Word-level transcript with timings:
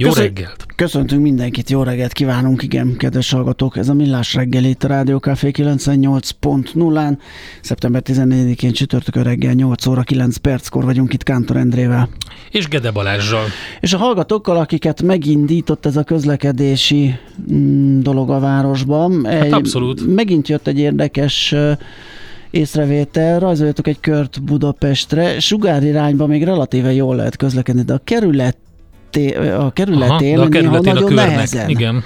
Jó 0.00 0.08
Köszön, 0.08 0.22
reggelt! 0.22 0.66
Köszöntünk 0.76 1.22
mindenkit, 1.22 1.70
jó 1.70 1.82
reggelt 1.82 2.12
kívánunk, 2.12 2.62
igen, 2.62 2.96
kedves 2.96 3.30
hallgatók. 3.30 3.76
Ez 3.76 3.88
a 3.88 3.94
Millás 3.94 4.34
reggel 4.34 4.64
itt 4.64 4.84
a 4.84 4.88
Rádió 4.88 5.18
Café 5.18 5.50
98.0-án. 5.52 7.18
Szeptember 7.60 8.02
14-én 8.04 8.72
csütörtökön 8.72 9.22
reggel 9.22 9.52
8 9.52 9.86
óra 9.86 10.02
9 10.02 10.36
perckor 10.36 10.84
vagyunk 10.84 11.12
itt 11.12 11.22
Kántor 11.22 11.56
Endrével. 11.56 12.08
És 12.50 12.68
Gede 12.68 12.90
Balázsral. 12.90 13.44
És 13.80 13.92
a 13.92 13.96
hallgatókkal, 13.96 14.56
akiket 14.56 15.02
megindított 15.02 15.86
ez 15.86 15.96
a 15.96 16.02
közlekedési 16.02 17.14
mm, 17.52 18.00
dolog 18.00 18.30
a 18.30 18.38
városban. 18.38 19.24
Hát 19.24 19.42
egy, 19.42 19.52
abszolút. 19.52 20.14
Megint 20.14 20.48
jött 20.48 20.66
egy 20.66 20.78
érdekes 20.78 21.54
észrevétel, 22.50 23.38
rajzoljatok 23.38 23.86
egy 23.86 24.00
kört 24.00 24.42
Budapestre, 24.42 25.40
sugár 25.40 25.82
még 26.26 26.44
relatíve 26.44 26.92
jól 26.92 27.16
lehet 27.16 27.36
közlekedni, 27.36 27.82
de 27.82 27.92
a 27.92 28.00
kerület 28.04 28.56
a 29.58 29.70
kerületén, 29.72 30.36
Aha, 30.36 30.46
a 30.46 30.48
kerületén 30.48 30.92
nagyon 30.92 31.12
a 31.12 31.14
nehezen. 31.14 31.68
Igen. 31.68 32.02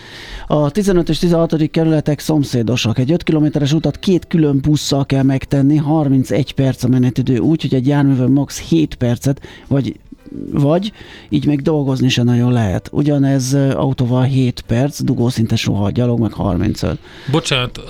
A 0.47 0.71
15 0.71 1.09
és 1.09 1.19
16. 1.19 1.71
kerületek 1.71 2.21
szomszédosak. 2.21 2.99
Egy 2.99 3.13
5 3.13 3.23
kilométeres 3.23 3.73
utat 3.73 3.99
két 3.99 4.27
külön 4.27 4.61
busszal 4.61 5.07
kell 5.07 5.23
megtenni, 5.23 5.77
31 5.77 6.53
perc 6.53 6.85
a 6.85 6.89
menetidő, 6.89 7.39
úgy, 7.39 7.63
hogy 7.63 7.75
egy 7.75 7.87
járművön 7.87 8.31
max 8.31 8.61
7 8.61 8.95
percet, 8.95 9.41
vagy 9.69 9.97
vagy 10.53 10.93
így 11.29 11.47
még 11.47 11.61
dolgozni 11.61 12.09
se 12.09 12.23
nagyon 12.23 12.53
lehet. 12.53 12.89
Ugyanez 12.93 13.55
autóval 13.55 14.23
7 14.23 14.61
perc, 14.67 15.03
dugó 15.03 15.29
szinte 15.29 15.57
soha, 15.57 15.91
gyalog 15.91 16.21
meg 16.21 16.33
35. 16.33 16.99
Bocsánat, 17.31 17.81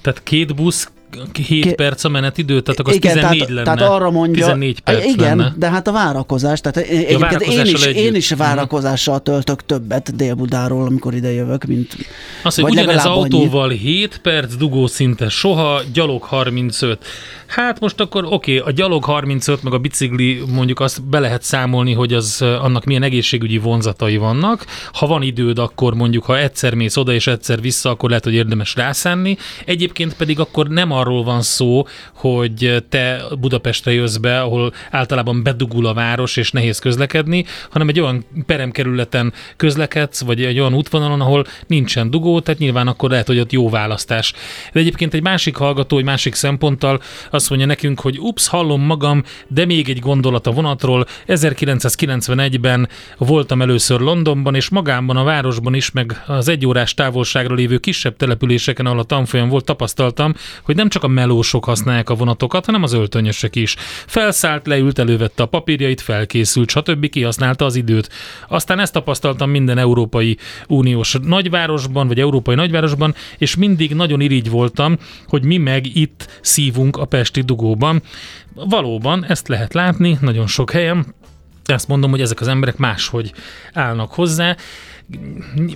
tehát 0.00 0.22
két 0.22 0.54
busz 0.54 0.90
7 1.32 1.64
Ké... 1.64 1.72
perc 1.72 2.04
a 2.04 2.08
menetidő, 2.08 2.60
tehát 2.60 2.80
akkor 2.80 2.94
igen, 2.94 3.12
14 3.12 3.38
tehát, 3.38 3.54
lenne. 3.54 3.76
Tehát 3.76 3.92
arra 3.92 4.10
mondja, 4.10 4.44
14 4.44 4.80
perc 4.80 5.04
igen, 5.04 5.36
lenne. 5.36 5.54
de 5.56 5.70
hát 5.70 5.88
a 5.88 5.92
várakozás, 5.92 6.60
tehát 6.60 6.88
ja, 6.88 6.96
egyébként 6.96 7.42
én 7.42 7.64
is, 7.64 7.84
én 7.84 8.14
is 8.14 8.30
várakozással 8.30 9.22
töltök 9.22 9.66
többet 9.66 10.16
Dél-Budáról, 10.16 10.86
amikor 10.86 11.14
ide 11.14 11.32
jövök, 11.32 11.64
mint 11.64 11.96
Azt, 12.42 12.60
hogy 12.60 12.70
ugyanez 12.70 13.04
autóval 13.04 13.68
annyi. 13.68 13.76
7 13.76 14.18
perc, 14.22 14.54
dugó 14.54 14.86
szinte 14.86 15.28
soha, 15.28 15.80
gyalog 15.92 16.22
35. 16.22 17.04
Hát 17.46 17.80
most 17.80 18.00
akkor 18.00 18.24
oké, 18.24 18.58
okay, 18.58 18.72
a 18.72 18.74
gyalog 18.74 19.04
35, 19.04 19.62
meg 19.62 19.72
a 19.72 19.78
bicikli 19.78 20.42
mondjuk 20.48 20.80
azt 20.80 21.02
be 21.02 21.18
lehet 21.18 21.42
számolni, 21.42 21.92
hogy 21.92 22.12
az 22.12 22.42
annak 22.42 22.84
milyen 22.84 23.02
egészségügyi 23.02 23.58
vonzatai 23.58 24.16
vannak. 24.16 24.66
Ha 24.92 25.06
van 25.06 25.22
időd, 25.22 25.58
akkor 25.58 25.94
mondjuk, 25.94 26.24
ha 26.24 26.38
egyszer 26.38 26.74
mész 26.74 26.96
oda 26.96 27.12
és 27.12 27.26
egyszer 27.26 27.60
vissza, 27.60 27.90
akkor 27.90 28.08
lehet, 28.08 28.24
hogy 28.24 28.34
érdemes 28.34 28.74
rászánni. 28.74 29.36
Egyébként 29.64 30.14
pedig 30.14 30.40
akkor 30.40 30.68
nem 30.68 30.92
arról 31.04 31.24
van 31.24 31.42
szó, 31.42 31.86
hogy 32.14 32.84
te 32.88 33.22
Budapestre 33.40 33.92
jössz 33.92 34.16
be, 34.16 34.40
ahol 34.40 34.72
általában 34.90 35.42
bedugul 35.42 35.86
a 35.86 35.94
város 35.94 36.36
és 36.36 36.50
nehéz 36.50 36.78
közlekedni, 36.78 37.44
hanem 37.70 37.88
egy 37.88 38.00
olyan 38.00 38.24
peremkerületen 38.46 39.32
közlekedsz, 39.56 40.20
vagy 40.20 40.44
egy 40.44 40.58
olyan 40.58 40.74
útvonalon, 40.74 41.20
ahol 41.20 41.46
nincsen 41.66 42.10
dugó, 42.10 42.40
tehát 42.40 42.60
nyilván 42.60 42.88
akkor 42.88 43.10
lehet, 43.10 43.26
hogy 43.26 43.38
ott 43.38 43.52
jó 43.52 43.68
választás. 43.68 44.32
De 44.72 44.80
egyébként 44.80 45.14
egy 45.14 45.22
másik 45.22 45.56
hallgató, 45.56 45.98
egy 45.98 46.04
másik 46.04 46.34
szemponttal 46.34 47.00
azt 47.30 47.48
mondja 47.48 47.66
nekünk, 47.66 48.00
hogy 48.00 48.18
ups, 48.18 48.48
hallom 48.48 48.82
magam, 48.82 49.22
de 49.48 49.64
még 49.64 49.88
egy 49.88 49.98
gondolat 49.98 50.46
a 50.46 50.50
vonatról. 50.50 51.06
1991-ben 51.26 52.88
voltam 53.18 53.62
először 53.62 54.00
Londonban, 54.00 54.54
és 54.54 54.68
magámban 54.68 55.16
a 55.16 55.24
városban 55.24 55.74
is, 55.74 55.90
meg 55.90 56.22
az 56.26 56.48
egyórás 56.48 56.94
távolságra 56.94 57.54
lévő 57.54 57.78
kisebb 57.78 58.16
településeken, 58.16 58.86
ahol 58.86 58.98
a 58.98 59.02
tanfolyam 59.04 59.48
volt, 59.48 59.64
tapasztaltam, 59.64 60.34
hogy 60.62 60.76
nem 60.76 60.83
csak 60.88 61.02
a 61.02 61.08
melósok 61.08 61.64
használják 61.64 62.10
a 62.10 62.14
vonatokat, 62.14 62.64
hanem 62.64 62.82
az 62.82 62.92
öltönyösek 62.92 63.56
is. 63.56 63.76
Felszállt, 64.06 64.66
leült, 64.66 64.98
elővette 64.98 65.42
a 65.42 65.46
papírjait, 65.46 66.00
felkészült, 66.00 66.70
stb. 66.70 67.08
kihasználta 67.08 67.64
az 67.64 67.76
időt. 67.76 68.10
Aztán 68.48 68.78
ezt 68.78 68.92
tapasztaltam 68.92 69.50
minden 69.50 69.78
Európai 69.78 70.38
Uniós 70.66 71.16
nagyvárosban, 71.22 72.06
vagy 72.06 72.20
Európai 72.20 72.54
nagyvárosban, 72.54 73.14
és 73.38 73.56
mindig 73.56 73.94
nagyon 73.94 74.20
irigy 74.20 74.50
voltam, 74.50 74.96
hogy 75.26 75.44
mi 75.44 75.56
meg 75.56 75.96
itt 75.96 76.38
szívunk 76.40 76.96
a 76.96 77.04
Pesti 77.04 77.40
dugóban. 77.40 78.02
Valóban 78.54 79.24
ezt 79.24 79.48
lehet 79.48 79.74
látni 79.74 80.18
nagyon 80.20 80.46
sok 80.46 80.70
helyen, 80.70 81.14
ezt 81.64 81.88
mondom, 81.88 82.10
hogy 82.10 82.20
ezek 82.20 82.40
az 82.40 82.48
emberek 82.48 82.76
máshogy 82.76 83.32
állnak 83.72 84.12
hozzá. 84.12 84.56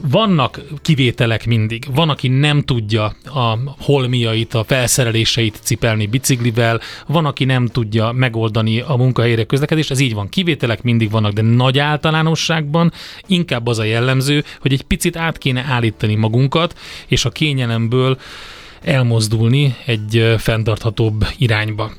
Vannak 0.02 0.60
kivételek 0.82 1.46
mindig. 1.46 1.84
Van, 1.94 2.08
aki 2.08 2.28
nem 2.28 2.62
tudja 2.62 3.04
a 3.24 3.58
holmiait, 3.78 4.54
a 4.54 4.64
felszereléseit 4.64 5.58
cipelni 5.62 6.06
biciklivel, 6.06 6.80
van, 7.06 7.26
aki 7.26 7.44
nem 7.44 7.66
tudja 7.66 8.12
megoldani 8.12 8.80
a 8.80 8.96
munkahelyre 8.96 9.44
közlekedést, 9.44 9.90
ez 9.90 10.00
így 10.00 10.14
van. 10.14 10.28
Kivételek 10.28 10.82
mindig 10.82 11.10
vannak, 11.10 11.32
de 11.32 11.42
nagy 11.42 11.78
általánosságban 11.78 12.92
inkább 13.26 13.66
az 13.66 13.78
a 13.78 13.84
jellemző, 13.84 14.44
hogy 14.60 14.72
egy 14.72 14.82
picit 14.82 15.16
át 15.16 15.38
kéne 15.38 15.64
állítani 15.68 16.14
magunkat, 16.14 16.78
és 17.06 17.24
a 17.24 17.30
kényelemből 17.30 18.18
elmozdulni 18.82 19.76
egy 19.84 20.34
fenntarthatóbb 20.38 21.26
irányba. 21.38 21.92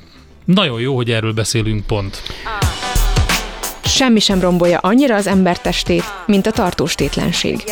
Nagyon 0.44 0.80
jó, 0.80 0.96
hogy 0.96 1.10
erről 1.10 1.32
beszélünk 1.32 1.86
pont. 1.86 2.22
Semmi 3.90 4.20
sem 4.20 4.40
rombolja 4.40 4.78
annyira 4.78 5.14
az 5.14 5.26
ember 5.26 5.58
testét, 5.58 6.04
mint 6.26 6.46
a 6.46 6.50
tartóstétlenség. 6.50 7.62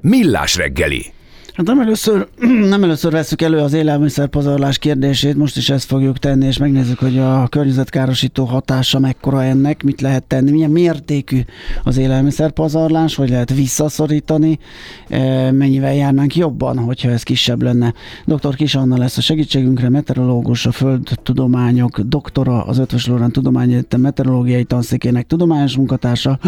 Millás 0.00 0.56
reggeli 0.56 1.12
Hát 1.60 1.68
nem 1.68 1.80
először, 1.80 2.28
nem 2.68 2.82
először 2.82 3.12
veszük 3.12 3.42
elő 3.42 3.58
az 3.58 3.72
élelmiszerpazarlás 3.72 4.78
kérdését, 4.78 5.36
most 5.36 5.56
is 5.56 5.70
ezt 5.70 5.84
fogjuk 5.84 6.18
tenni, 6.18 6.46
és 6.46 6.58
megnézzük, 6.58 6.98
hogy 6.98 7.18
a 7.18 7.46
környezetkárosító 7.48 8.44
hatása 8.44 8.98
mekkora 8.98 9.44
ennek, 9.44 9.82
mit 9.82 10.00
lehet 10.00 10.24
tenni, 10.24 10.50
milyen 10.50 10.70
mértékű 10.70 11.40
az 11.84 11.96
élelmiszerpazarlás, 11.96 13.14
hogy 13.14 13.28
lehet 13.28 13.54
visszaszorítani, 13.54 14.58
e, 15.08 15.52
mennyivel 15.52 15.94
járnánk 15.94 16.36
jobban, 16.36 16.78
hogyha 16.78 17.10
ez 17.10 17.22
kisebb 17.22 17.62
lenne. 17.62 17.94
Dr. 18.24 18.54
Kis 18.54 18.74
Anna 18.74 18.98
lesz 18.98 19.16
a 19.16 19.20
segítségünkre, 19.20 19.88
meteorológus, 19.88 20.66
a 20.66 20.72
földtudományok 20.72 22.00
doktora, 22.00 22.64
az 22.64 22.78
Ötvös 22.78 23.06
Lorán 23.06 23.32
Tudományegyetem 23.32 24.00
meteorológiai 24.00 24.64
tanszékének 24.64 25.26
tudományos 25.26 25.76
munkatársa, 25.76 26.38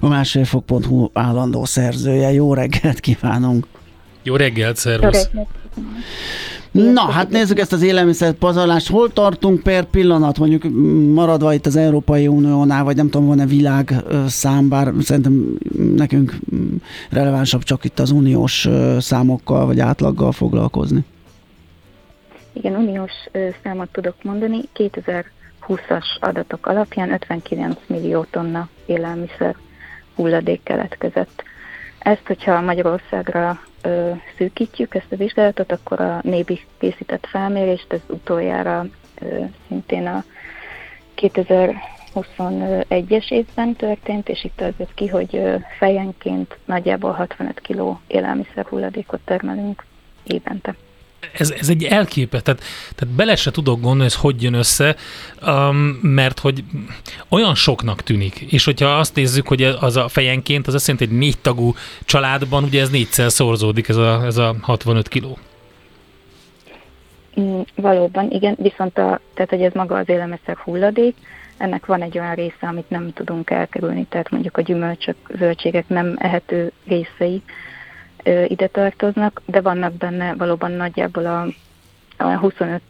a 0.00 0.08
másfélfok.hu 0.08 1.08
állandó 1.12 1.64
szerzője. 1.64 2.32
Jó 2.32 2.54
reggelt 2.54 3.00
kívánunk! 3.00 3.66
Jó 4.22 4.36
reggelt, 4.36 4.76
szervusz! 4.76 5.30
Na, 6.70 7.00
hát 7.00 7.30
nézzük 7.30 7.58
ezt 7.58 7.72
az 7.72 7.82
élelmiszer 7.82 8.32
pazarlást. 8.32 8.90
Hol 8.90 9.12
tartunk 9.12 9.62
per 9.62 9.84
pillanat, 9.84 10.38
mondjuk 10.38 10.62
maradva 11.14 11.54
itt 11.54 11.66
az 11.66 11.76
Európai 11.76 12.26
Uniónál, 12.26 12.84
vagy 12.84 12.96
nem 12.96 13.10
tudom, 13.10 13.26
van-e 13.26 13.46
világ 13.46 13.94
szám, 14.26 14.68
bár 14.68 14.92
szerintem 15.00 15.58
nekünk 15.96 16.34
relevánsabb 17.10 17.62
csak 17.62 17.84
itt 17.84 17.98
az 17.98 18.10
uniós 18.10 18.68
számokkal, 18.98 19.66
vagy 19.66 19.80
átlaggal 19.80 20.32
foglalkozni. 20.32 21.04
Igen, 22.52 22.74
uniós 22.74 23.12
számot 23.62 23.88
tudok 23.92 24.14
mondani. 24.22 24.60
2020-as 24.74 26.20
adatok 26.20 26.66
alapján 26.66 27.12
59 27.12 27.78
millió 27.86 28.26
tonna 28.30 28.68
élelmiszer 28.86 29.56
hulladék 30.14 30.62
keletkezett. 30.62 31.42
Ezt, 31.98 32.26
hogyha 32.26 32.60
Magyarországra 32.60 33.60
ö, 33.88 34.12
szűkítjük 34.36 34.94
ezt 34.94 35.12
a 35.12 35.16
vizsgálatot, 35.16 35.72
akkor 35.72 36.00
a 36.00 36.20
nébi 36.22 36.60
készített 36.78 37.26
felmérést, 37.26 37.92
ez 37.92 38.00
utoljára 38.08 38.86
ö, 39.20 39.44
szintén 39.68 40.06
a 40.06 40.24
2021-es 41.16 43.30
évben 43.30 43.74
történt, 43.74 44.28
és 44.28 44.44
itt 44.44 44.60
az 44.60 44.72
ki, 44.94 45.06
hogy 45.06 45.42
fejenként 45.78 46.58
nagyjából 46.64 47.12
65 47.12 47.60
kg 47.60 47.96
élelmiszer 48.06 48.66
hulladékot 48.66 49.20
termelünk 49.24 49.84
évente 50.24 50.74
ez, 51.32 51.50
ez 51.50 51.68
egy 51.68 51.84
elképet, 51.84 52.42
tehát, 52.42 52.62
tehát 52.94 53.14
bele 53.14 53.36
se 53.36 53.50
tudok 53.50 53.80
gondolni, 53.80 54.04
ez 54.04 54.14
hogy 54.14 54.42
jön 54.42 54.54
össze, 54.54 54.96
um, 55.46 55.76
mert 56.02 56.38
hogy 56.38 56.64
olyan 57.28 57.54
soknak 57.54 58.02
tűnik, 58.02 58.40
és 58.40 58.64
hogyha 58.64 58.88
azt 58.88 59.14
nézzük, 59.14 59.48
hogy 59.48 59.62
az 59.62 59.96
a 59.96 60.08
fejenként, 60.08 60.66
az 60.66 60.74
azt 60.74 60.86
jelenti, 60.86 61.08
hogy 61.08 61.18
négy 61.18 61.38
tagú 61.38 61.74
családban 62.04 62.64
ugye 62.64 62.80
ez 62.80 62.90
négyszer 62.90 63.32
szorzódik, 63.32 63.88
ez 63.88 63.96
a, 63.96 64.24
ez 64.24 64.36
a 64.36 64.56
65 64.60 65.08
kiló. 65.08 65.38
Mm, 67.40 67.60
valóban, 67.74 68.30
igen, 68.30 68.56
viszont 68.62 68.98
a, 68.98 69.20
tehát, 69.34 69.50
hogy 69.50 69.62
ez 69.62 69.72
maga 69.72 69.96
az 69.96 70.08
élelmiszer 70.08 70.56
hulladék, 70.56 71.14
ennek 71.56 71.86
van 71.86 72.02
egy 72.02 72.18
olyan 72.18 72.34
része, 72.34 72.66
amit 72.66 72.90
nem 72.90 73.12
tudunk 73.12 73.50
elkerülni, 73.50 74.06
tehát 74.08 74.30
mondjuk 74.30 74.56
a 74.56 74.60
gyümölcsök, 74.60 75.16
zöldségek 75.38 75.88
nem 75.88 76.14
ehető 76.18 76.72
részei 76.86 77.42
ide 78.48 78.66
tartoznak, 78.66 79.42
de 79.46 79.60
vannak 79.60 79.92
benne 79.92 80.34
valóban 80.34 80.70
nagyjából 80.70 81.26
a 81.26 81.46
25 82.18 82.80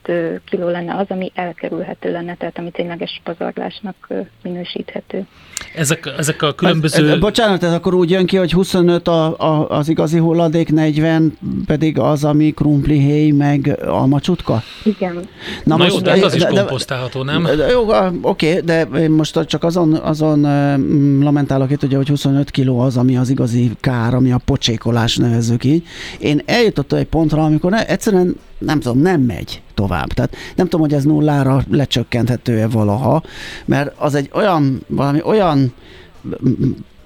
kiló 0.45 0.69
lenne 0.69 0.97
az, 0.97 1.07
ami 1.09 1.33
elkerülhető 1.35 2.13
lenne, 2.13 2.35
tehát 2.35 2.59
ami 2.59 2.71
tényleges 2.71 3.21
pazarlásnak 3.25 4.09
minősíthető. 4.43 5.27
Ezek, 5.75 6.13
ezek 6.19 6.43
a 6.43 6.55
különböző... 6.55 7.05
Ez, 7.05 7.13
ez, 7.13 7.19
bocsánat, 7.19 7.63
ez 7.63 7.73
akkor 7.73 7.95
úgy 7.95 8.11
jön 8.11 8.27
ki, 8.27 8.37
hogy 8.37 8.53
25 8.53 9.09
a, 9.09 9.39
a, 9.39 9.69
az 9.69 9.89
igazi 9.89 10.19
hulladék, 10.19 10.73
40 10.73 11.39
pedig 11.67 11.99
az, 11.99 12.25
ami 12.25 12.51
krumplihéj, 12.51 13.31
meg 13.31 13.79
almacsutka? 13.87 14.63
Igen. 14.85 15.15
Na, 15.15 15.23
Na 15.65 15.77
most, 15.77 15.95
jó, 15.95 16.01
de 16.01 16.11
ez 16.11 16.23
az 16.23 16.35
is 16.35 16.45
komposztálható, 16.45 17.23
nem? 17.23 17.43
De, 17.43 17.67
jó, 17.71 17.87
oké, 18.23 18.61
de 18.61 18.83
én 18.83 19.11
most 19.11 19.45
csak 19.47 19.65
azon, 19.65 19.95
azon 19.95 20.41
lamentálok 21.23 21.71
itt, 21.71 21.83
ugye, 21.83 21.97
hogy 21.97 22.09
25 22.09 22.51
kiló 22.51 22.81
az, 22.81 22.97
ami 22.97 23.17
az 23.17 23.31
igazi 23.31 23.71
kár, 23.81 24.15
ami 24.15 24.33
a 24.33 24.41
pocsékolás 24.45 25.17
nevezzük 25.17 25.65
így. 25.65 25.87
Én 26.19 26.43
eljutottam 26.47 26.99
egy 26.99 27.07
pontra, 27.07 27.45
amikor 27.45 27.73
egyszerűen 27.87 28.37
nem 28.59 28.81
tudom, 28.81 28.99
nem 28.99 29.21
megy 29.21 29.63
tovább. 29.75 30.07
Tehát 30.07 30.37
nem 30.57 30.69
tudom, 30.69 30.81
hogy 30.81 30.95
ez 30.95 31.05
nullára 31.05 31.65
lecsökkenthető-e 31.71 32.69
valaha, 32.69 33.23
mert 33.65 33.95
az 33.99 34.15
egy 34.15 34.31
olyan, 34.33 34.81
valami 34.87 35.23
olyan 35.25 35.73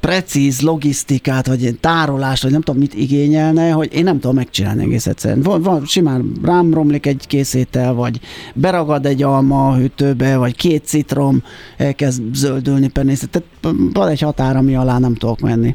precíz 0.00 0.60
logisztikát, 0.60 1.46
vagy 1.46 1.76
tárolást, 1.81 2.43
vagy 2.43 2.52
nem 2.52 2.60
tudom 2.60 2.81
mit 2.81 2.94
igényelne, 2.94 3.70
hogy 3.70 3.94
én 3.94 4.04
nem 4.04 4.20
tudom 4.20 4.34
megcsinálni 4.34 4.82
egész 4.82 5.06
egyszerűen. 5.06 5.43
Van, 5.43 5.62
van 5.62 5.84
simán 5.84 6.32
rám 6.44 6.75
romlik 6.75 7.06
egy 7.06 7.26
készétel, 7.26 7.93
vagy 7.93 8.20
beragad 8.55 9.06
egy 9.06 9.22
alma 9.22 9.69
a 9.69 9.75
hűtőbe, 9.75 10.37
vagy 10.37 10.56
két 10.56 10.84
citrom 10.84 11.43
elkezd 11.76 12.22
zöldülni 12.34 12.88
penészet. 12.88 13.31
Tehát 13.31 13.76
van 13.93 14.08
egy 14.08 14.20
határ, 14.20 14.56
ami 14.56 14.76
alá 14.76 14.98
nem 14.98 15.14
tudok 15.14 15.40
menni. 15.40 15.75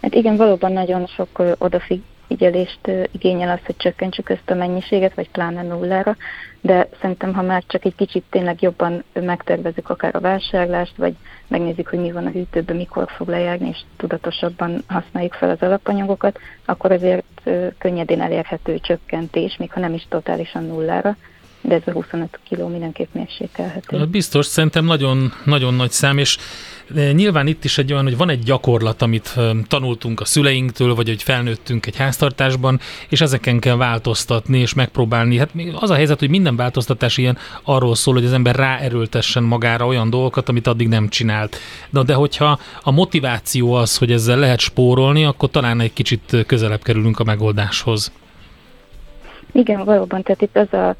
Hát 0.00 0.14
igen, 0.14 0.36
valóban 0.36 0.72
nagyon 0.72 1.06
sok 1.06 1.42
odafig, 1.58 2.00
figyelést 2.28 2.90
igényel 3.12 3.50
az, 3.50 3.66
hogy 3.66 3.76
csökkentsük 3.76 4.30
ezt 4.30 4.50
a 4.50 4.54
mennyiséget, 4.54 5.14
vagy 5.14 5.30
pláne 5.30 5.62
nullára, 5.62 6.16
de 6.60 6.88
szerintem, 7.00 7.34
ha 7.34 7.42
már 7.42 7.64
csak 7.66 7.84
egy 7.84 7.94
kicsit 7.94 8.24
tényleg 8.30 8.62
jobban 8.62 9.04
megtervezzük 9.12 9.90
akár 9.90 10.14
a 10.14 10.20
vásárlást, 10.20 10.96
vagy 10.96 11.16
megnézzük, 11.48 11.88
hogy 11.88 11.98
mi 11.98 12.12
van 12.12 12.26
a 12.26 12.30
hűtőben, 12.30 12.76
mikor 12.76 13.08
fog 13.16 13.28
lejárni, 13.28 13.68
és 13.68 13.78
tudatosabban 13.96 14.82
használjuk 14.86 15.34
fel 15.34 15.50
az 15.50 15.62
alapanyagokat, 15.62 16.38
akkor 16.64 16.92
azért 16.92 17.24
könnyedén 17.78 18.20
elérhető 18.20 18.78
csökkentés, 18.78 19.56
még 19.56 19.72
ha 19.72 19.80
nem 19.80 19.94
is 19.94 20.06
totálisan 20.08 20.64
nullára, 20.64 21.16
de 21.60 21.74
ez 21.74 21.82
a 21.84 21.92
25 21.92 22.38
kiló 22.48 22.68
mindenképp 22.68 23.14
mérsékelhető. 23.14 24.06
Biztos, 24.06 24.46
szerintem 24.46 24.84
nagyon, 24.84 25.32
nagyon 25.44 25.74
nagy 25.74 25.90
szám, 25.90 26.18
és 26.18 26.36
nyilván 27.12 27.46
itt 27.46 27.64
is 27.64 27.78
egy 27.78 27.92
olyan, 27.92 28.04
hogy 28.04 28.16
van 28.16 28.30
egy 28.30 28.42
gyakorlat, 28.42 29.02
amit 29.02 29.34
tanultunk 29.68 30.20
a 30.20 30.24
szüleinktől, 30.24 30.94
vagy 30.94 31.08
hogy 31.08 31.22
felnőttünk 31.22 31.86
egy 31.86 31.96
háztartásban, 31.96 32.80
és 33.08 33.20
ezeken 33.20 33.58
kell 33.58 33.76
változtatni, 33.76 34.58
és 34.58 34.74
megpróbálni. 34.74 35.38
Hát 35.38 35.50
az 35.72 35.90
a 35.90 35.94
helyzet, 35.94 36.18
hogy 36.18 36.30
minden 36.30 36.56
változtatás 36.56 37.16
ilyen 37.16 37.38
arról 37.62 37.94
szól, 37.94 38.14
hogy 38.14 38.24
az 38.24 38.32
ember 38.32 38.56
ráerőltessen 38.56 39.42
magára 39.42 39.86
olyan 39.86 40.10
dolgokat, 40.10 40.48
amit 40.48 40.66
addig 40.66 40.88
nem 40.88 41.08
csinált. 41.08 41.56
De, 41.90 42.02
de 42.02 42.14
hogyha 42.14 42.58
a 42.82 42.90
motiváció 42.90 43.72
az, 43.72 43.96
hogy 43.96 44.12
ezzel 44.12 44.38
lehet 44.38 44.60
spórolni, 44.60 45.24
akkor 45.24 45.50
talán 45.50 45.80
egy 45.80 45.92
kicsit 45.92 46.36
közelebb 46.46 46.82
kerülünk 46.82 47.18
a 47.18 47.24
megoldáshoz. 47.24 48.12
Igen, 49.52 49.84
valóban, 49.84 50.22
tehát 50.22 50.42
itt 50.42 50.56
az 50.56 50.72
a 50.72 50.96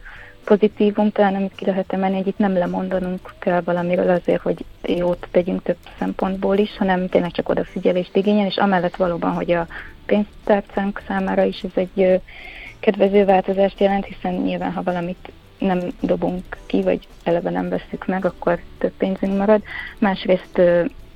pozitívum 0.49 1.11
talán, 1.11 1.35
amit 1.35 1.55
ki 1.55 1.65
lehet 1.65 1.93
emelni, 1.93 2.17
hogy 2.17 2.27
itt 2.27 2.39
nem 2.39 2.53
lemondanunk 2.53 3.35
kell 3.39 3.61
valamiről 3.61 4.11
azért, 4.11 4.43
hogy 4.43 4.65
jót 4.83 5.29
tegyünk 5.31 5.63
több 5.63 5.77
szempontból 5.99 6.57
is, 6.57 6.77
hanem 6.77 7.09
tényleg 7.09 7.31
csak 7.31 7.49
odafigyelést 7.49 8.17
igényel, 8.17 8.47
és 8.47 8.57
amellett 8.57 8.97
valóban, 8.97 9.33
hogy 9.33 9.51
a 9.51 9.67
pénztárcánk 10.07 11.03
számára 11.07 11.43
is 11.43 11.63
ez 11.63 11.71
egy 11.75 12.21
kedvező 12.81 13.25
változást 13.25 13.81
jelent, 13.81 14.05
hiszen 14.05 14.35
nyilván, 14.35 14.73
ha 14.73 14.83
valamit 14.83 15.33
nem 15.59 15.81
dobunk 16.01 16.57
ki, 16.67 16.83
vagy 16.83 17.09
eleve 17.23 17.51
nem 17.51 17.69
veszük 17.69 18.07
meg, 18.07 18.25
akkor 18.25 18.61
több 18.79 18.93
pénzünk 18.99 19.37
marad. 19.37 19.63
Másrészt 19.99 20.61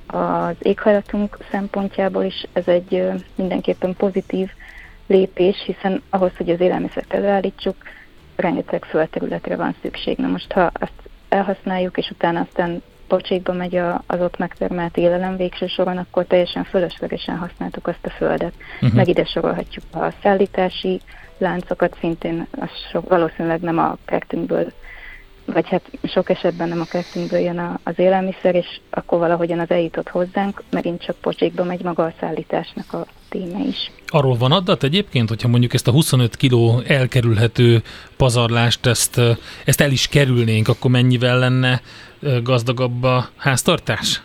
az 0.07 0.55
éghajlatunk 0.59 1.37
szempontjából 1.51 2.23
is 2.23 2.45
ez 2.53 2.67
egy 2.67 3.09
mindenképpen 3.35 3.95
pozitív 3.95 4.49
lépés, 5.07 5.63
hiszen 5.65 6.01
ahhoz, 6.09 6.31
hogy 6.37 6.49
az 6.49 6.59
élelmiszert 6.59 7.13
előállítsuk, 7.13 7.75
rengeteg 8.35 8.85
földterületre 8.85 9.55
van 9.55 9.75
szükség. 9.81 10.17
Na 10.17 10.27
most, 10.27 10.51
ha 10.51 10.71
azt 10.73 11.09
elhasználjuk, 11.29 11.97
és 11.97 12.09
utána 12.09 12.39
aztán 12.39 12.81
pocsékba 13.07 13.53
megy 13.53 13.75
az 14.05 14.19
ott 14.19 14.37
megtermelt 14.37 14.97
élelem 14.97 15.37
végső 15.37 15.67
soron, 15.67 15.97
akkor 15.97 16.25
teljesen 16.25 16.63
fölöslegesen 16.63 17.37
használtuk 17.37 17.87
azt 17.87 18.05
a 18.05 18.09
földet. 18.09 18.53
Uh-huh. 18.73 18.93
Meg 18.93 19.07
ide 19.07 19.25
sorolhatjuk 19.25 19.83
a 19.91 20.13
szállítási 20.21 21.01
láncokat, 21.37 21.97
szintén 21.99 22.47
az 22.59 22.69
so, 22.91 23.01
valószínűleg 23.01 23.59
nem 23.61 23.77
a 23.77 23.97
kertünkből, 24.05 24.71
vagy 25.45 25.67
hát 25.69 25.81
sok 26.03 26.29
esetben 26.29 26.67
nem 26.67 26.81
a 26.81 26.85
kertünkből 26.85 27.39
jön 27.39 27.57
a, 27.57 27.79
az 27.83 27.93
élelmiszer, 27.99 28.55
és 28.55 28.79
akkor 28.89 29.19
valahogyan 29.19 29.59
az 29.59 29.69
eljutott 29.69 30.09
hozzánk, 30.09 30.63
megint 30.69 31.03
csak 31.03 31.15
pocsékba 31.15 31.63
megy 31.63 31.83
maga 31.83 32.03
a 32.03 32.13
szállításnak 32.19 32.93
a 32.93 33.05
téma 33.29 33.59
is. 33.67 33.91
Arról 34.07 34.37
van 34.37 34.51
adat 34.51 34.83
egyébként, 34.83 35.29
hogyha 35.29 35.47
mondjuk 35.47 35.73
ezt 35.73 35.87
a 35.87 35.91
25 35.91 36.35
kiló 36.35 36.81
elkerülhető 36.87 37.83
pazarlást, 38.17 38.85
ezt, 38.85 39.21
ezt 39.65 39.81
el 39.81 39.91
is 39.91 40.07
kerülnénk, 40.07 40.67
akkor 40.67 40.91
mennyivel 40.91 41.39
lenne 41.39 41.81
gazdagabb 42.43 43.03
a 43.03 43.29
háztartás? 43.35 44.21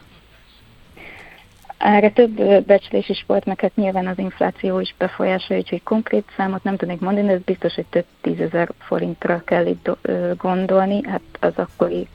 Erre 1.79 2.11
több 2.11 2.63
becslés 2.65 3.09
is 3.09 3.25
volt, 3.27 3.45
meg 3.45 3.61
hát 3.61 3.77
nyilván 3.77 4.07
az 4.07 4.19
infláció 4.19 4.81
is 4.81 4.95
befolyásolja, 4.99 5.63
úgyhogy 5.63 5.83
konkrét 5.83 6.33
számot 6.37 6.63
nem 6.63 6.77
tudnék 6.77 7.01
mondani, 7.01 7.27
de 7.27 7.33
ez 7.33 7.41
biztos, 7.41 7.75
hogy 7.75 7.87
több 7.87 8.05
tízezer 8.21 8.69
forintra 8.79 9.43
kell 9.45 9.67
itt 9.67 9.91
gondolni, 10.37 11.01
hát 11.07 11.21
az 11.41 11.53
akkori 11.57 12.09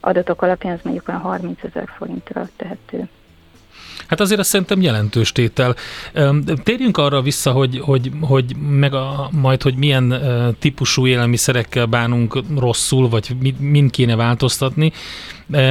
adatok 0.00 0.42
alapján 0.42 0.72
ez 0.72 0.80
mondjuk 0.82 1.08
olyan 1.08 1.20
30 1.20 1.62
ezer 1.64 1.88
forintra 1.96 2.48
tehető. 2.56 3.08
Hát 4.06 4.20
azért 4.20 4.40
azt 4.40 4.48
szerintem 4.48 4.80
jelentős 4.80 5.32
tétel. 5.32 5.76
Térjünk 6.62 6.96
arra 6.96 7.22
vissza, 7.22 7.50
hogy, 7.52 7.80
hogy, 7.82 8.10
hogy 8.20 8.56
meg 8.56 8.94
a, 8.94 9.28
majd, 9.32 9.62
hogy 9.62 9.74
milyen 9.74 10.14
típusú 10.58 11.06
élelmiszerekkel 11.06 11.86
bánunk 11.86 12.42
rosszul, 12.56 13.08
vagy 13.08 13.36
mind 13.58 13.90
kéne 13.90 14.16
változtatni, 14.16 14.92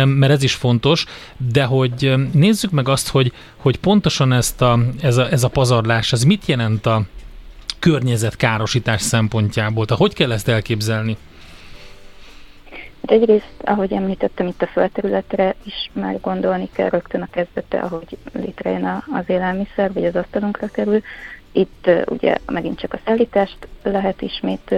mert 0.06 0.30
ez 0.30 0.44
is 0.44 0.54
fontos, 0.54 1.06
de 1.52 1.64
hogy 1.64 2.14
nézzük 2.32 2.72
meg 2.72 2.90
azt, 2.90 3.10
hogy, 3.10 3.32
hogy 3.56 3.78
pontosan 3.78 4.34
ezt 4.34 4.62
a, 4.62 4.80
ez, 5.02 5.18
a, 5.18 5.32
ez 5.32 5.44
a 5.44 5.48
pazarlás, 5.48 6.14
ez 6.14 6.24
mit 6.24 6.46
jelent 6.46 6.86
a 6.86 7.02
környezetkárosítás 7.80 9.02
szempontjából? 9.02 9.86
Tehát 9.86 10.02
hogy 10.02 10.14
kell 10.14 10.32
ezt 10.32 10.48
elképzelni? 10.48 11.18
Hát 13.08 13.22
egyrészt, 13.22 13.64
ahogy 13.64 13.94
említettem, 13.94 14.48
itt 14.48 14.62
a 14.62 14.68
földterületre 14.68 15.56
is 15.64 15.90
már 15.94 16.20
gondolni 16.22 16.70
kell 16.74 16.90
rögtön 16.90 17.22
a 17.22 17.28
kezdete, 17.32 17.80
ahogy 17.80 18.18
létrejön 18.34 19.04
az 19.12 19.24
élelmiszer, 19.28 19.94
vagy 19.94 20.06
az 20.06 20.16
asztalunkra 20.16 20.68
kerül. 20.68 21.02
Itt 21.52 21.90
ugye 22.06 22.38
megint 22.46 22.80
csak 22.80 22.94
a 22.94 23.00
szállítást 23.06 23.68
lehet 23.84 24.22
ismét 24.22 24.76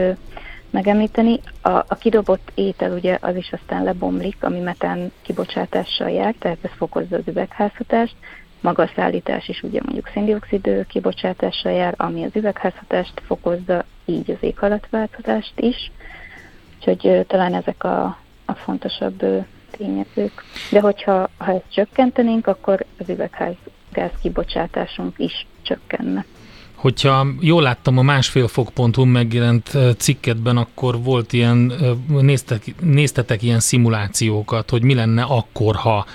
megemlíteni. 0.69 1.39
A, 1.61 1.69
a 1.69 1.95
kidobott 1.99 2.51
étel 2.55 2.91
ugye 2.91 3.17
az 3.21 3.35
is 3.35 3.51
aztán 3.51 3.83
lebomlik, 3.83 4.37
ami 4.39 4.59
metán 4.59 5.11
kibocsátással 5.21 6.09
jár, 6.09 6.35
tehát 6.39 6.57
ez 6.61 6.71
fokozza 6.77 7.15
az 7.15 7.27
üvegházhatást. 7.27 8.15
Maga 8.61 8.83
a 8.83 8.91
szállítás 8.95 9.47
is 9.47 9.63
ugye 9.63 9.79
mondjuk 9.83 10.09
széndiokszid 10.13 10.85
kibocsátással 10.87 11.71
jár, 11.71 11.93
ami 11.97 12.23
az 12.23 12.35
üvegházhatást 12.35 13.21
fokozza, 13.25 13.85
így 14.05 14.31
az 14.31 14.37
éghajlatváltozást 14.39 15.59
is. 15.59 15.91
Úgyhogy 16.79 17.25
talán 17.27 17.53
ezek 17.53 17.83
a, 17.83 18.17
a 18.45 18.53
fontosabb 18.53 19.23
tényezők. 19.77 20.43
De 20.71 20.79
hogyha 20.79 21.29
ha 21.37 21.51
ezt 21.51 21.63
csökkentenénk, 21.73 22.47
akkor 22.47 22.85
az 22.99 23.09
üvegházgáz 23.09 24.11
kibocsátásunk 24.21 25.13
is 25.17 25.45
csökkenne. 25.61 26.25
Hogyha 26.75 27.27
jól 27.39 27.61
láttam, 27.61 27.97
a 27.97 28.01
másfél 28.01 28.47
fokpontú 28.47 29.03
megjelent 29.03 29.77
cikketben, 29.97 30.57
akkor 30.57 31.03
volt 31.03 31.33
ilyen, 31.33 31.73
néztek, 32.07 32.63
néztetek 32.81 33.41
ilyen 33.43 33.59
szimulációkat, 33.59 34.69
hogy 34.69 34.83
mi 34.83 34.93
lenne 34.93 35.23
akkor, 35.23 35.75
ha 35.75 36.05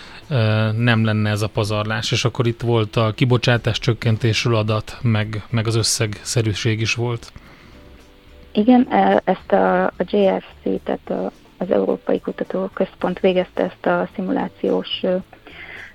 nem 0.77 1.05
lenne 1.05 1.31
ez 1.31 1.43
a 1.43 1.49
pazarlás, 1.49 2.13
és 2.13 2.25
akkor 2.25 2.47
itt 2.47 2.61
volt 2.61 2.97
a 2.97 3.13
kibocsátás 3.15 3.79
csökkentésről 3.79 4.57
adat, 4.57 4.99
meg, 5.03 5.47
meg 5.51 5.67
az 5.67 5.75
összegszerűség 5.75 6.81
is 6.81 6.95
volt. 6.95 7.33
Igen, 8.57 8.87
e, 8.91 9.21
ezt 9.25 9.53
a, 9.53 9.85
a 9.85 9.93
JRC, 9.97 10.83
tehát 10.85 11.11
a, 11.11 11.31
az 11.59 11.71
Európai 11.71 12.21
Kutatóközpont 12.21 13.21
végezte 13.21 13.63
ezt 13.63 13.87
a 13.87 14.09
szimulációs 14.15 15.03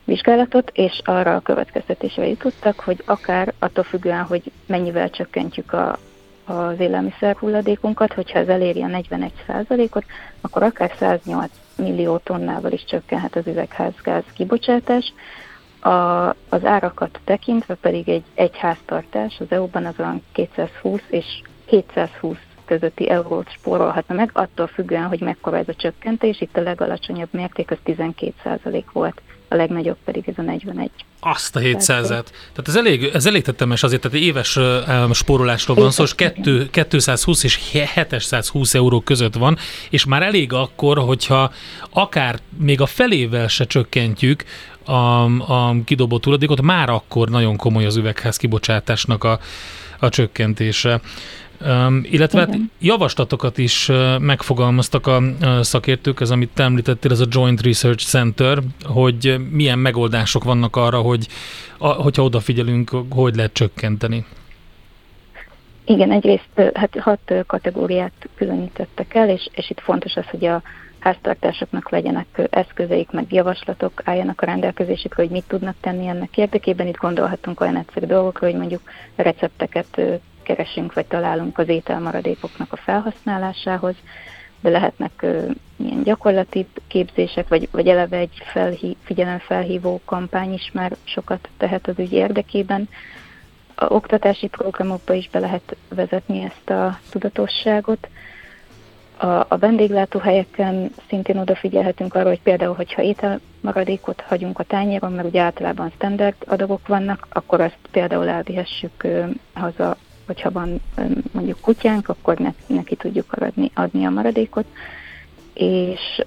vizsgálatot, 0.04 0.72
és 0.74 1.02
arra 1.04 1.36
a 1.36 1.40
következtetésre 1.40 2.28
jutottak, 2.28 2.80
hogy 2.80 3.04
akár 3.06 3.54
attól 3.60 3.84
függően, 3.84 4.24
hogy 4.24 4.52
mennyivel 4.66 5.10
csökkentjük 5.10 5.74
a, 5.74 5.98
az 6.46 6.80
élelmiszer 6.80 7.36
hulladékunkat, 7.36 8.14
hogyha 8.14 8.40
ez 8.40 8.48
eléri 8.48 8.84
a 8.84 8.88
41%-ot, 8.88 10.06
akkor 10.42 10.64
akár 10.64 10.92
108 11.00 11.52
millió 11.76 12.18
tonnával 12.18 12.72
is 12.72 12.84
csökkenhet 12.86 13.36
az 13.36 13.48
üvegházgáz 13.48 14.24
kibocsátás. 14.34 15.14
A, 15.80 15.90
az 16.30 16.66
árakat 16.66 17.20
tekintve 17.24 17.76
pedig 17.76 18.10
egy, 18.10 18.24
egy 18.34 18.58
háztartás 18.58 19.40
az 19.40 19.48
EU-ban 19.50 19.86
az 19.86 19.96
olyan 20.00 20.24
220 20.32 21.02
és 21.10 21.42
720 21.66 22.38
közötti 22.70 23.10
eurót 23.10 23.52
spórolhatna 23.52 24.16
meg, 24.16 24.30
attól 24.34 24.68
függően, 24.68 25.08
hogy 25.08 25.20
mekkora 25.20 25.58
ez 25.58 25.68
a 25.68 25.74
csökkentés. 25.74 26.42
Itt 26.42 26.58
a 26.58 26.62
legalacsonyabb 26.62 27.28
mérték 27.32 27.72
az 27.72 27.78
12% 27.86 28.84
volt, 28.94 29.22
a 29.48 29.56
legnagyobb 29.56 29.98
pedig 30.06 30.24
ez 30.28 30.34
a 30.38 30.42
41. 30.42 30.90
Azt 31.20 31.56
a 31.56 31.60
700-et. 31.60 32.26
Tehát 32.54 32.68
ez 32.68 32.76
elég, 32.76 33.04
ez 33.14 33.26
elég 33.26 33.44
tettemes 33.44 33.84
azért, 33.84 34.02
tehát 34.02 34.18
éves 34.18 34.56
uh, 34.56 35.14
spórolásról 35.14 35.76
van 35.76 35.92
szó, 35.92 36.04
és 36.04 36.16
220 36.72 37.44
és 37.44 37.60
720 37.72 38.74
euró 38.74 39.02
között 39.02 39.36
van, 39.36 39.58
és 39.90 40.06
már 40.06 40.22
elég 40.24 40.54
akkor, 40.54 40.98
hogyha 40.98 41.52
akár 41.90 42.40
még 42.58 42.82
a 42.82 42.86
felével 42.86 43.48
se 43.48 43.66
csökkentjük 43.66 44.44
a, 44.84 45.24
a 45.54 45.76
kidobott 45.86 46.24
hulladékot, 46.24 46.62
már 46.62 46.90
akkor 46.90 47.30
nagyon 47.30 47.56
komoly 47.56 47.86
az 47.86 47.96
üvegház 47.96 48.38
kibocsátásnak 48.38 49.24
a, 49.24 49.40
a 50.00 50.10
csökkentése. 50.10 51.02
Um, 51.66 52.02
illetve 52.04 52.40
hát 52.40 52.58
javaslatokat 52.80 53.58
is 53.58 53.92
megfogalmaztak 54.20 55.08
a 55.08 55.22
szakértők, 55.62 56.22
ez 56.22 56.32
amit 56.32 56.50
te 56.54 56.64
említettél, 56.64 57.12
ez 57.12 57.20
a 57.20 57.26
Joint 57.30 57.62
Research 57.62 58.06
Center, 58.06 58.60
hogy 58.84 59.36
milyen 59.50 59.80
megoldások 59.80 60.44
vannak 60.44 60.76
arra, 60.76 61.02
hogy 61.02 61.28
a, 61.78 61.88
hogyha 61.88 62.24
odafigyelünk, 62.24 62.92
hogy 63.10 63.36
lehet 63.36 63.54
csökkenteni. 63.54 64.26
Igen, 65.86 66.12
egyrészt 66.12 66.72
hát 66.74 66.98
hat 67.00 67.34
kategóriát 67.48 68.30
különítettek 68.36 69.16
el, 69.16 69.30
és, 69.30 69.50
és 69.52 69.70
itt 69.70 69.80
fontos 69.80 70.16
az, 70.16 70.26
hogy 70.26 70.46
a 70.46 70.62
háztartásoknak 71.00 71.90
legyenek 71.90 72.48
eszközeik, 72.50 73.12
meg 73.12 73.26
javaslatok 73.30 74.02
álljanak 74.04 74.42
a 74.42 74.46
rendelkezésükre, 74.46 75.24
hogy 75.24 75.32
mit 75.32 75.44
tudnak 75.48 75.76
tenni 75.82 76.08
ennek 76.08 76.38
érdekében. 76.38 76.88
Itt 76.88 76.98
gondolhatunk 76.98 77.62
olyan 77.62 77.78
egyszerű 77.78 78.06
dolgokra, 78.06 78.48
hogy 78.48 78.56
mondjuk 78.56 78.82
recepteket 79.16 80.02
keresünk, 80.56 80.94
vagy 80.94 81.06
találunk 81.06 81.58
az 81.58 81.68
ételmaradékoknak 81.68 82.74
a 82.74 82.78
felhasználásához, 82.78 83.96
de 84.60 84.70
lehetnek 84.70 85.12
uh, 85.22 85.50
ilyen 85.76 86.04
gyakorlati 86.04 86.68
képzések, 86.88 87.48
vagy, 87.48 87.68
vagy 87.72 87.88
eleve 87.88 88.18
egy 88.18 88.42
felhí, 88.44 88.96
figyelemfelhívó 89.04 90.02
kampány 90.06 90.54
is 90.54 90.72
már 90.74 90.96
sokat 91.04 91.50
tehet 91.58 91.88
az 91.88 92.00
ügy 92.00 92.14
érdekében. 92.14 92.90
A 93.76 93.86
oktatási 93.86 94.48
programokba 94.48 95.14
is 95.14 95.30
be 95.30 95.40
lehet 95.40 95.76
vezetni 95.90 96.42
ezt 96.44 96.70
a 96.70 97.00
tudatosságot. 97.10 98.08
A, 99.18 99.26
a 99.26 99.58
vendéglátóhelyeken 99.60 100.92
szintén 101.08 101.38
odafigyelhetünk 101.38 102.16
arra, 102.16 102.28
hogy 102.28 102.42
például, 102.42 102.76
hogyha 102.76 103.02
ételmaradékot 103.02 104.22
hagyunk 104.22 104.60
a 104.60 104.64
tányéron, 104.64 105.12
mert 105.12 105.28
ugye 105.28 105.42
általában 105.42 105.92
standard 105.96 106.36
adagok 106.48 106.88
vannak, 106.88 107.28
akkor 107.30 107.62
azt 107.62 107.78
például 107.92 108.28
elvihessük 108.28 109.08
haza 109.54 109.98
hogyha 110.30 110.52
van 110.52 110.82
mondjuk 111.32 111.62
kutyánk, 111.62 112.10
akkor 112.10 112.38
ne, 112.38 112.54
neki 112.68 112.96
tudjuk 112.96 113.34
adni, 113.34 113.72
adni 113.74 114.06
a 114.06 114.10
maradékot, 114.10 114.66
és 115.54 116.22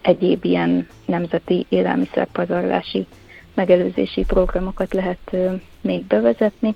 egyéb 0.00 0.44
ilyen 0.44 0.88
nemzeti 1.06 1.66
élelmiszerpazarlási 1.68 3.06
megelőzési 3.54 4.24
programokat 4.24 4.92
lehet 4.92 5.36
még 5.80 6.04
bevezetni. 6.04 6.74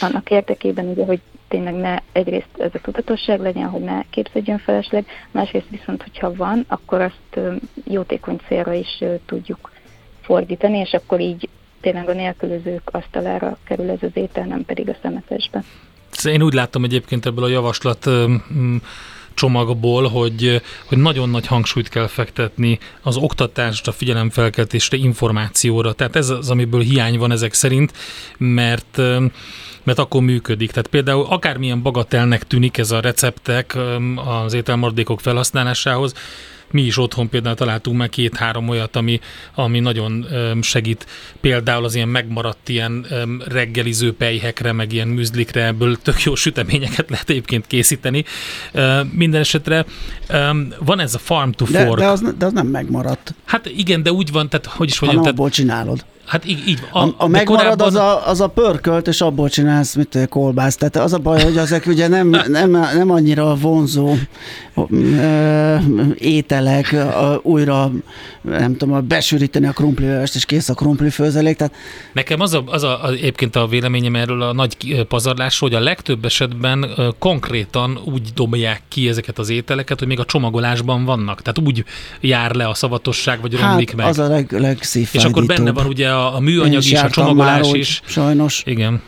Annak 0.00 0.30
érdekében 0.30 0.86
ugye, 0.86 1.04
hogy 1.04 1.20
tényleg 1.48 1.74
ne 1.74 1.98
egyrészt 2.12 2.58
ez 2.58 2.70
a 2.74 2.80
tudatosság 2.80 3.40
legyen, 3.40 3.68
hogy 3.68 3.82
ne 3.82 4.02
képződjön 4.10 4.58
felesleg, 4.58 5.06
másrészt 5.30 5.68
viszont, 5.70 6.02
hogyha 6.02 6.34
van, 6.34 6.64
akkor 6.68 7.00
azt 7.00 7.40
jótékony 7.84 8.40
célra 8.48 8.72
is 8.72 9.04
tudjuk 9.26 9.70
fordítani, 10.20 10.78
és 10.78 10.92
akkor 10.92 11.20
így 11.20 11.48
tényleg 11.80 12.08
a 12.08 12.12
nélkülözők 12.12 12.82
asztalára 12.84 13.58
kerül 13.64 13.90
ez 13.90 13.98
az 14.02 14.10
étel, 14.12 14.44
nem 14.44 14.64
pedig 14.64 14.88
a 14.88 14.96
szemetesbe. 15.02 15.64
Én 16.24 16.42
úgy 16.42 16.52
láttam 16.52 16.84
egyébként 16.84 17.26
ebből 17.26 17.44
a 17.44 17.48
javaslat 17.48 18.10
csomagból, 19.34 20.08
hogy, 20.08 20.62
hogy 20.86 20.98
nagyon 20.98 21.30
nagy 21.30 21.46
hangsúlyt 21.46 21.88
kell 21.88 22.06
fektetni 22.06 22.78
az 23.02 23.16
oktatásra, 23.16 23.92
figyelemfelkeltésre, 23.92 24.96
információra. 24.96 25.92
Tehát 25.92 26.16
ez 26.16 26.28
az, 26.28 26.50
amiből 26.50 26.80
hiány 26.80 27.18
van 27.18 27.32
ezek 27.32 27.52
szerint, 27.52 27.92
mert 28.38 29.00
mert 29.82 29.98
akkor 29.98 30.22
működik. 30.22 30.70
Tehát 30.70 30.86
például 30.86 31.26
akármilyen 31.28 31.82
bagatelnek 31.82 32.46
tűnik 32.46 32.78
ez 32.78 32.90
a 32.90 33.00
receptek 33.00 33.76
az 34.44 34.52
ételmaradékok 34.52 35.20
felhasználásához, 35.20 36.14
mi 36.70 36.82
is 36.82 36.98
otthon 36.98 37.28
például 37.28 37.54
találtunk 37.54 37.96
meg 37.96 38.08
két-három 38.08 38.68
olyat, 38.68 38.96
ami, 38.96 39.20
ami 39.54 39.80
nagyon 39.80 40.26
segít 40.60 41.06
például 41.40 41.84
az 41.84 41.94
ilyen 41.94 42.08
megmaradt 42.08 42.68
ilyen 42.68 43.06
reggeliző 43.48 44.14
pejhekre, 44.14 44.72
meg 44.72 44.92
ilyen 44.92 45.08
műzlikre, 45.08 45.66
ebből 45.66 45.96
tök 45.96 46.22
jó 46.22 46.34
süteményeket 46.34 47.10
lehet 47.10 47.30
egyébként 47.30 47.66
készíteni. 47.66 48.24
Minden 49.12 49.40
esetre 49.40 49.84
van 50.78 51.00
ez 51.00 51.14
a 51.14 51.18
farm 51.18 51.50
to 51.50 51.64
fork. 51.64 51.98
De, 51.98 52.04
de, 52.04 52.10
az, 52.10 52.24
de 52.38 52.46
az 52.46 52.52
nem 52.52 52.66
megmaradt. 52.66 53.34
Hát 53.44 53.66
igen, 53.66 54.02
de 54.02 54.12
úgy 54.12 54.32
van, 54.32 54.48
tehát 54.48 54.66
hogy 54.66 54.88
is 54.88 55.00
mondjam. 55.00 55.22
Tehát, 55.22 55.38
abból 55.38 55.50
csinálod. 55.50 56.04
Hát 56.30 56.46
így, 56.46 56.68
így 56.68 56.80
a, 56.92 56.98
a, 56.98 57.14
a 57.16 57.26
megmarad 57.26 57.62
korábban... 57.62 57.86
az, 57.86 57.94
a, 57.94 58.28
az 58.28 58.40
a 58.40 58.46
pörkölt, 58.48 59.08
és 59.08 59.20
abból 59.20 59.48
csinálsz, 59.48 59.94
mit 59.94 60.18
kolbász. 60.28 60.76
Tehát 60.76 60.96
az 60.96 61.12
a 61.12 61.18
baj, 61.18 61.42
hogy 61.42 61.56
ezek 61.56 61.86
ugye 61.86 62.08
nem, 62.08 62.28
nem, 62.48 62.70
nem 62.70 63.10
annyira 63.10 63.54
vonzó 63.54 64.14
ö, 64.90 65.76
ételek, 66.18 66.92
ö, 66.92 67.34
újra 67.42 67.90
nem 68.42 68.76
tudom, 68.76 69.08
besűríteni 69.08 69.66
a 69.66 69.72
krumplivest, 69.72 70.34
és 70.34 70.44
kész 70.44 70.68
a 70.68 70.74
krumpli 70.74 71.10
főzelék. 71.10 71.56
Tehát... 71.56 71.74
Nekem 72.12 72.40
az, 72.40 72.54
a, 72.54 72.62
az 72.66 72.82
a, 72.82 73.04
a, 73.04 73.10
egyébként 73.10 73.56
a 73.56 73.66
véleményem 73.66 74.16
erről 74.16 74.42
a 74.42 74.52
nagy 74.52 75.04
pazarlásról, 75.08 75.70
hogy 75.70 75.78
a 75.78 75.82
legtöbb 75.82 76.24
esetben 76.24 76.90
ö, 76.96 77.08
konkrétan 77.18 78.00
úgy 78.04 78.28
dobják 78.34 78.82
ki 78.88 79.08
ezeket 79.08 79.38
az 79.38 79.48
ételeket, 79.48 79.98
hogy 79.98 80.08
még 80.08 80.18
a 80.18 80.24
csomagolásban 80.24 81.04
vannak. 81.04 81.42
Tehát 81.42 81.68
úgy 81.68 81.84
jár 82.20 82.54
le 82.54 82.68
a 82.68 82.74
szavatosság, 82.74 83.40
vagy 83.40 83.56
romlik 83.56 83.88
hát, 83.88 83.96
meg. 83.96 84.06
az 84.06 84.18
a 84.18 84.28
leg, 84.28 84.78
És 85.12 85.24
akkor 85.24 85.46
benne 85.46 85.72
van 85.72 85.86
ugye 85.86 86.08
a, 86.08 86.19
a 86.26 86.40
műanyag 86.40 86.82
is, 86.82 86.92
a 86.92 87.10
csomagolás 87.10 87.66
már, 87.66 87.74
is. 87.74 88.00
Sajnos. 88.04 88.62
Igen. 88.66 89.02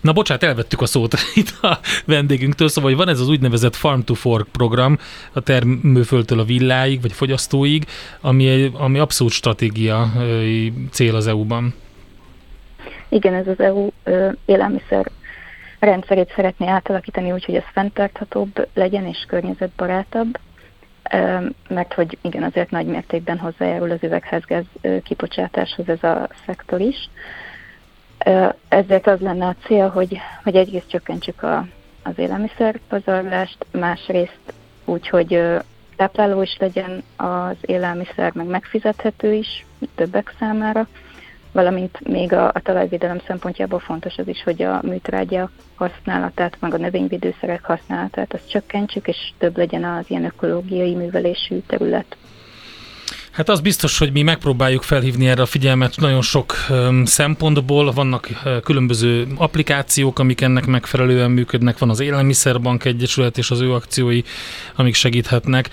Na 0.00 0.12
bocsát, 0.12 0.42
elvettük 0.42 0.80
a 0.80 0.86
szót 0.86 1.14
itt 1.34 1.62
a 1.62 1.78
vendégünktől, 2.04 2.68
szóval 2.68 2.90
hogy 2.90 2.98
van 2.98 3.08
ez 3.08 3.20
az 3.20 3.28
úgynevezett 3.28 3.76
Farm 3.76 4.00
to 4.00 4.14
Fork 4.14 4.48
program 4.48 4.98
a 5.32 5.40
termőföldtől 5.40 6.40
a 6.40 6.44
villáig, 6.44 7.00
vagy 7.00 7.12
fogyasztóig, 7.12 7.86
ami, 8.20 8.70
ami 8.72 8.98
abszolút 8.98 9.32
stratégiai 9.32 10.72
cél 10.90 11.14
az 11.14 11.26
EU-ban. 11.26 11.74
Igen, 13.08 13.34
ez 13.34 13.46
az 13.46 13.60
EU 13.60 13.88
élelmiszer 14.44 15.10
rendszerét 15.78 16.32
szeretné 16.34 16.66
átalakítani 16.68 17.32
úgy, 17.32 17.44
hogy 17.44 17.54
ez 17.54 17.64
fenntarthatóbb 17.72 18.68
legyen 18.74 19.06
és 19.06 19.24
környezetbarátabb 19.28 20.38
mert 21.68 21.94
hogy 21.94 22.18
igen, 22.20 22.42
azért 22.42 22.70
nagy 22.70 22.86
mértékben 22.86 23.38
hozzájárul 23.38 23.90
az 23.90 24.02
üvegházgáz 24.02 24.64
kibocsátáshoz 25.02 25.88
ez 25.88 26.02
a 26.02 26.28
szektor 26.46 26.80
is. 26.80 27.10
Ezért 28.68 29.06
az 29.06 29.20
lenne 29.20 29.46
a 29.46 29.56
cél, 29.64 29.88
hogy, 29.88 30.18
hogy 30.42 30.56
egyrészt 30.56 30.88
csökkentsük 30.88 31.42
a, 31.42 31.66
az 32.02 32.18
élelmiszerpazarlást, 32.18 33.66
másrészt 33.70 34.52
úgy, 34.84 35.08
hogy 35.08 35.42
tápláló 35.96 36.42
is 36.42 36.56
legyen 36.58 37.02
az 37.16 37.56
élelmiszer, 37.60 38.32
meg 38.34 38.46
megfizethető 38.46 39.32
is 39.32 39.66
többek 39.94 40.34
számára, 40.38 40.88
valamint 41.56 42.08
még 42.08 42.32
a, 42.32 42.46
a 42.46 42.60
talajvédelem 42.62 43.20
szempontjából 43.26 43.78
fontos 43.78 44.16
az 44.16 44.28
is, 44.28 44.42
hogy 44.42 44.62
a 44.62 44.80
műtrágya 44.82 45.50
használatát, 45.74 46.56
meg 46.60 46.74
a 46.74 46.76
növényvédőszerek 46.76 47.64
használatát, 47.64 48.34
azt 48.34 48.50
csökkentsük, 48.50 49.08
és 49.08 49.16
több 49.38 49.56
legyen 49.56 49.84
az 49.84 50.04
ilyen 50.08 50.24
ökológiai 50.24 50.94
művelésű 50.94 51.58
terület. 51.66 52.16
Hát 53.36 53.48
az 53.48 53.60
biztos, 53.60 53.98
hogy 53.98 54.12
mi 54.12 54.22
megpróbáljuk 54.22 54.82
felhívni 54.82 55.28
erre 55.28 55.42
a 55.42 55.46
figyelmet 55.46 55.96
nagyon 55.96 56.22
sok 56.22 56.54
szempontból. 57.04 57.92
Vannak 57.92 58.28
különböző 58.64 59.26
applikációk, 59.36 60.18
amik 60.18 60.40
ennek 60.40 60.66
megfelelően 60.66 61.30
működnek. 61.30 61.78
Van 61.78 61.90
az 61.90 62.00
Élelmiszerbank 62.00 62.84
Egyesület 62.84 63.38
és 63.38 63.50
az 63.50 63.60
ő 63.60 63.72
akciói, 63.72 64.22
amik 64.74 64.94
segíthetnek. 64.94 65.70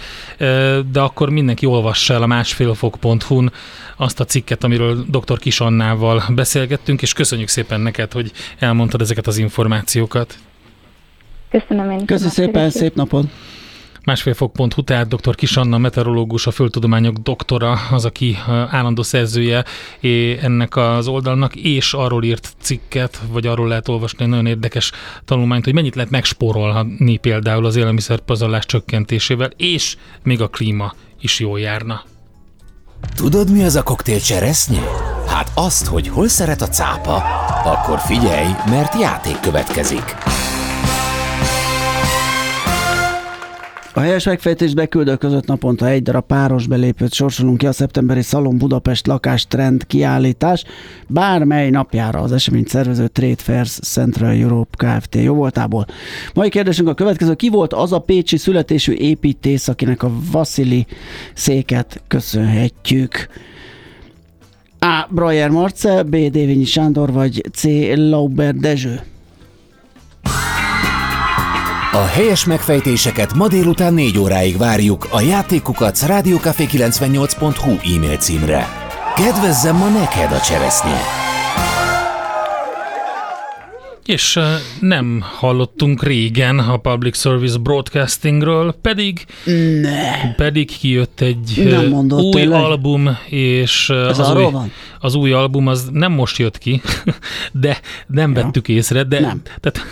De 0.91 0.99
akkor 0.99 1.29
mindenki 1.29 1.65
olvassa 1.65 2.13
el 2.13 2.21
a 2.21 2.27
másfélfok.hu-n 2.27 3.51
azt 3.97 4.19
a 4.19 4.25
cikket, 4.25 4.63
amiről 4.63 5.05
dr. 5.09 5.39
Kisannával 5.39 6.23
beszélgettünk, 6.29 7.01
és 7.01 7.13
köszönjük 7.13 7.47
szépen 7.47 7.81
neked, 7.81 8.11
hogy 8.11 8.31
elmondtad 8.59 9.01
ezeket 9.01 9.27
az 9.27 9.37
információkat. 9.37 10.37
Köszönöm 11.49 11.91
én. 11.91 12.05
Köszönöm 12.05 12.31
szépen, 12.31 12.69
szép 12.69 12.95
napot! 12.95 13.25
Másfél 14.03 14.33
fok.hu, 14.33 14.83
tehát 14.83 15.15
dr. 15.15 15.35
Kisanna, 15.35 15.77
meteorológus, 15.77 16.47
a 16.47 16.51
földtudományok 16.51 17.17
doktora, 17.17 17.79
az, 17.91 18.05
aki 18.05 18.37
állandó 18.69 19.01
szerzője 19.01 19.63
ennek 20.41 20.75
az 20.75 21.07
oldalnak, 21.07 21.55
és 21.55 21.93
arról 21.93 22.23
írt 22.23 22.53
cikket, 22.61 23.21
vagy 23.31 23.47
arról 23.47 23.67
lehet 23.67 23.87
olvasni 23.87 24.23
egy 24.23 24.29
nagyon 24.29 24.45
érdekes 24.45 24.91
tanulmányt, 25.25 25.63
hogy 25.63 25.73
mennyit 25.73 25.95
lehet 25.95 26.11
megspórolni 26.11 27.17
például 27.17 27.65
az 27.65 27.75
élelmiszerpazarlás 27.75 28.65
csökkentésével, 28.65 29.49
és 29.57 29.95
még 30.23 30.41
a 30.41 30.47
klíma 30.47 30.93
is 31.21 31.39
jól 31.39 31.59
járna. 31.59 32.03
Tudod, 33.15 33.51
mi 33.51 33.63
az 33.63 33.75
a 33.75 33.83
koktél 33.83 34.19
cseresznye? 34.19 34.81
Hát 35.27 35.51
azt, 35.53 35.85
hogy 35.85 36.07
hol 36.07 36.27
szeret 36.27 36.61
a 36.61 36.67
cápa, 36.67 37.15
akkor 37.63 37.99
figyelj, 37.99 38.49
mert 38.69 38.99
játék 38.99 39.39
következik. 39.39 40.15
A 43.95 43.99
helyes 43.99 44.25
megfejtés 44.25 44.73
beküldő 44.73 45.15
között 45.15 45.45
naponta 45.45 45.87
egy 45.87 46.03
darab 46.03 46.25
páros 46.25 46.67
belépőt 46.67 47.13
sorsolunk 47.13 47.57
ki 47.57 47.67
a 47.67 47.71
szeptemberi 47.71 48.21
Szalon 48.21 48.57
Budapest 48.57 49.07
lakástrend 49.07 49.87
kiállítás, 49.87 50.63
bármely 51.07 51.69
napjára 51.69 52.19
az 52.19 52.31
esemény 52.31 52.63
szervező 52.65 53.07
Trade 53.07 53.35
Fairs 53.37 53.79
Central 53.79 54.31
Europe 54.31 54.85
Kft. 54.85 55.15
jó 55.15 55.33
voltából. 55.33 55.85
Mai 56.33 56.49
kérdésünk 56.49 56.87
a 56.87 56.93
következő, 56.93 57.33
ki 57.33 57.49
volt 57.49 57.73
az 57.73 57.91
a 57.91 57.99
pécsi 57.99 58.37
születésű 58.37 58.93
építész, 58.93 59.67
akinek 59.67 60.03
a 60.03 60.11
Vasili 60.31 60.85
széket 61.33 62.01
köszönhetjük? 62.07 63.27
A. 64.79 65.07
Brajer 65.09 65.49
Marce, 65.49 66.03
B. 66.03 66.09
Dévényi 66.09 66.65
Sándor, 66.65 67.11
vagy 67.11 67.43
C. 67.51 67.63
Lauber 67.95 68.55
Dezső? 68.55 69.01
A 71.95 72.05
helyes 72.05 72.45
megfejtéseket 72.45 73.33
ma 73.33 73.47
délután 73.47 73.93
4 73.93 74.17
óráig 74.17 74.57
várjuk 74.57 75.07
a 75.11 75.21
játékukat 75.21 75.97
rádiókafé98.hu 76.07 77.95
e-mail 77.95 78.17
címre. 78.17 78.67
Kedvezzem 79.15 79.75
ma 79.75 79.89
neked 79.89 80.31
a 80.31 80.39
cseresznye! 80.39 81.01
És 84.05 84.39
nem 84.79 85.23
hallottunk 85.37 86.03
régen 86.03 86.59
a 86.59 86.77
Public 86.77 87.19
Service 87.19 87.57
Broadcastingről, 87.57 88.75
pedig 88.81 89.25
ne. 89.81 90.33
pedig 90.35 90.77
kijött 90.77 91.21
egy 91.21 91.53
új 92.09 92.31
tényleg. 92.31 92.61
album, 92.61 93.17
és 93.29 93.89
Ez 93.89 94.19
az 94.19 94.35
új, 94.35 94.51
van? 94.51 94.71
az 94.99 95.15
új 95.15 95.31
album 95.31 95.67
az 95.67 95.89
nem 95.91 96.11
most 96.11 96.37
jött 96.37 96.57
ki, 96.57 96.81
de 97.51 97.79
nem 98.07 98.33
ja. 98.35 98.43
vettük 98.43 98.67
észre, 98.67 99.03
de 99.03 99.19
nem. 99.19 99.41
Tehát, 99.59 99.85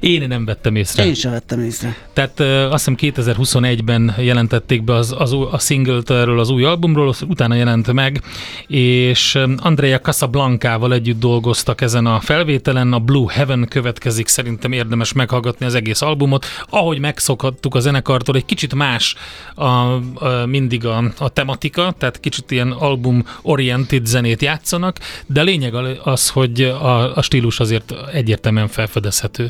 én 0.00 0.28
nem 0.28 0.44
vettem 0.44 0.76
észre. 0.76 1.06
Én 1.06 1.14
sem 1.14 1.30
vettem 1.30 1.60
észre. 1.60 1.96
Tehát 2.12 2.40
uh, 2.40 2.72
azt 2.72 2.88
hiszem 2.88 3.14
2021-ben 3.24 4.14
jelentették 4.18 4.84
be 4.84 4.94
az, 4.94 5.14
az, 5.18 5.32
a 5.32 5.58
singlet 5.58 6.10
erről 6.10 6.40
az 6.40 6.50
új 6.50 6.64
albumról, 6.64 7.08
az 7.08 7.22
utána 7.28 7.54
jelent 7.54 7.92
meg, 7.92 8.22
és 8.66 9.38
Andrea 9.56 10.00
Casablancával 10.00 10.92
együtt 10.92 11.20
dolgoztak 11.20 11.80
ezen 11.80 12.06
a 12.06 12.20
felvételen, 12.20 12.92
a 12.92 12.98
Blue 12.98 13.32
Heaven 13.32 13.66
következik, 13.68 14.26
szerintem 14.26 14.72
érdemes 14.72 15.12
meghallgatni 15.12 15.66
az 15.66 15.74
egész 15.74 16.02
albumot. 16.02 16.46
Ahogy 16.70 16.98
megszokhattuk 16.98 17.74
a 17.74 17.80
zenekartól, 17.80 18.36
egy 18.36 18.44
kicsit 18.44 18.74
más 18.74 19.14
a, 19.54 19.64
a, 19.64 20.02
mindig 20.46 20.86
a, 20.86 21.12
a 21.18 21.28
tematika, 21.28 21.94
tehát 21.98 22.20
kicsit 22.20 22.50
ilyen 22.50 22.70
album-oriented 22.70 24.06
zenét 24.06 24.42
játszanak, 24.42 24.98
de 25.26 25.42
lényeg 25.42 25.74
az, 26.04 26.28
hogy 26.28 26.62
a, 26.62 27.16
a 27.16 27.22
stílus 27.22 27.60
azért 27.60 27.94
egyértelműen 28.12 28.68
felfedezhető. 28.68 29.47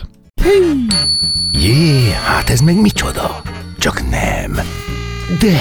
Jé, 1.52 2.10
hát 2.24 2.50
ez 2.50 2.60
meg 2.60 2.80
micsoda? 2.80 3.42
Csak 3.78 4.10
nem. 4.10 4.52
De, 5.38 5.58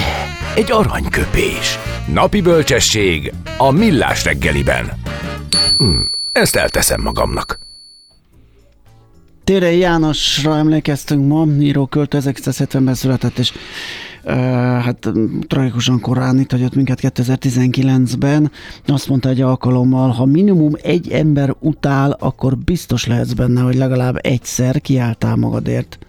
egy 0.55 0.72
aranyköpés. 0.72 1.77
Napi 2.13 2.41
bölcsesség 2.41 3.34
a 3.57 3.72
millás 3.72 4.24
reggeliben. 4.24 4.91
Hm, 5.77 6.00
ezt 6.31 6.55
elteszem 6.55 7.01
magamnak. 7.01 7.60
Térei 9.43 9.77
Jánosra 9.77 10.57
emlékeztünk 10.57 11.27
ma, 11.27 11.46
író 11.60 11.86
költő 11.86 12.17
1970-ben 12.22 12.93
született, 12.93 13.38
és 13.38 13.53
hát 14.81 15.12
tragikusan 15.48 15.99
korán 15.99 16.39
itt 16.39 16.51
hagyott 16.51 16.75
minket 16.75 16.99
2019-ben. 17.01 18.51
Azt 18.86 19.08
mondta 19.08 19.30
egy 19.30 19.41
alkalommal, 19.41 20.10
ha 20.10 20.25
minimum 20.25 20.73
egy 20.82 21.12
ember 21.12 21.56
utál, 21.60 22.17
akkor 22.19 22.58
biztos 22.58 23.06
lehetsz 23.06 23.34
benne, 23.34 23.62
hogy 23.62 23.75
legalább 23.75 24.19
egyszer 24.21 24.82
kiálltál 24.82 25.36
magadért. 25.36 25.99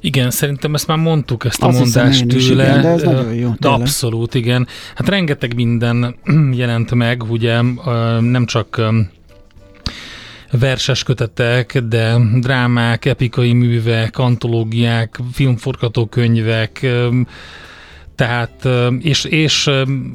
Igen, 0.00 0.30
szerintem 0.30 0.74
ezt 0.74 0.86
már 0.86 0.98
mondtuk, 0.98 1.44
ezt 1.44 1.62
a 1.62 1.66
Azt 1.66 1.78
mondást 1.78 2.26
tőle. 2.26 2.36
Is, 2.36 2.50
igen, 2.50 2.80
de 2.80 2.88
ez 2.88 3.02
nagyon 3.02 3.34
jó. 3.34 3.50
De 3.58 3.68
abszolút, 3.68 4.34
igen. 4.34 4.66
Hát 4.94 5.08
rengeteg 5.08 5.54
minden 5.54 6.14
jelent 6.52 6.94
meg, 6.94 7.22
ugye 7.30 7.60
nem 8.20 8.46
csak 8.46 8.80
verses 10.50 11.02
kötetek, 11.02 11.78
de 11.78 12.16
drámák, 12.40 13.04
epikai 13.04 13.52
művek, 13.52 14.18
antológiák, 14.18 15.18
filmforgatókönyvek, 15.32 16.86
tehát, 18.14 18.68
és, 19.00 19.24
és 19.24 19.70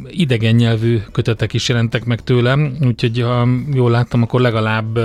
idegen 0.10 0.56
nyelvű 0.56 1.00
kötetek 1.12 1.54
is 1.54 1.70
jelentek 1.70 2.06
meg 2.06 2.24
tőlem, 2.24 2.78
úgyhogy 2.82 3.22
ha 3.22 3.48
jól 3.74 3.92
láttam, 3.92 4.22
akkor 4.22 4.42
legalább 4.42 5.00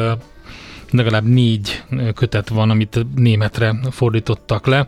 legalább 0.90 1.24
négy 1.24 1.82
kötet 2.14 2.48
van, 2.48 2.70
amit 2.70 3.06
németre 3.14 3.74
fordítottak 3.90 4.66
le, 4.66 4.86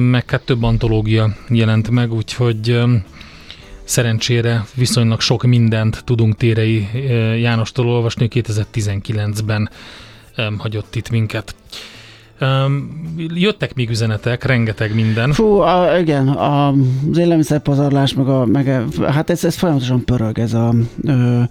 meg 0.00 0.30
hát 0.30 0.44
több 0.44 0.62
antológia 0.62 1.36
jelent 1.48 1.90
meg, 1.90 2.12
úgyhogy 2.12 2.82
Szerencsére 3.84 4.64
viszonylag 4.74 5.20
sok 5.20 5.42
mindent 5.42 6.04
tudunk 6.04 6.36
Térei 6.36 6.88
eh, 6.92 7.40
Jánostól 7.40 7.86
olvasni, 7.88 8.28
2019-ben 8.30 9.70
hagyott 10.58 10.94
itt 10.94 11.10
minket. 11.10 11.54
Jöttek 13.34 13.74
még 13.74 13.90
üzenetek, 13.90 14.44
rengeteg 14.44 14.94
minden. 14.94 15.32
Fú, 15.32 15.58
a, 15.58 15.98
igen, 15.98 16.28
a, 16.28 16.68
az 17.10 17.18
élelmiszerpazarlás, 17.18 18.14
meg, 18.14 18.28
a, 18.28 18.46
meg 18.46 18.68
a, 18.68 19.10
hát 19.10 19.30
ez, 19.30 19.44
ez 19.44 19.56
folyamatosan 19.56 20.04
pörög, 20.04 20.38
ez 20.38 20.54
a 20.54 20.74
ö, 21.02 21.42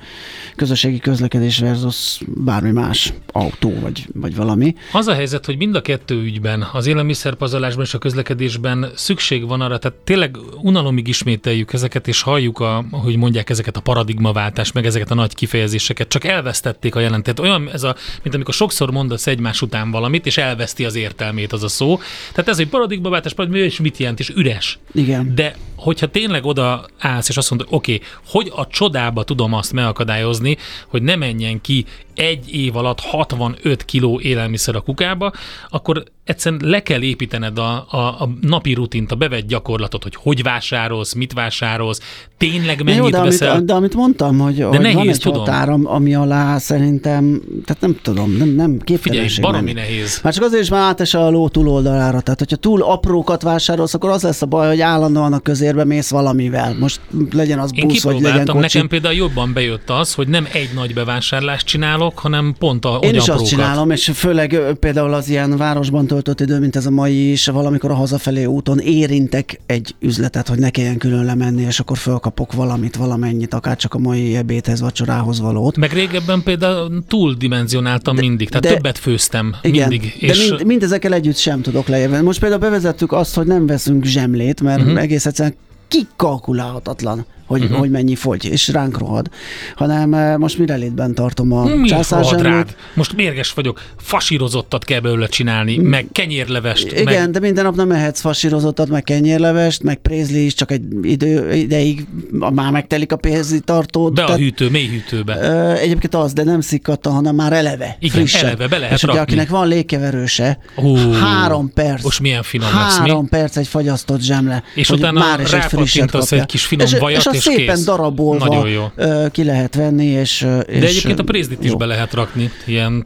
közösségi 0.56 1.00
közlekedés 1.00 1.60
versus 1.60 2.22
bármi 2.28 2.72
más, 2.72 3.14
autó 3.32 3.74
vagy, 3.82 4.08
vagy 4.14 4.36
valami. 4.36 4.76
Az 4.92 5.08
a 5.08 5.14
helyzet, 5.14 5.46
hogy 5.46 5.58
mind 5.58 5.76
a 5.76 5.82
kettő 5.82 6.22
ügyben, 6.22 6.68
az 6.74 6.88
élelmiszerpazarlásban 6.88 7.86
és 7.86 7.94
a 7.94 7.98
közlekedésben 7.98 8.92
szükség 8.96 9.48
van 9.48 9.62
arra, 9.62 9.78
tehát 9.78 9.98
tényleg 10.04 10.38
unalomig 10.62 11.08
ismételjük 11.08 11.74
ezeket, 11.74 12.08
és 12.08 12.22
halljuk, 12.22 12.60
a, 12.60 12.86
hogy 12.92 13.18
mondják 13.18 13.50
ezeket 13.50 13.78
a 13.78 13.82
paradigmaváltás, 13.82 14.72
meg 14.72 14.86
ezeket 14.86 15.12
a 15.12 15.16
nagy 15.16 15.36
kifejezéseket, 15.36 16.08
csak 16.08 16.24
elvesztették 16.24 16.96
a 16.96 17.00
jelentet. 17.00 17.40
Olyan 17.40 17.70
ez 17.74 17.84
a, 17.84 17.96
mint 18.24 18.36
amikor 18.36 18.54
sokszor 18.54 18.92
mondasz 18.92 19.28
egymás 19.28 19.62
után 19.62 19.92
valamit, 19.92 20.26
és 20.26 20.38
elveszti 20.38 20.83
az 20.84 20.96
értelmét 20.96 21.54
az 21.54 21.64
a 21.64 21.68
szó. 21.68 22.00
Tehát 22.32 22.50
ez 22.50 22.60
egy 22.60 22.68
paradigmaváltás, 22.68 23.34
és 23.52 23.80
mit 23.80 23.98
jelent, 23.98 24.20
és 24.20 24.30
üres. 24.30 24.80
Igen. 24.94 25.36
De 25.36 25.56
hogyha 25.76 26.08
tényleg 26.08 26.46
oda 26.46 26.86
állsz, 27.00 27.30
és 27.30 27.38
azt 27.38 27.50
mondod, 27.50 27.68
oké, 27.70 27.94
okay, 27.94 28.08
hogy 28.28 28.52
a 28.56 28.68
csodába 28.68 29.24
tudom 29.24 29.54
azt 29.54 29.74
megakadályozni, 29.74 30.58
hogy 30.88 31.02
ne 31.02 31.16
menjen 31.16 31.62
ki 31.62 31.86
egy 32.16 32.56
év 32.56 32.76
alatt 32.76 33.00
65 33.00 33.86
kiló 33.86 34.20
élelmiszer 34.20 34.76
a 34.76 34.82
kukába, 34.82 35.32
akkor 35.70 36.04
egyszerűen 36.24 36.62
le 36.64 36.84
kell 36.84 37.02
építened 37.02 37.58
a, 37.58 37.86
a, 37.90 37.98
a 37.98 38.30
napi 38.42 38.74
rutint, 38.74 39.12
a 39.12 39.16
bevett 39.16 39.48
gyakorlatot, 39.48 40.04
hogy 40.04 40.16
hogy 40.16 40.44
vásárolsz, 40.44 41.14
mit 41.14 41.34
vásárolsz, 41.34 42.00
tényleg 42.38 42.84
mennyit 42.84 43.00
Jó, 43.00 43.10
de 43.10 43.22
veszel. 43.22 43.52
Amit, 43.52 43.66
de 43.66 43.74
amit 43.74 43.96
mondtam, 43.96 44.40
hogy, 44.40 44.56
de 44.56 44.66
hogy 44.66 44.80
nehéz, 44.80 44.96
van 44.96 45.08
egy 45.08 45.20
tudom. 45.20 45.40
határom, 45.40 45.88
ami 45.88 46.16
alá 46.16 46.58
szerintem, 46.58 47.42
tehát 47.66 47.82
nem 47.82 47.98
tudom, 48.02 48.32
nem, 48.38 48.50
nem 48.50 48.80
Figyelj, 49.00 49.28
baromi 49.42 49.64
menni. 49.64 49.74
nehéz. 49.74 50.20
Már 50.24 50.34
csak 50.34 50.44
azért 50.44 50.64
is 50.64 50.70
már 50.70 50.82
átesel 50.82 51.22
a 51.22 51.30
ló 51.30 51.50
túloldalára, 51.50 52.22
tehát 52.22 52.40
hogyha 52.40 52.56
túl 52.56 52.82
aprókat 52.82 53.42
vásárolsz, 53.42 53.94
akkor 53.94 54.10
az 54.10 54.24
lesz 54.24 54.42
a 54.42 54.46
baj, 54.46 54.68
hogy 54.68 54.82
állandóan 54.82 55.34
a 55.34 55.40
közérbe 55.40 55.84
mész 55.84 56.10
valamivel. 56.10 56.76
Most 56.80 57.00
legyen 57.32 57.60
az 57.60 57.72
busz, 57.72 58.04
vagy 58.04 58.22
legyen 58.22 58.46
kocsi. 58.46 58.60
nekem 58.60 58.88
például 58.88 59.16
jobban 59.16 59.54
bejött 59.54 59.90
az, 59.90 60.14
hogy 60.14 60.28
nem 60.28 60.48
egy 60.52 60.70
nagy 60.76 60.94
bevásárlást 60.94 61.66
csinálok, 61.66 62.03
hanem 62.16 62.56
pont 62.60 62.86
a 62.86 63.00
Én 63.02 63.14
is 63.14 63.22
aprókat. 63.22 63.42
azt 63.42 63.50
csinálom, 63.50 63.92
és 63.92 64.12
főleg 64.14 64.60
például 64.80 65.14
az 65.14 65.30
ilyen 65.30 65.58
városban 65.58 66.08
töltött 66.08 66.42
idő, 66.42 66.60
mint 66.60 66.76
ez 66.76 66.86
a 66.86 66.90
mai 66.90 67.32
is, 67.32 67.48
valamikor 67.48 67.92
a 67.92 67.94
hazafelé 67.94 68.46
úton 68.46 68.80
érintek 68.80 69.60
egy 69.66 69.96
üzletet, 70.00 70.48
hogy 70.48 70.60
ne 70.60 70.70
kelljen 70.70 70.98
külön 70.98 71.26
lemenni, 71.26 71.62
és 71.62 71.80
akkor 71.80 71.98
fölkapok 71.98 72.54
valamit, 72.54 72.96
valamennyit, 72.96 73.54
akár 73.54 73.78
csak 73.78 73.94
a 73.94 73.98
mai 73.98 74.36
ebédhez, 74.36 74.82
vacsorához 74.82 75.40
valót. 75.40 75.78
Meg 75.78 75.92
régebben 75.94 76.44
például 76.44 77.04
túldimenzionáltam 77.08 78.16
de, 78.16 78.22
mindig, 78.22 78.48
tehát 78.48 78.64
de, 78.64 78.74
többet 78.74 78.98
főztem 78.98 79.56
igen, 79.62 79.88
mindig. 79.90 80.18
De 80.20 80.28
és... 80.28 80.50
mind, 80.50 80.66
mindezekkel 80.66 81.14
együtt 81.14 81.38
sem 81.38 81.62
tudok 81.62 81.88
lejönni. 81.88 82.22
Most 82.22 82.40
például 82.40 82.62
bevezettük 82.62 83.12
azt, 83.12 83.36
hogy 83.36 83.48
nem 83.48 83.66
veszünk 83.66 84.04
zsemlét, 84.04 84.62
mert 84.62 84.82
uh-huh. 84.82 85.00
egész 85.00 85.26
egyszerűen 85.26 85.56
kikalkulálhatatlan 85.88 87.26
hogy, 87.54 87.64
uh-huh. 87.64 87.80
hogy 87.80 87.90
mennyi 87.90 88.16
fogy, 88.16 88.46
és 88.46 88.68
ránk 88.68 88.98
rohad, 88.98 89.30
hanem 89.76 90.40
most 90.40 90.58
mire 90.58 90.76
létben 90.76 91.14
tartom 91.14 91.52
a 91.52 91.86
császársemlét. 91.86 92.76
Most 92.94 93.16
mérges 93.16 93.54
vagyok, 93.54 93.82
fasírozottat 93.98 94.84
kell 94.86 95.00
belőle 95.00 95.28
csinálni, 95.28 95.78
meg 95.78 96.06
kenyérlevest. 96.12 96.92
Igen, 96.92 97.04
meg... 97.04 97.30
de 97.30 97.40
minden 97.40 97.64
nap 97.64 97.76
nem 97.76 97.92
ehetsz 97.92 98.22
fasírozottat, 98.22 98.90
meg 98.90 99.04
kenyérlevest, 99.04 99.84
meg 99.84 99.98
prézli 99.98 100.46
is, 100.46 100.54
csak 100.54 100.72
egy 100.72 100.82
idő, 101.02 101.54
ideig 101.54 102.06
már 102.32 102.72
megtelik 102.72 103.12
a 103.12 103.16
pénzi 103.16 103.60
tartót. 103.60 104.14
Be 104.14 104.22
tehát, 104.22 104.38
a 104.38 104.42
hűtő, 104.42 104.70
mély 104.70 104.88
hűtőbe. 104.88 105.38
Ö, 105.42 105.72
egyébként 105.72 106.16
az, 106.16 106.34
de 106.34 106.44
nem 106.44 106.62
szikkatta, 106.62 107.10
hanem 107.10 107.36
már 107.36 107.54
eleve, 107.54 107.98
Igen, 108.00 108.16
frissebb. 108.16 108.44
eleve, 108.44 108.68
be 108.68 108.78
lehet 108.78 108.94
És 108.94 109.04
ugye 109.04 109.20
akinek 109.20 109.50
van 109.50 109.68
légkeverőse, 109.68 110.58
uh, 110.76 111.16
három 111.16 111.74
perc. 111.74 112.04
Most 112.04 112.20
milyen 112.20 112.44
finom 112.44 112.70
három 112.70 113.22
lesz, 113.22 113.30
perc 113.30 113.58
egy 113.58 113.68
fagyasztott 113.68 114.22
zsemle. 114.22 114.64
És 114.76 114.90
utána 114.90 115.20
már 115.20 115.40
is 115.40 115.52
egy 115.52 115.62
frisset 115.62 116.32
egy 116.32 116.46
kis 116.46 116.66
finom 116.66 116.86
és, 116.86 116.98
vajat, 116.98 117.26
és, 117.34 117.38
és 117.38 117.43
szépen 117.44 117.76
kész. 117.76 117.86
darabolva 117.86 118.48
Nagyon 118.48 118.70
jó. 118.70 118.86
ki 119.32 119.44
lehet 119.44 119.76
venni, 119.76 120.06
és, 120.06 120.48
és 120.68 120.80
De 120.80 120.88
egyébként 120.88 121.20
a 121.20 121.24
prézdit 121.24 121.64
is 121.64 121.76
be 121.76 121.86
lehet 121.86 122.14
rakni, 122.14 122.52
ilyen 122.66 123.06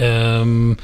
um, 0.00 0.76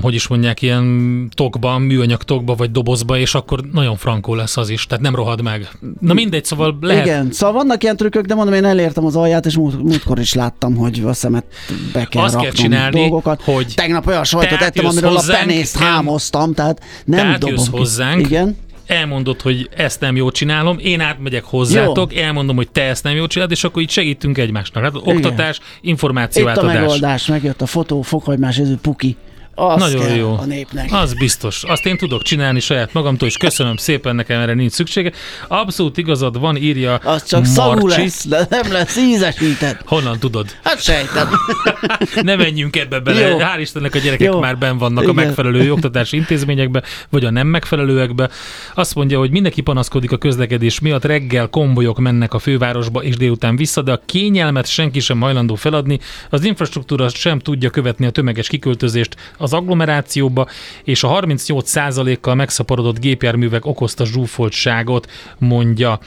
hogy 0.00 0.14
is 0.14 0.26
mondják, 0.28 0.62
ilyen 0.62 1.28
tokba, 1.34 1.78
műanyag 1.78 2.22
tokba 2.22 2.54
vagy 2.54 2.70
dobozba, 2.70 3.18
és 3.18 3.34
akkor 3.34 3.60
nagyon 3.72 3.96
frankó 3.96 4.34
lesz 4.34 4.56
az 4.56 4.68
is, 4.68 4.86
tehát 4.86 5.04
nem 5.04 5.14
rohad 5.14 5.42
meg. 5.42 5.68
Na 6.00 6.12
mindegy, 6.12 6.44
szóval 6.44 6.78
lehet. 6.80 7.06
Igen, 7.06 7.32
szóval 7.32 7.54
vannak 7.54 7.82
ilyen 7.82 7.96
trükkök, 7.96 8.24
de 8.24 8.34
mondom, 8.34 8.54
én 8.54 8.64
elértem 8.64 9.04
az 9.04 9.16
alját, 9.16 9.46
és 9.46 9.56
múlt, 9.56 9.82
múltkor 9.82 10.18
is 10.18 10.34
láttam, 10.34 10.76
hogy 10.76 11.02
a 11.06 11.12
szemet 11.12 11.44
be 11.92 12.04
kell 12.04 12.22
Azt 12.22 12.36
kell 12.36 12.50
csinálni, 12.50 13.00
dolgokat. 13.00 13.42
hogy 13.42 13.72
Tegnap 13.74 14.06
olyan 14.06 14.24
sajtot 14.24 14.60
ettem, 14.60 14.86
amiről 14.86 15.10
hozzánk, 15.10 15.42
a 15.42 15.46
penészt 15.46 15.76
hámoztam, 15.76 16.54
tehát 16.54 16.80
nem 17.04 17.18
tehát 17.18 17.38
dobom 17.38 17.66
hozzánk, 17.70 18.20
Igen 18.20 18.56
elmondod, 18.86 19.40
hogy 19.40 19.68
ezt 19.76 20.00
nem 20.00 20.16
jól 20.16 20.32
csinálom, 20.32 20.78
én 20.78 21.00
átmegyek 21.00 21.44
hozzátok, 21.44 22.14
jó. 22.14 22.22
elmondom, 22.22 22.56
hogy 22.56 22.68
te 22.70 22.82
ezt 22.82 23.04
nem 23.04 23.14
jól 23.14 23.26
csinálod, 23.26 23.52
és 23.52 23.64
akkor 23.64 23.82
így 23.82 23.90
segítünk 23.90 24.38
egymásnak. 24.38 24.82
Hát 24.82 24.94
oktatás, 24.94 25.60
információ 25.80 26.42
Itt 26.42 26.48
átadás. 26.48 26.76
a 26.76 26.80
megoldás, 26.80 27.26
megjött 27.26 27.62
a 27.62 27.66
fotó, 27.66 28.02
fokhagymás, 28.02 28.58
ez 28.58 28.68
puki. 28.82 29.16
Az 29.54 29.80
Nagyon 29.80 30.14
jó. 30.14 30.36
a 30.38 30.44
népnek. 30.44 30.92
Az 30.92 31.14
biztos. 31.14 31.62
Azt 31.64 31.86
én 31.86 31.96
tudok 31.96 32.22
csinálni 32.22 32.60
saját 32.60 32.92
magamtól, 32.92 33.28
és 33.28 33.36
köszönöm 33.36 33.76
szépen, 33.76 34.14
nekem 34.14 34.40
erre 34.40 34.54
nincs 34.54 34.72
szüksége. 34.72 35.12
Abszolút 35.48 35.98
igazad 35.98 36.40
van, 36.40 36.56
írja 36.56 36.94
Az 36.94 37.24
csak 37.24 37.44
szagú 37.44 37.86
lesz, 37.86 38.26
de 38.26 38.46
nem 38.50 38.72
lesz 38.72 38.96
ízesített. 38.96 39.80
Honnan 39.86 40.18
tudod? 40.18 40.56
Hát 40.62 40.82
sejtem. 40.82 41.28
ne 42.22 42.36
menjünk 42.36 42.76
ebbe 42.76 43.00
bele. 43.00 43.28
Jó. 43.28 43.38
Hál' 43.38 43.60
Istennek 43.60 43.94
a 43.94 43.98
gyerekek 43.98 44.26
jó. 44.26 44.40
már 44.40 44.58
ben 44.58 44.78
vannak 44.78 45.02
Igen. 45.02 45.18
a 45.18 45.24
megfelelő 45.24 45.72
oktatási 45.72 46.16
intézményekbe, 46.16 46.82
vagy 47.10 47.24
a 47.24 47.30
nem 47.30 47.46
megfelelőekbe. 47.46 48.30
Azt 48.74 48.94
mondja, 48.94 49.18
hogy 49.18 49.30
mindenki 49.30 49.60
panaszkodik 49.60 50.12
a 50.12 50.16
közlekedés 50.16 50.80
miatt, 50.80 51.04
reggel 51.04 51.48
konvojok 51.48 51.98
mennek 51.98 52.34
a 52.34 52.38
fővárosba, 52.38 53.02
és 53.02 53.16
délután 53.16 53.56
vissza, 53.56 53.82
de 53.82 53.92
a 53.92 54.02
kényelmet 54.06 54.66
senki 54.66 55.00
sem 55.00 55.20
hajlandó 55.20 55.54
feladni. 55.54 55.98
Az 56.30 56.44
infrastruktúra 56.44 57.08
sem 57.08 57.38
tudja 57.38 57.70
követni 57.70 58.06
a 58.06 58.10
tömeges 58.10 58.48
kiköltözést, 58.48 59.16
az 59.44 59.52
agglomerációba, 59.52 60.48
és 60.84 61.02
a 61.02 61.08
38%-kal 61.08 62.34
megszaporodott 62.34 62.98
gépjárművek 62.98 63.66
okozta 63.66 64.04
zsúfoltságot, 64.04 65.10
mondja. 65.38 65.98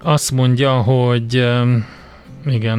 Azt 0.00 0.30
mondja, 0.32 0.72
hogy 0.72 1.48
igen, 2.46 2.78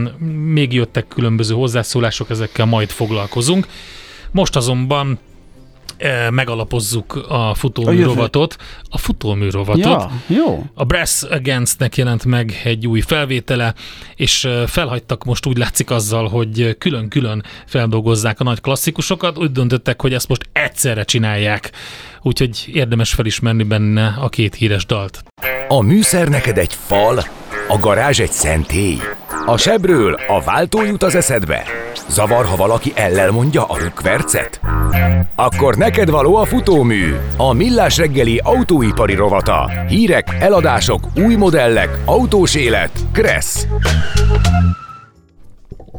még 0.54 0.74
jöttek 0.74 1.08
különböző 1.08 1.54
hozzászólások, 1.54 2.30
ezekkel 2.30 2.65
majd 2.65 2.89
foglalkozunk. 2.89 3.67
Most 4.32 4.56
azonban 4.56 5.19
megalapozzuk 6.29 7.25
a 7.27 7.53
futóműrovatot. 7.53 8.55
A 8.89 8.97
futóműrovatot. 8.97 9.84
Ja, 9.84 10.12
jó. 10.27 10.63
A 10.73 10.84
Brass 10.84 11.23
Against-nek 11.23 11.97
jelent 11.97 12.25
meg 12.25 12.62
egy 12.63 12.88
új 12.88 13.01
felvétele, 13.01 13.73
és 14.15 14.47
felhagytak 14.67 15.23
most 15.23 15.45
úgy 15.45 15.58
látszik 15.58 15.91
azzal, 15.91 16.27
hogy 16.27 16.77
külön-külön 16.77 17.43
feldolgozzák 17.65 18.39
a 18.39 18.43
nagy 18.43 18.62
klasszikusokat. 18.62 19.38
Úgy 19.38 19.51
döntöttek, 19.51 20.01
hogy 20.01 20.13
ezt 20.13 20.27
most 20.27 20.49
egyszerre 20.51 21.03
csinálják. 21.03 21.71
Úgyhogy 22.21 22.69
érdemes 22.73 23.13
felismerni 23.13 23.63
benne 23.63 24.15
a 24.19 24.29
két 24.29 24.55
híres 24.55 24.86
dalt. 24.86 25.23
A 25.67 25.81
műszer 25.81 26.27
neked 26.27 26.58
egy 26.58 26.73
fal, 26.73 27.17
a 27.67 27.79
garázs 27.79 28.19
egy 28.19 28.31
szentély. 28.31 28.97
A 29.45 29.58
sebről 29.58 30.13
a 30.27 30.41
váltó 30.41 30.84
jut 30.84 31.03
az 31.03 31.15
eszedbe. 31.15 31.63
Zavar, 32.10 32.45
ha 32.45 32.55
valaki 32.55 32.91
ellel 32.95 33.31
mondja 33.31 33.63
a 33.63 33.77
rükvercet? 33.77 34.60
Akkor 35.36 35.76
neked 35.76 36.10
való 36.10 36.36
a 36.36 36.45
futómű, 36.45 37.13
a 37.38 37.54
millás 37.54 37.98
reggeli 37.98 38.39
autóipari 38.43 39.15
rovata. 39.15 39.71
Hírek, 39.88 40.38
eladások, 40.39 41.08
új 41.15 41.36
modellek, 41.36 41.89
autós 42.06 42.56
élet. 42.56 42.91
Kressz. 43.12 43.67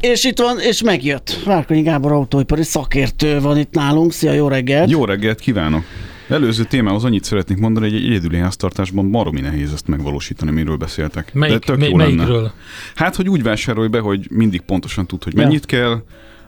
És 0.01 0.25
itt 0.25 0.39
van, 0.39 0.59
és 0.61 0.83
megjött. 0.83 1.43
Várkonyi 1.45 1.83
Gábor 1.83 2.13
autóipari 2.13 2.63
szakértő 2.63 3.41
van 3.41 3.59
itt 3.59 3.73
nálunk. 3.73 4.13
Szia, 4.13 4.33
jó 4.33 4.49
reggelt! 4.49 4.91
Jó 4.91 5.05
reggelt 5.05 5.41
kívánok! 5.41 5.85
Előző 6.29 6.65
témához 6.65 7.05
annyit 7.05 7.25
szeretnék 7.25 7.59
mondani, 7.59 7.91
hogy 7.91 7.97
egy 7.97 8.11
egyedüli 8.11 8.39
háztartásban 8.39 9.11
baromi 9.11 9.41
nehéz 9.41 9.73
ezt 9.73 9.87
megvalósítani, 9.89 10.51
miről 10.51 10.77
beszéltek. 10.77 11.35
Melyik, 11.35 11.59
De 11.59 11.67
tök 11.67 11.79
mely, 11.79 11.89
jó 11.89 11.97
melyikről? 11.97 12.37
Lenne. 12.37 12.53
Hát, 12.95 13.17
hogy 13.17 13.29
úgy 13.29 13.43
vásárolj 13.43 13.89
be, 13.89 13.99
hogy 13.99 14.27
mindig 14.31 14.61
pontosan 14.61 15.07
tud, 15.07 15.25
hogy 15.25 15.35
mennyit 15.35 15.73
ja. 15.73 15.79
kell, 15.79 16.03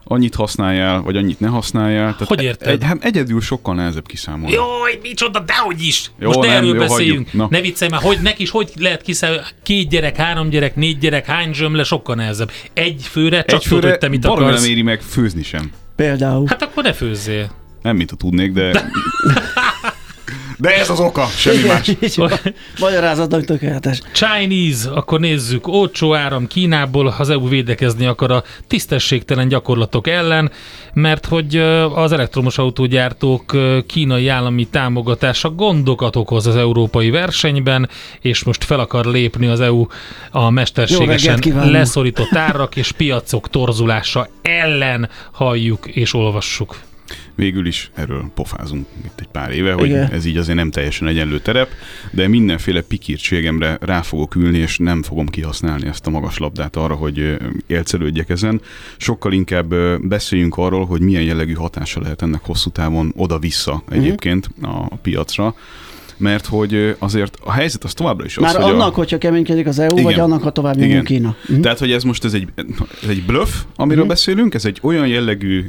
annyit 0.08 0.34
használjál, 0.34 1.02
vagy 1.02 1.16
annyit 1.16 1.40
ne 1.40 1.48
használjál. 1.48 2.12
Tehát 2.12 2.28
hogy 2.28 2.42
érted? 2.42 2.68
Egy, 2.68 2.84
hát 2.84 3.04
egyedül 3.04 3.40
sokkal 3.40 3.74
nehezebb 3.74 4.06
kiszámolni. 4.06 4.52
Jaj, 4.52 4.98
micsoda, 5.02 5.38
dehogy 5.38 5.82
is! 5.82 6.10
Jó, 6.18 6.26
Most 6.26 6.40
nem, 6.40 6.50
erről 6.50 6.74
jó, 6.74 6.78
beszéljünk. 6.78 7.32
Na. 7.32 7.46
Ne 7.50 7.60
viccelj 7.60 7.90
már, 7.90 8.02
hogy 8.02 8.18
neki 8.22 8.42
is 8.42 8.50
hogy 8.50 8.70
lehet 8.76 9.02
kiszámolni? 9.02 9.42
Két 9.62 9.88
gyerek, 9.88 10.16
három 10.16 10.48
gyerek, 10.48 10.76
négy 10.76 10.98
gyerek, 10.98 11.26
hány 11.26 11.52
zsömle, 11.52 11.84
sokkal 11.84 12.14
nehezebb. 12.14 12.50
Egy 12.72 13.02
főre 13.10 13.42
csak 13.42 13.60
egy 13.60 13.66
főre 13.66 13.80
tudod, 13.80 13.90
hogy 13.90 13.98
te 13.98 14.08
mit 14.08 14.24
akarsz. 14.24 14.60
nem 14.60 14.70
éri 14.70 14.82
meg 14.82 15.00
főzni 15.00 15.42
sem. 15.42 15.72
Például. 15.96 16.46
Hát 16.48 16.62
akkor 16.62 16.82
ne 16.82 16.92
főzzél. 16.92 17.50
Nem, 17.82 17.96
mint 17.96 18.10
a 18.10 18.16
tudnék, 18.16 18.52
de... 18.52 18.70
De 20.60 20.78
ez 20.78 20.90
az 20.90 21.00
oka, 21.00 21.26
semmi 21.26 21.56
Igen, 21.56 21.82
más. 22.16 22.40
Magyarázatnak 22.80 23.44
tökéletes. 23.44 24.00
Chinese, 24.12 24.90
akkor 24.90 25.20
nézzük. 25.20 25.66
Olcsó 25.66 26.14
áram 26.14 26.46
Kínából, 26.46 27.14
az 27.18 27.30
EU 27.30 27.48
védekezni 27.48 28.06
akar 28.06 28.30
a 28.30 28.44
tisztességtelen 28.66 29.48
gyakorlatok 29.48 30.08
ellen, 30.08 30.50
mert 30.92 31.26
hogy 31.26 31.56
az 31.94 32.12
elektromos 32.12 32.58
autógyártók 32.58 33.56
kínai 33.86 34.28
állami 34.28 34.66
támogatása 34.66 35.50
gondokat 35.50 36.16
okoz 36.16 36.46
az 36.46 36.56
európai 36.56 37.10
versenyben, 37.10 37.88
és 38.20 38.44
most 38.44 38.64
fel 38.64 38.80
akar 38.80 39.04
lépni 39.04 39.46
az 39.46 39.60
EU 39.60 39.86
a 40.30 40.50
mesterségesen 40.50 41.40
leszorított 41.70 42.34
árak 42.34 42.76
és 42.76 42.92
piacok 42.92 43.50
torzulása 43.50 44.28
ellen 44.42 45.08
halljuk 45.32 45.86
és 45.86 46.14
olvassuk 46.14 46.76
végül 47.38 47.66
is 47.66 47.90
erről 47.94 48.30
pofázunk 48.34 48.86
itt 49.04 49.20
egy 49.20 49.28
pár 49.28 49.50
éve, 49.50 49.72
hogy 49.72 49.88
Igen. 49.88 50.10
ez 50.10 50.24
így 50.24 50.36
azért 50.36 50.56
nem 50.56 50.70
teljesen 50.70 51.08
egyenlő 51.08 51.40
terep, 51.40 51.68
de 52.10 52.28
mindenféle 52.28 52.82
pikírtségemre 52.82 53.78
rá 53.80 54.02
fogok 54.02 54.34
ülni, 54.34 54.58
és 54.58 54.78
nem 54.78 55.02
fogom 55.02 55.26
kihasználni 55.26 55.86
ezt 55.86 56.06
a 56.06 56.10
magas 56.10 56.38
labdát 56.38 56.76
arra, 56.76 56.94
hogy 56.94 57.36
élcelődjek 57.66 58.28
ezen. 58.28 58.60
Sokkal 58.96 59.32
inkább 59.32 59.74
beszéljünk 60.00 60.56
arról, 60.56 60.86
hogy 60.86 61.00
milyen 61.00 61.22
jellegű 61.22 61.52
hatása 61.52 62.00
lehet 62.00 62.22
ennek 62.22 62.40
hosszú 62.44 62.70
távon 62.70 63.12
oda-vissza 63.16 63.82
mhm. 63.86 63.98
egyébként 63.98 64.50
a 64.62 64.96
piacra 64.96 65.54
mert 66.20 66.46
hogy 66.46 66.96
azért 66.98 67.38
a 67.44 67.52
helyzet 67.52 67.84
az 67.84 67.92
továbbra 67.92 68.24
is 68.24 68.36
az, 68.36 68.42
Már 68.42 68.54
hogy 68.54 68.72
annak, 68.72 68.92
a... 68.92 68.94
hogyha 68.94 69.18
keménykedik 69.18 69.66
az 69.66 69.78
EU, 69.78 69.92
igen, 69.92 70.04
vagy 70.04 70.18
annak, 70.18 70.42
ha 70.42 70.50
tovább 70.50 70.76
nyomunk 70.76 71.04
Kína. 71.04 71.36
Uh-huh. 71.42 71.60
Tehát, 71.60 71.78
hogy 71.78 71.92
ez 71.92 72.02
most 72.02 72.24
ez 72.24 72.34
egy, 72.34 72.48
ez 73.02 73.08
egy 73.08 73.22
bluff, 73.26 73.50
amiről 73.76 74.02
uh-huh. 74.02 74.16
beszélünk, 74.16 74.54
ez 74.54 74.64
egy 74.64 74.78
olyan 74.82 75.06
jellegű 75.06 75.66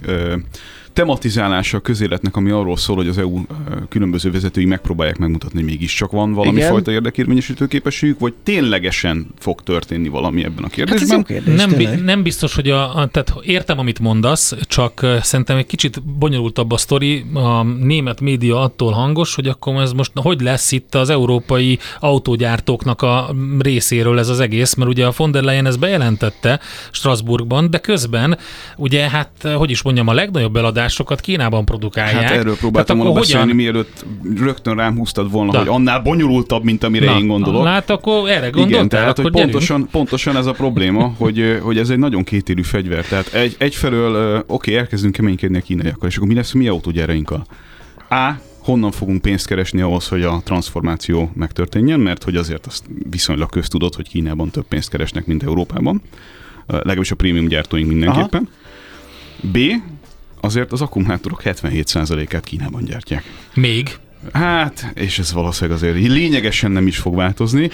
tematizálása 0.99 1.77
a 1.77 1.79
közéletnek, 1.79 2.35
ami 2.35 2.51
arról 2.51 2.77
szól, 2.77 2.95
hogy 2.95 3.07
az 3.07 3.17
EU 3.17 3.41
különböző 3.89 4.31
vezetői 4.31 4.65
megpróbálják 4.65 5.17
megmutatni, 5.17 5.59
hogy 5.59 5.69
mégiscsak 5.69 6.11
van 6.11 6.33
valami 6.33 6.57
Igen. 6.57 6.69
fajta 6.69 6.91
érdekérvényesítő 6.91 7.67
képességük, 7.67 8.19
vagy 8.19 8.33
ténylegesen 8.43 9.27
fog 9.37 9.63
történni 9.63 10.07
valami 10.07 10.43
ebben 10.43 10.63
a 10.63 10.67
kérdésben. 10.67 11.17
Hát 11.17 11.25
kérdés, 11.25 11.55
nem, 11.55 11.69
bi- 11.69 12.01
nem 12.03 12.23
biztos, 12.23 12.55
hogy 12.55 12.69
a, 12.69 12.95
a, 12.95 13.07
tehát 13.07 13.33
értem, 13.41 13.79
amit 13.79 13.99
mondasz, 13.99 14.53
csak 14.61 15.05
szerintem 15.21 15.57
egy 15.57 15.65
kicsit 15.65 16.03
bonyolultabb 16.03 16.71
a 16.71 16.77
sztori. 16.77 17.25
A 17.33 17.63
német 17.63 18.21
média 18.21 18.61
attól 18.61 18.91
hangos, 18.91 19.35
hogy 19.35 19.47
akkor 19.47 19.81
ez 19.81 19.91
most 19.91 20.11
hogy 20.15 20.41
lesz 20.41 20.71
itt 20.71 20.95
az 20.95 21.09
európai 21.09 21.79
autógyártóknak 21.99 23.01
a 23.01 23.35
részéről 23.59 24.19
ez 24.19 24.29
az 24.29 24.39
egész, 24.39 24.73
mert 24.73 24.89
ugye 24.89 25.05
a 25.05 25.13
von 25.17 25.31
der 25.31 25.43
Leyen 25.43 25.65
ezt 25.65 25.79
bejelentette 25.79 26.59
Strasbourgban, 26.91 27.69
de 27.69 27.77
közben 27.77 28.37
ugye 28.77 29.09
hát, 29.09 29.31
hogy 29.55 29.69
is 29.69 29.81
mondjam, 29.81 30.07
a 30.07 30.13
legnagyobb 30.13 30.55
eladás 30.55 30.88
megoldásokat 30.89 31.21
Kínában 31.21 31.65
produkálják. 31.65 32.23
Hát 32.23 32.31
erről 32.31 32.57
próbáltam 32.57 32.97
volna 32.97 33.13
beszélni, 33.13 33.41
hogyan... 33.41 33.55
mielőtt 33.55 34.05
rögtön 34.37 34.75
rám 34.75 34.95
húztad 34.95 35.31
volna, 35.31 35.51
da. 35.51 35.57
hogy 35.57 35.67
annál 35.67 35.99
bonyolultabb, 35.99 36.63
mint 36.63 36.83
amire 36.83 37.05
Na, 37.05 37.17
én 37.17 37.27
gondolok. 37.27 37.65
Hát 37.65 37.89
akkor 37.89 38.29
erre 38.29 38.49
gondoltál, 38.49 38.67
Igen, 38.67 38.89
tehát 38.89 39.19
hogy 39.19 39.31
pontosan, 39.31 39.87
pontosan 39.91 40.35
ez 40.35 40.45
a 40.45 40.51
probléma, 40.51 41.13
hogy, 41.17 41.59
hogy 41.61 41.77
ez 41.77 41.89
egy 41.89 41.97
nagyon 41.97 42.23
kétélű 42.23 42.61
fegyver. 42.61 43.05
Tehát 43.05 43.33
egy, 43.33 43.55
egyfelől, 43.57 44.35
oké, 44.37 44.45
okay, 44.47 44.75
elkezdünk 44.75 45.13
keménykedni 45.13 45.57
a 45.57 45.61
kínaiakkal, 45.61 46.09
és 46.09 46.15
akkor 46.15 46.27
mi 46.27 46.33
lesz 46.33 46.51
mi 46.51 46.67
autógyárainkkal? 46.67 47.45
A 48.09 48.31
honnan 48.59 48.91
fogunk 48.91 49.21
pénzt 49.21 49.47
keresni 49.47 49.81
ahhoz, 49.81 50.07
hogy 50.07 50.23
a 50.23 50.41
transformáció 50.43 51.31
megtörténjen, 51.33 51.99
mert 51.99 52.23
hogy 52.23 52.35
azért 52.35 52.65
azt 52.65 52.85
viszonylag 53.09 53.49
köztudott, 53.49 53.95
hogy 53.95 54.09
Kínában 54.09 54.49
több 54.49 54.65
pénzt 54.67 54.89
keresnek, 54.89 55.25
mint 55.25 55.43
Európában. 55.43 56.01
Legalábbis 56.67 57.11
a 57.11 57.15
prémium 57.15 57.47
gyártóink 57.47 57.87
mindenképpen. 57.87 58.49
Aha. 58.49 59.51
B. 59.51 59.57
Azért 60.41 60.71
az 60.71 60.81
akkumulátorok 60.81 61.41
77%-át 61.45 62.43
Kínában 62.43 62.83
gyártják. 62.83 63.23
Még? 63.53 63.97
Hát, 64.33 64.91
és 64.93 65.19
ez 65.19 65.33
valószínűleg 65.33 65.77
azért 65.77 66.07
lényegesen 66.07 66.71
nem 66.71 66.87
is 66.87 66.97
fog 66.97 67.15
változni. 67.15 67.69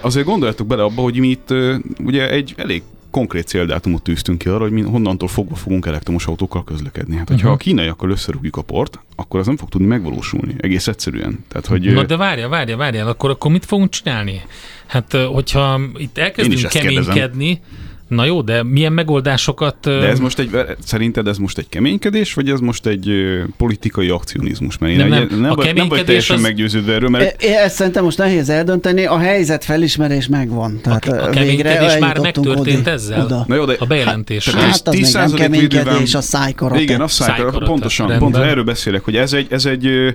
Azért 0.00 0.26
gondoljatok 0.26 0.66
bele 0.66 0.82
abba, 0.82 1.02
hogy 1.02 1.18
mi 1.18 1.28
itt 1.28 1.54
ugye 1.98 2.30
egy 2.30 2.54
elég 2.56 2.82
konkrét 3.10 3.46
céldátumot 3.46 4.02
tűztünk 4.02 4.38
ki 4.38 4.48
arra, 4.48 4.62
hogy 4.62 4.70
mi 4.70 4.80
honnantól 4.80 5.28
fogva 5.28 5.54
fogunk 5.54 5.86
elektromos 5.86 6.26
autókkal 6.26 6.64
közlekedni. 6.64 7.16
Hát, 7.16 7.28
hogyha 7.28 7.48
uh-huh. 7.48 7.60
a 7.60 7.64
kínaiakkal 7.64 8.10
összerúgjuk 8.10 8.56
a 8.56 8.62
port, 8.62 9.00
akkor 9.14 9.40
az 9.40 9.46
nem 9.46 9.56
fog 9.56 9.68
tudni 9.68 9.86
megvalósulni. 9.86 10.54
Egész 10.58 10.86
egyszerűen. 10.86 11.44
Tehát, 11.48 11.66
hogy, 11.66 11.92
Na 11.92 12.04
de 12.04 12.16
várja, 12.16 12.48
várja, 12.48 12.76
várja, 12.76 13.06
akkor, 13.06 13.30
akkor 13.30 13.50
mit 13.50 13.64
fogunk 13.64 13.90
csinálni? 13.90 14.42
Hát, 14.86 15.12
hogyha 15.12 15.80
itt 15.96 16.18
elkezdünk 16.18 16.68
keménykedni, 16.68 17.46
kérdezem 17.46 17.60
Na 18.08 18.24
jó, 18.24 18.42
de 18.42 18.62
milyen 18.62 18.92
megoldásokat... 18.92 19.76
De 19.80 19.90
ez 19.90 20.18
most 20.18 20.38
egy, 20.38 20.50
szerinted 20.84 21.26
ez 21.26 21.38
most 21.38 21.58
egy 21.58 21.68
keménykedés, 21.68 22.34
vagy 22.34 22.50
ez 22.50 22.60
most 22.60 22.86
egy 22.86 23.10
politikai 23.56 24.08
akcionizmus? 24.08 24.78
Mert 24.78 24.92
én 24.92 24.98
nem, 24.98 25.08
nem, 25.08 25.40
nem, 25.40 25.54
vagy, 25.54 25.74
nem 25.74 25.88
vagy 25.88 26.04
teljesen 26.04 26.36
az... 26.36 26.42
meggyőződve 26.42 26.92
erről, 26.92 27.08
mert... 27.08 27.42
É, 27.42 27.54
ezt 27.54 27.74
szerintem 27.74 28.04
most 28.04 28.18
nehéz 28.18 28.48
eldönteni, 28.48 29.04
a 29.04 29.18
helyzet 29.18 29.64
felismerés 29.64 30.26
megvan. 30.26 30.80
Tehát 30.82 31.08
a, 31.08 31.24
a 31.24 31.30
keménykedés 31.30 31.98
már 31.98 32.18
megtörtént 32.18 32.80
oda, 32.80 32.90
ezzel? 32.90 33.24
Oda. 33.24 33.44
Na 33.48 33.54
jó, 33.54 33.64
de, 33.64 33.76
a 33.78 33.84
bejelentés. 33.84 34.48
Hát, 34.48 34.62
hát 34.62 34.88
az 34.88 34.94
még 34.94 35.12
nem 35.12 35.30
keménykedés, 35.30 36.14
a 36.14 36.20
szájkarata. 36.20 36.80
Igen, 36.80 37.00
a 37.00 37.08
szájkarata, 37.08 37.58
pontosan. 37.58 38.18
Pont 38.18 38.36
erről 38.36 38.64
beszélek, 38.64 39.04
hogy 39.04 39.16
ez 39.16 39.32
egy, 39.32 39.46
ez 39.50 39.66
egy 39.66 40.14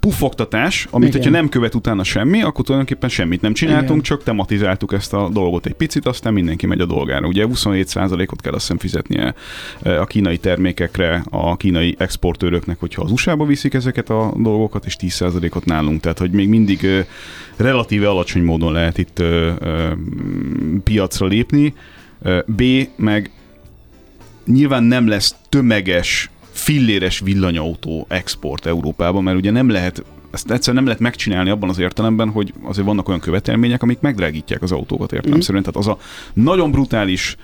pufogtatás, 0.00 0.86
amit 0.90 1.08
Igen. 1.08 1.20
hogyha 1.20 1.36
nem 1.36 1.48
követ 1.48 1.74
utána 1.74 2.04
semmi, 2.04 2.42
akkor 2.42 2.64
tulajdonképpen 2.64 3.08
semmit 3.08 3.40
nem 3.40 3.52
csináltunk, 3.52 3.90
Igen. 3.90 4.02
csak 4.02 4.22
tematizáltuk 4.22 4.92
ezt 4.92 5.12
a 5.12 5.28
dolgot 5.32 5.66
egy 5.66 5.74
picit, 5.74 6.06
aztán 6.06 6.32
mindenki 6.32 6.66
megy 6.66 6.80
a 6.80 6.86
dolgára. 6.86 7.23
Ugye 7.26 7.46
27%-ot 7.48 8.40
kell 8.40 8.52
azt 8.52 8.60
hiszem 8.60 8.78
fizetnie 8.78 9.34
e, 9.82 10.00
a 10.00 10.04
kínai 10.04 10.38
termékekre 10.38 11.24
a 11.30 11.56
kínai 11.56 11.94
exportőröknek, 11.98 12.80
hogyha 12.80 13.02
az 13.02 13.10
USA-ba 13.10 13.44
viszik 13.44 13.74
ezeket 13.74 14.10
a 14.10 14.34
dolgokat, 14.36 14.84
és 14.86 14.96
10%-ot 15.00 15.64
nálunk. 15.64 16.00
Tehát, 16.00 16.18
hogy 16.18 16.30
még 16.30 16.48
mindig 16.48 16.84
e, 16.84 17.06
relatíve 17.56 18.08
alacsony 18.08 18.42
módon 18.42 18.72
lehet 18.72 18.98
itt 18.98 19.18
e, 19.18 19.56
piacra 20.84 21.26
lépni. 21.26 21.74
B, 22.46 22.62
meg 22.96 23.30
nyilván 24.46 24.82
nem 24.82 25.08
lesz 25.08 25.36
tömeges 25.48 26.30
filléres 26.50 27.18
villanyautó 27.18 28.06
export 28.08 28.66
Európában, 28.66 29.22
mert 29.22 29.36
ugye 29.36 29.50
nem 29.50 29.68
lehet 29.68 30.04
ezt 30.34 30.50
egyszerűen 30.50 30.76
nem 30.76 30.84
lehet 30.84 31.00
megcsinálni 31.00 31.50
abban 31.50 31.68
az 31.68 31.78
értelemben, 31.78 32.30
hogy 32.30 32.52
azért 32.62 32.86
vannak 32.86 33.08
olyan 33.08 33.20
követelmények, 33.20 33.82
amik 33.82 34.00
megdrágítják 34.00 34.62
az 34.62 34.72
autókat 34.72 35.12
értelemszerűen. 35.12 35.62
Mm. 35.62 35.70
Tehát 35.70 35.88
az 35.88 35.92
a 35.92 35.98
nagyon 36.32 36.70
brutális 36.70 37.36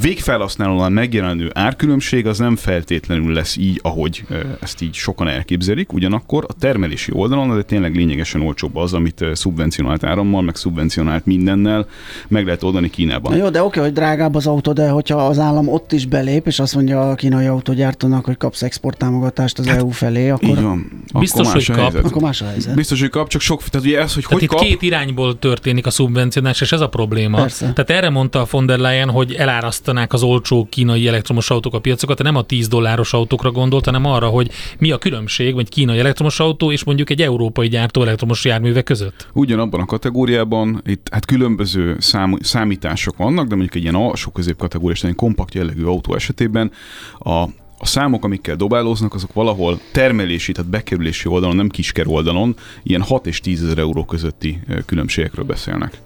végfelhasználóan 0.00 0.92
megjelenő 0.92 1.50
árkülönbség 1.54 2.26
az 2.26 2.38
nem 2.38 2.56
feltétlenül 2.56 3.32
lesz 3.32 3.56
így, 3.56 3.80
ahogy 3.82 4.24
ezt 4.60 4.82
így 4.82 4.94
sokan 4.94 5.28
elképzelik, 5.28 5.92
ugyanakkor 5.92 6.44
a 6.48 6.52
termelési 6.52 7.10
oldalon 7.14 7.50
az 7.50 7.62
tényleg 7.66 7.94
lényegesen 7.94 8.40
olcsóbb 8.40 8.76
az, 8.76 8.92
amit 8.92 9.24
szubvencionált 9.32 10.04
árammal, 10.04 10.42
meg 10.42 10.56
szubvencionált 10.56 11.26
mindennel 11.26 11.86
meg 12.28 12.44
lehet 12.44 12.62
oldani 12.62 12.90
Kínában. 12.90 13.32
Na 13.32 13.38
jó, 13.38 13.48
de 13.48 13.62
oké, 13.62 13.80
hogy 13.80 13.92
drágább 13.92 14.34
az 14.34 14.46
autó, 14.46 14.72
de 14.72 14.88
hogyha 14.88 15.26
az 15.26 15.38
állam 15.38 15.68
ott 15.68 15.92
is 15.92 16.06
belép, 16.06 16.46
és 16.46 16.58
azt 16.58 16.74
mondja 16.74 17.10
a 17.10 17.14
kínai 17.14 17.46
autógyártónak, 17.46 18.24
hogy 18.24 18.36
kapsz 18.36 18.62
exporttámogatást 18.62 19.58
az 19.58 19.66
hát, 19.66 19.78
EU 19.78 19.88
felé, 19.88 20.28
akkor... 20.28 20.48
Így 20.48 20.62
van. 20.62 21.02
Biztos, 21.18 21.52
hogy 21.52 21.66
kap. 21.66 21.76
Helyzet. 21.76 22.04
Akkor 22.04 22.22
más 22.22 22.42
a 22.42 22.46
helyzet. 22.46 22.74
Biztos, 22.74 23.00
hogy 23.00 23.10
kap, 23.10 23.28
csak 23.28 23.40
sok... 23.40 23.62
Tehát 23.62 23.86
ugye 23.86 24.00
ez, 24.00 24.14
hogy 24.14 24.22
tehát 24.22 24.32
hogy 24.32 24.42
itt 24.42 24.48
kap... 24.48 24.60
két 24.60 24.82
irányból 24.82 25.38
történik 25.38 25.86
a 25.86 25.90
szubvencionálás, 25.90 26.60
és 26.60 26.72
ez 26.72 26.80
a 26.80 26.88
probléma. 26.88 27.36
Persze. 27.36 27.72
Tehát 27.72 27.90
erre 27.90 28.10
mondta 28.10 28.40
a 28.40 28.46
von 28.50 28.66
der 28.66 28.78
Leyen, 28.78 29.10
hogy 29.10 29.32
el 29.32 29.48
elárasztanák 29.54 30.12
az 30.12 30.22
olcsó 30.22 30.66
kínai 30.70 31.08
elektromos 31.08 31.50
autók 31.50 31.74
a 31.74 31.78
piacokat, 31.78 32.22
nem 32.22 32.36
a 32.36 32.42
10 32.42 32.68
dolláros 32.68 33.12
autókra 33.12 33.50
gondolt, 33.50 33.84
hanem 33.84 34.04
arra, 34.04 34.28
hogy 34.28 34.50
mi 34.78 34.90
a 34.90 34.98
különbség 34.98 35.56
egy 35.58 35.68
kínai 35.68 35.98
elektromos 35.98 36.40
autó 36.40 36.72
és 36.72 36.84
mondjuk 36.84 37.10
egy 37.10 37.22
európai 37.22 37.68
gyártó 37.68 38.02
elektromos 38.02 38.44
járműve 38.44 38.82
között. 38.82 39.28
Ugyanabban 39.32 39.80
a 39.80 39.86
kategóriában 39.86 40.82
itt 40.86 41.08
hát 41.10 41.24
különböző 41.24 41.96
szám, 41.98 42.38
számítások 42.40 43.16
vannak, 43.16 43.46
de 43.46 43.54
mondjuk 43.54 43.74
egy 43.74 43.82
ilyen 43.82 43.94
alsó 43.94 44.30
közép 44.30 44.56
kategóriás, 44.56 45.04
egy 45.04 45.14
kompakt 45.14 45.54
jellegű 45.54 45.84
autó 45.84 46.14
esetében 46.14 46.70
a 47.18 47.44
a 47.78 47.86
számok, 47.86 48.24
amikkel 48.24 48.56
dobálóznak, 48.56 49.14
azok 49.14 49.32
valahol 49.32 49.80
termelési, 49.92 50.52
tehát 50.52 50.70
bekerülési 50.70 51.28
oldalon, 51.28 51.56
nem 51.56 51.68
kisker 51.68 52.06
oldalon, 52.06 52.56
ilyen 52.82 53.02
6 53.02 53.26
és 53.26 53.40
10 53.40 53.62
ezer 53.64 53.78
euró 53.78 54.04
közötti 54.04 54.60
különbségekről 54.86 55.44
beszélnek. 55.44 56.00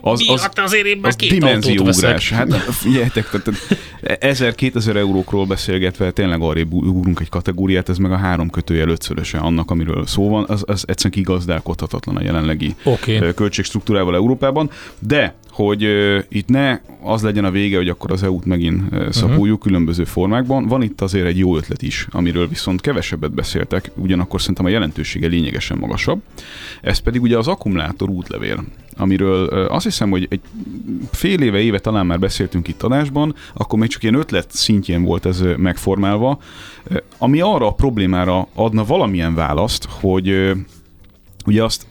Az, 0.00 0.24
az, 0.28 0.40
hát 0.40 0.58
azért 0.58 0.86
én 0.86 0.96
már 0.96 1.08
az 1.08 1.16
két 1.16 1.30
dimenzióugrás. 1.30 2.30
Hát 2.30 2.54
figyeljetek, 2.54 3.30
1000-2000 4.02 4.96
eurókról 4.96 5.46
beszélgetve 5.46 6.10
tényleg 6.10 6.40
arrébb 6.40 6.72
ugrunk 6.72 7.20
egy 7.20 7.28
kategóriát, 7.28 7.88
ez 7.88 7.96
meg 7.96 8.12
a 8.12 8.16
három 8.16 8.50
kötőjel 8.50 8.88
ötszöröse 8.88 9.38
annak, 9.38 9.70
amiről 9.70 10.06
szó 10.06 10.28
van, 10.28 10.44
az, 10.48 10.62
az 10.66 10.84
egyszerűen 10.86 11.24
kigazdálkodhatatlan 11.24 12.16
a 12.16 12.22
jelenlegi 12.22 12.74
okay. 12.82 13.34
költségstruktúrával 13.34 14.14
Európában, 14.14 14.70
de 14.98 15.34
hogy 15.58 15.84
uh, 15.84 16.18
itt 16.28 16.48
ne 16.48 16.80
az 17.02 17.22
legyen 17.22 17.44
a 17.44 17.50
vége, 17.50 17.76
hogy 17.76 17.88
akkor 17.88 18.12
az 18.12 18.22
EU-t 18.22 18.44
megint 18.44 18.82
uh, 18.92 19.10
szapuljuk 19.10 19.40
uh-huh. 19.40 19.60
különböző 19.60 20.04
formákból. 20.04 20.66
Van 20.66 20.82
itt 20.82 21.00
azért 21.00 21.26
egy 21.26 21.38
jó 21.38 21.56
ötlet 21.56 21.82
is, 21.82 22.06
amiről 22.10 22.48
viszont 22.48 22.80
kevesebbet 22.80 23.32
beszéltek, 23.32 23.90
ugyanakkor 23.94 24.40
szerintem 24.40 24.64
a 24.64 24.68
jelentősége 24.68 25.26
lényegesen 25.26 25.78
magasabb. 25.78 26.22
Ez 26.82 26.98
pedig 26.98 27.22
ugye 27.22 27.38
az 27.38 27.48
akkumulátor 27.48 28.08
útlevél 28.08 28.64
amiről 29.00 29.46
azt 29.48 29.84
hiszem, 29.84 30.10
hogy 30.10 30.26
egy 30.30 30.40
fél 31.10 31.40
éve, 31.40 31.58
éve 31.58 31.78
talán 31.78 32.06
már 32.06 32.18
beszéltünk 32.18 32.68
itt 32.68 32.82
adásban, 32.82 33.34
akkor 33.54 33.78
még 33.78 33.88
csak 33.88 34.02
ilyen 34.02 34.14
ötlet 34.14 34.50
szintjén 34.50 35.02
volt 35.02 35.26
ez 35.26 35.42
megformálva, 35.56 36.38
ami 37.18 37.40
arra 37.40 37.66
a 37.66 37.72
problémára 37.72 38.48
adna 38.54 38.84
valamilyen 38.84 39.34
választ, 39.34 39.88
hogy 39.90 40.52
ugye 41.46 41.64
azt 41.64 41.86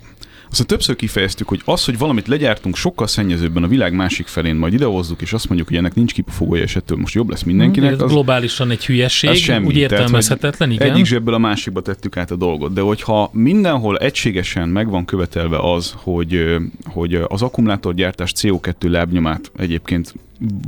aztán 0.50 0.68
többször 0.68 0.96
kifejeztük, 0.96 1.48
hogy 1.48 1.62
az, 1.66 1.86
hogy 1.86 1.98
valamit 1.98 2.28
legyártunk 2.28 2.76
sokkal 2.76 3.08
szennyezőbben 3.08 3.64
a 3.64 3.68
világ 3.68 3.94
másik 3.94 4.28
felén, 4.28 4.56
majd 4.56 4.74
idehozzuk, 4.74 5.22
és 5.22 5.34
azt 5.34 5.48
mondjuk, 5.48 5.68
hogy 5.68 5.78
ennek 5.78 5.94
nincs 5.94 6.14
kipufogója, 6.14 6.64
és 6.64 6.76
ettől 6.76 6.98
most 6.98 7.14
jobb 7.14 7.30
lesz 7.30 7.44
mindenkinek. 7.44 7.92
Ez 7.92 8.02
az, 8.02 8.12
globálisan 8.12 8.72
egy 8.72 8.86
hülyeség, 8.86 9.30
az 9.30 9.38
semmi, 9.38 9.66
úgy 9.66 9.78
értelmezhetetlen, 9.78 10.72
igen. 10.72 10.92
Egyik 10.92 11.06
zsebből 11.06 11.34
a 11.34 11.38
másikba 11.38 11.82
tettük 11.82 12.18
át 12.18 12.32
a 12.32 12.36
dolgot, 12.36 12.74
de 12.74 12.82
hogyha 12.82 13.30
mindenhol 13.34 13.98
egységesen 13.98 14.70
meg 14.70 14.90
van 14.90 15.06
követelve 15.06 15.58
az, 15.74 15.94
hogy, 15.96 16.56
hogy 16.86 17.14
az 17.28 17.42
akkumulátorgyártás 17.42 18.34
CO2 18.36 18.90
lábnyomát 18.90 19.52
egyébként 19.58 20.14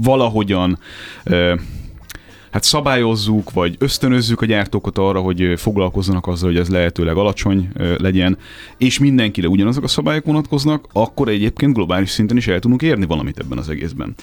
valahogyan 0.02 0.80
hát 2.52 2.64
szabályozzuk, 2.64 3.52
vagy 3.52 3.76
ösztönözzük 3.80 4.42
a 4.42 4.46
gyártókat 4.46 4.98
arra, 4.98 5.20
hogy 5.20 5.54
foglalkozzanak 5.58 6.28
azzal, 6.28 6.50
hogy 6.50 6.60
ez 6.60 6.70
lehetőleg 6.70 7.18
alacsony 7.18 7.70
legyen, 7.98 8.38
és 8.78 9.00
mindenkire 9.00 9.48
ugyanazok 9.48 9.84
a 9.84 9.88
szabályok 9.88 10.26
vonatkoznak, 10.26 10.88
akkor 10.94 11.28
egyébként 11.28 11.74
globális 11.74 12.10
szinten 12.10 12.38
is 12.38 12.48
el 12.48 12.60
tudunk 12.60 12.82
érni 12.82 13.06
valamit 13.06 13.40
ebben 13.40 13.58
az 13.58 13.70
egészben. 13.70 14.16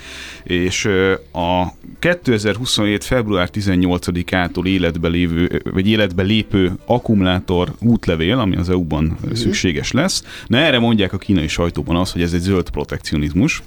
És 0.43 0.85
a 1.33 1.67
2027. 1.99 3.05
február 3.05 3.49
18-ától 3.53 4.67
életbe 4.67 5.09
lévő, 5.09 5.63
vagy 5.73 5.89
életbe 5.89 6.23
lépő 6.23 6.73
akkumulátor 6.87 7.75
útlevél, 7.81 8.39
ami 8.39 8.57
az 8.57 8.71
EU-ban 8.71 9.05
mm-hmm. 9.05 9.35
szükséges 9.35 9.93
lesz, 9.93 10.25
na 10.47 10.57
erre 10.59 10.79
mondják 10.79 11.13
a 11.13 11.19
kínai 11.19 11.49
sajtóban 11.49 11.97
az, 11.97 12.13
hogy 12.13 12.23
ez 12.23 12.33
egy 12.33 12.41
zöld 12.41 12.71
protekcionizmus 12.71 13.63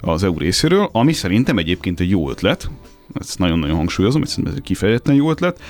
az 0.00 0.22
EU 0.22 0.38
részéről, 0.38 0.88
ami 0.92 1.12
szerintem 1.12 1.58
egyébként 1.58 2.00
egy 2.00 2.10
jó 2.10 2.30
ötlet, 2.30 2.70
ezt 3.14 3.38
nagyon-nagyon 3.38 3.76
hangsúlyozom, 3.76 4.22
ez 4.22 4.38
egy 4.54 4.62
kifejezetten 4.62 5.14
jó 5.14 5.30
ötlet, 5.30 5.60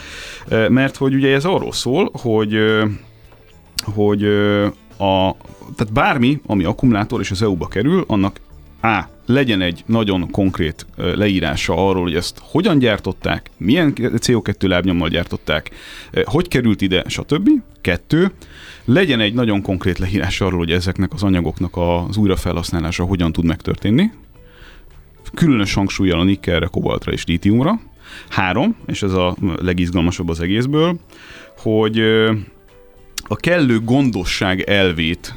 mert 0.68 0.97
hogy 0.97 1.14
ugye 1.14 1.35
ez 1.35 1.44
arról 1.44 1.73
szól, 1.73 2.11
hogy 2.12 2.59
hogy 3.85 4.25
a, 4.97 5.37
tehát 5.77 5.92
bármi, 5.92 6.40
ami 6.47 6.64
akkumulátor 6.64 7.20
és 7.20 7.31
az 7.31 7.42
EU-ba 7.42 7.66
kerül, 7.66 8.05
annak 8.07 8.40
A. 8.83 9.03
legyen 9.27 9.61
egy 9.61 9.83
nagyon 9.87 10.31
konkrét 10.31 10.87
leírása 10.97 11.88
arról, 11.88 12.03
hogy 12.03 12.14
ezt 12.14 12.40
hogyan 12.42 12.79
gyártották, 12.79 13.51
milyen 13.57 13.92
CO2 13.97 14.68
lábnyommal 14.68 15.09
gyártották, 15.09 15.70
hogy 16.25 16.49
került 16.49 16.81
ide, 16.81 17.05
stb. 17.07 17.49
Kettő, 17.81 18.33
legyen 18.85 19.20
egy 19.20 19.35
nagyon 19.35 19.62
konkrét 19.62 19.99
leírás 19.99 20.40
arról, 20.40 20.59
hogy 20.59 20.73
ezeknek 20.73 21.12
az 21.12 21.23
anyagoknak 21.23 21.77
az 21.77 22.16
újrafelhasználása 22.16 23.05
hogyan 23.05 23.33
tud 23.33 23.44
megtörténni, 23.44 24.12
különös 25.35 25.75
hangsúlyjal 25.75 26.20
a 26.20 26.25
nikkelre, 26.25 26.66
kobaltra 26.66 27.12
és 27.12 27.27
lítiumra. 27.27 27.81
Három, 28.29 28.77
és 28.87 29.03
ez 29.03 29.12
a 29.12 29.37
legizgalmasabb 29.62 30.29
az 30.29 30.40
egészből, 30.40 30.99
hogy 31.59 31.99
a 33.29 33.37
kellő 33.37 33.81
gondosság 33.81 34.61
elvét 34.61 35.35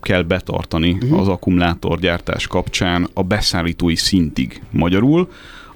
kell 0.00 0.22
betartani 0.22 0.90
uh-huh. 0.90 1.18
az 1.18 1.28
akkumulátorgyártás 1.28 2.46
kapcsán 2.46 3.08
a 3.14 3.22
beszállítói 3.22 3.94
szintig. 3.94 4.62
Magyarul 4.70 5.28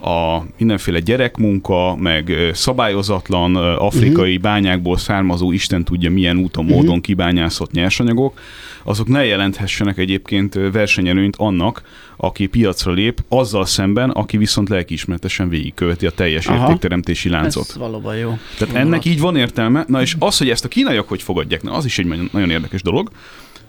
a 0.05 0.47
mindenféle 0.59 1.01
gyerekmunka, 1.01 1.97
meg 1.97 2.51
szabályozatlan 2.53 3.57
afrikai 3.57 4.29
uh-huh. 4.29 4.43
bányákból 4.43 4.99
származó 4.99 5.53
Isten 5.53 5.85
tudja 5.85 6.11
milyen 6.11 6.39
úton, 6.39 6.65
módon 6.65 6.85
uh-huh. 6.85 7.01
kibányászott 7.01 7.71
nyersanyagok, 7.71 8.39
azok 8.83 9.09
ne 9.09 9.25
jelenthessenek 9.25 9.99
egyébként 9.99 10.55
versenyelőnyt 10.73 11.37
annak, 11.37 11.83
aki 12.17 12.47
piacra 12.47 12.93
lép, 12.93 13.25
azzal 13.29 13.67
szemben, 13.67 14.11
aki 14.11 14.37
viszont 14.37 14.69
lelkiismeretesen 14.69 15.49
végigköveti 15.49 16.07
a 16.07 16.11
teljes 16.11 16.47
Aha. 16.47 16.61
értékteremtési 16.61 17.29
láncot. 17.29 17.67
Ez 17.69 17.77
valóban 17.77 18.17
jó. 18.17 18.39
Tehát 18.59 18.75
ennek 18.75 19.05
így 19.05 19.21
van 19.21 19.37
értelme. 19.37 19.85
Na 19.89 20.01
és 20.01 20.17
az, 20.19 20.39
hogy 20.39 20.51
ezt 20.51 20.65
a 20.65 20.69
kínaiak 20.69 21.09
hogy 21.09 21.23
fogadják, 21.23 21.63
na 21.63 21.73
az 21.73 21.85
is 21.85 21.99
egy 21.99 22.31
nagyon 22.33 22.51
érdekes 22.51 22.83
dolog. 22.83 23.11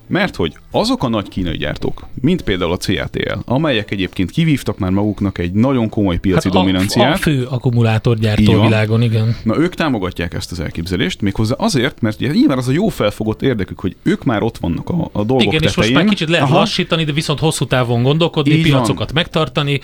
Mert 0.08 0.36
hogy 0.36 0.58
azok 0.72 1.04
a 1.04 1.08
nagy 1.08 1.28
kínai 1.28 1.58
gyártók, 1.58 2.08
mint 2.22 2.42
például 2.42 2.72
a 2.72 2.78
CATL, 2.78 3.40
amelyek 3.46 3.92
egyébként 3.92 4.32
kivívtak 4.32 4.78
már 4.78 4.92
maguknak 4.92 5.38
egy 5.38 5.52
nagyon 5.52 5.90
komoly 5.90 6.18
piaci 6.18 6.48
hát 6.48 6.58
dominanciát. 6.58 7.12
A, 7.12 7.14
a 7.14 7.18
fő 7.18 7.46
akkumulátorgyártó 7.50 8.54
a 8.54 8.62
világon, 8.62 9.02
igen. 9.02 9.36
Na 9.44 9.58
ők 9.58 9.74
támogatják 9.74 10.34
ezt 10.34 10.52
az 10.52 10.60
elképzelést, 10.60 11.22
méghozzá 11.22 11.56
azért, 11.58 12.02
mert 12.02 12.20
nyilván 12.20 12.58
az 12.58 12.68
a 12.68 12.72
jó 12.72 12.88
felfogott 12.88 13.42
érdekük, 13.42 13.80
hogy 13.80 13.96
ők 14.04 14.24
már 14.24 14.44
ott 14.44 14.58
vannak 14.58 14.90
a, 14.90 15.10
a 15.12 15.24
dolgok 15.24 15.42
Igen, 15.42 15.62
tetején. 15.62 15.68
és 15.70 15.76
most 15.76 15.94
már 15.94 16.06
kicsit 16.06 16.30
lehet 16.30 16.46
Aha. 16.46 16.58
lassítani, 16.58 17.04
de 17.04 17.12
viszont 17.12 17.40
hosszú 17.40 17.66
távon 17.66 18.04
gondolkodni, 18.04 18.54
Így 18.54 18.62
piacokat 18.62 19.12
van. 19.12 19.14
megtartani, 19.14 19.80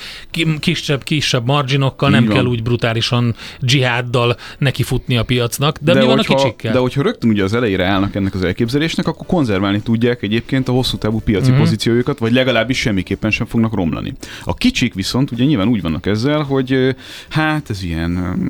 kisebb, 0.59 1.03
kisebb 1.03 1.45
marginokkal, 1.45 2.09
Így 2.09 2.15
nem 2.15 2.25
van. 2.25 2.35
kell 2.35 2.45
úgy 2.45 2.63
brutálisan 2.63 3.35
dzsiháddal 3.59 4.37
nekifutni 4.57 5.17
a 5.17 5.23
piacnak, 5.23 5.77
de, 5.81 5.93
de 5.93 5.99
mi 5.99 6.05
van 6.05 6.15
hogyha, 6.15 6.33
a 6.33 6.35
kicsikkel? 6.37 6.73
De 6.73 6.79
hogyha 6.79 7.01
rögtön 7.01 7.29
ugye 7.29 7.43
az 7.43 7.53
elejére 7.53 7.85
állnak 7.85 8.15
ennek 8.15 8.33
az 8.33 8.43
elképzelésnek, 8.43 9.07
akkor 9.07 9.25
konzerválni 9.25 9.81
tudják 9.81 10.10
tudják 10.19 10.21
egyébként 10.21 10.67
a 10.67 10.71
hosszú 10.71 10.97
távú 10.97 11.19
piaci 11.19 11.45
uh-huh. 11.45 11.57
pozíciójukat, 11.57 12.19
vagy 12.19 12.31
legalábbis 12.31 12.77
semmiképpen 12.77 13.31
sem 13.31 13.45
fognak 13.45 13.73
romlani. 13.73 14.13
A 14.43 14.53
kicsik 14.53 14.93
viszont 14.93 15.31
ugye 15.31 15.43
nyilván 15.43 15.67
úgy 15.67 15.81
vannak 15.81 16.05
ezzel, 16.05 16.41
hogy 16.41 16.95
hát 17.29 17.69
ez 17.69 17.83
ilyen 17.83 18.43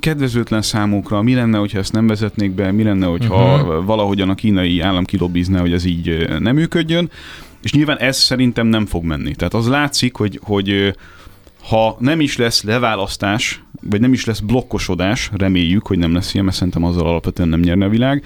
kedvezőtlen 0.00 0.62
számukra, 0.62 1.22
mi 1.22 1.34
lenne, 1.34 1.58
hogyha 1.58 1.78
ezt 1.78 1.92
nem 1.92 2.06
vezetnék 2.06 2.50
be, 2.50 2.72
mi 2.72 2.82
lenne, 2.82 3.06
hogyha 3.06 3.54
uh-huh. 3.54 3.84
valahogyan 3.84 4.28
a 4.28 4.34
kínai 4.34 4.80
állam 4.80 5.04
kilobizne, 5.04 5.60
hogy 5.60 5.72
ez 5.72 5.84
így 5.84 6.28
nem 6.38 6.54
működjön, 6.54 7.10
és 7.62 7.72
nyilván 7.72 7.98
ez 7.98 8.16
szerintem 8.16 8.66
nem 8.66 8.86
fog 8.86 9.04
menni. 9.04 9.34
Tehát 9.34 9.54
az 9.54 9.68
látszik, 9.68 10.16
hogy, 10.16 10.40
hogy 10.42 10.94
ha 11.68 11.96
nem 11.98 12.20
is 12.20 12.36
lesz 12.36 12.62
leválasztás, 12.62 13.62
vagy 13.90 14.00
nem 14.00 14.12
is 14.12 14.24
lesz 14.24 14.40
blokkosodás, 14.40 15.30
reméljük, 15.36 15.86
hogy 15.86 15.98
nem 15.98 16.12
lesz 16.12 16.32
ilyen, 16.32 16.44
mert 16.44 16.56
szerintem 16.56 16.84
azzal 16.84 17.06
alapvetően 17.06 17.48
nem 17.48 17.60
nyerne 17.60 17.84
a 17.84 17.88
világ, 17.88 18.24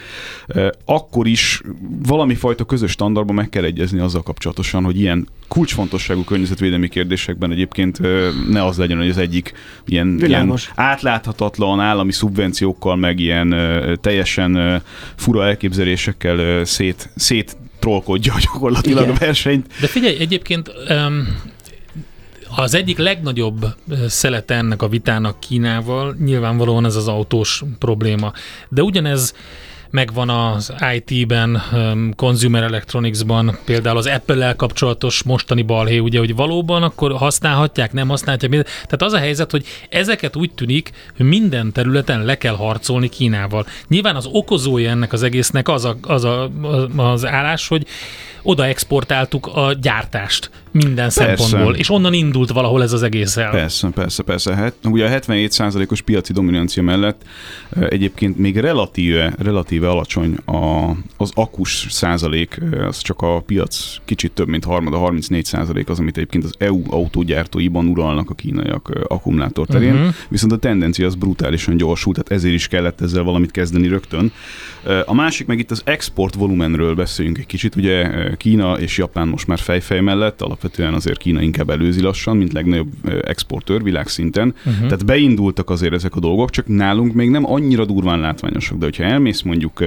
akkor 0.84 1.26
is 1.26 1.62
valami 2.06 2.34
fajta 2.34 2.64
közös 2.64 2.90
standardban 2.90 3.34
meg 3.34 3.48
kell 3.48 3.64
egyezni 3.64 3.98
azzal 3.98 4.22
kapcsolatosan, 4.22 4.84
hogy 4.84 5.00
ilyen 5.00 5.28
kulcsfontosságú 5.48 6.24
környezetvédelmi 6.24 6.88
kérdésekben 6.88 7.50
egyébként 7.50 8.00
ne 8.48 8.64
az 8.64 8.76
legyen, 8.76 8.98
hogy 8.98 9.08
az 9.08 9.18
egyik 9.18 9.52
ilyen, 9.86 10.20
ilyen 10.26 10.58
átláthatatlan 10.74 11.80
állami 11.80 12.12
szubvenciókkal, 12.12 12.96
meg 12.96 13.18
ilyen 13.18 13.54
teljesen 14.00 14.82
fura 15.16 15.46
elképzelésekkel 15.46 16.64
szét, 16.64 17.08
szét 17.16 17.56
trollkodja 17.78 18.34
gyakorlatilag 18.38 19.02
Igen. 19.02 19.14
a 19.14 19.18
versenyt. 19.18 19.66
De 19.80 19.86
figyelj, 19.86 20.16
egyébként 20.18 20.72
um, 20.88 21.26
az 22.56 22.74
egyik 22.74 22.98
legnagyobb 22.98 23.66
szelete 24.06 24.54
ennek 24.54 24.82
a 24.82 24.88
vitának 24.88 25.40
Kínával 25.40 26.16
nyilvánvalóan 26.24 26.84
ez 26.84 26.96
az 26.96 27.08
autós 27.08 27.62
probléma. 27.78 28.32
De 28.68 28.82
ugyanez 28.82 29.34
megvan 29.92 30.28
az 30.30 30.72
IT-ben, 30.94 31.62
Consumer 32.16 32.62
Electronics-ban, 32.62 33.58
például 33.64 33.96
az 33.96 34.06
Apple-el 34.06 34.56
kapcsolatos 34.56 35.22
mostani 35.22 35.62
balhé, 35.62 35.98
ugye, 35.98 36.18
hogy 36.18 36.34
valóban 36.34 36.82
akkor 36.82 37.12
használhatják, 37.12 37.92
nem 37.92 38.08
használhatják. 38.08 38.50
Tehát 38.62 39.02
az 39.02 39.12
a 39.12 39.18
helyzet, 39.18 39.50
hogy 39.50 39.64
ezeket 39.88 40.36
úgy 40.36 40.52
tűnik, 40.54 40.90
hogy 41.16 41.26
minden 41.26 41.72
területen 41.72 42.24
le 42.24 42.38
kell 42.38 42.54
harcolni 42.54 43.08
Kínával. 43.08 43.66
Nyilván 43.88 44.16
az 44.16 44.28
okozója 44.32 44.90
ennek 44.90 45.12
az 45.12 45.22
egésznek 45.22 45.68
az 45.68 45.84
a, 45.84 45.96
az, 46.02 46.24
a, 46.24 46.50
az 46.96 47.26
állás, 47.26 47.68
hogy 47.68 47.86
oda 48.42 48.66
exportáltuk 48.66 49.46
a 49.46 49.72
gyártást 49.80 50.50
minden 50.72 50.94
persze. 50.94 51.36
szempontból, 51.36 51.74
és 51.74 51.90
onnan 51.90 52.12
indult 52.12 52.50
valahol 52.50 52.82
ez 52.82 52.92
az 52.92 53.02
egész 53.02 53.36
el. 53.36 53.50
Persze, 53.50 53.88
persze, 53.88 54.22
persze. 54.22 54.54
Hát, 54.54 54.74
ugye 54.84 55.06
a 55.06 55.20
77%-os 55.20 56.00
piaci 56.00 56.32
dominancia 56.32 56.82
mellett 56.82 57.22
egyébként 57.88 58.38
még 58.38 58.56
relatíve, 58.58 59.34
relatíve 59.38 59.88
alacsony 59.88 60.34
a, 60.44 60.90
az 61.16 61.30
akus 61.34 61.86
százalék, 61.90 62.60
az 62.88 63.00
csak 63.00 63.22
a 63.22 63.40
piac 63.40 63.96
kicsit 64.04 64.32
több, 64.32 64.48
mint 64.48 64.64
harmad, 64.64 64.94
a 64.94 64.98
34 64.98 65.44
százalék 65.44 65.88
az, 65.88 65.98
amit 65.98 66.16
egyébként 66.16 66.44
az 66.44 66.54
EU 66.58 66.82
autógyártóiban 66.90 67.86
uralnak 67.86 68.30
a 68.30 68.34
kínaiak 68.34 68.92
akkumulátor 69.08 69.66
terén, 69.66 69.94
uh-huh. 69.94 70.14
viszont 70.28 70.52
a 70.52 70.56
tendencia 70.56 71.06
az 71.06 71.14
brutálisan 71.14 71.76
gyorsult, 71.76 72.16
tehát 72.16 72.42
ezért 72.42 72.54
is 72.54 72.68
kellett 72.68 73.00
ezzel 73.00 73.22
valamit 73.22 73.50
kezdeni 73.50 73.88
rögtön. 73.88 74.32
A 75.06 75.14
másik 75.14 75.46
meg 75.46 75.58
itt 75.58 75.70
az 75.70 75.82
export 75.84 76.34
volumenről 76.34 76.94
beszéljünk 76.94 77.38
egy 77.38 77.46
kicsit, 77.46 77.76
ugye 77.76 78.10
Kína 78.36 78.78
és 78.78 78.98
Japán 78.98 79.28
most 79.28 79.46
már 79.46 79.58
fejfej 79.58 80.00
mellett, 80.00 80.42
alapvetően 80.42 80.94
azért 80.94 81.18
Kína 81.18 81.40
inkább 81.40 81.70
előzi 81.70 82.00
lassan, 82.00 82.36
mint 82.36 82.52
legnagyobb 82.52 82.92
exportőr 83.24 83.82
világszinten. 83.82 84.54
Uh-huh. 84.58 84.82
Tehát 84.82 85.04
beindultak 85.04 85.70
azért 85.70 85.92
ezek 85.92 86.16
a 86.16 86.20
dolgok, 86.20 86.50
csak 86.50 86.66
nálunk 86.66 87.12
még 87.12 87.30
nem 87.30 87.50
annyira 87.50 87.84
durván 87.84 88.20
látványosak. 88.20 88.78
De 88.78 88.84
hogyha 88.84 89.04
elmész 89.04 89.42
mondjuk 89.42 89.84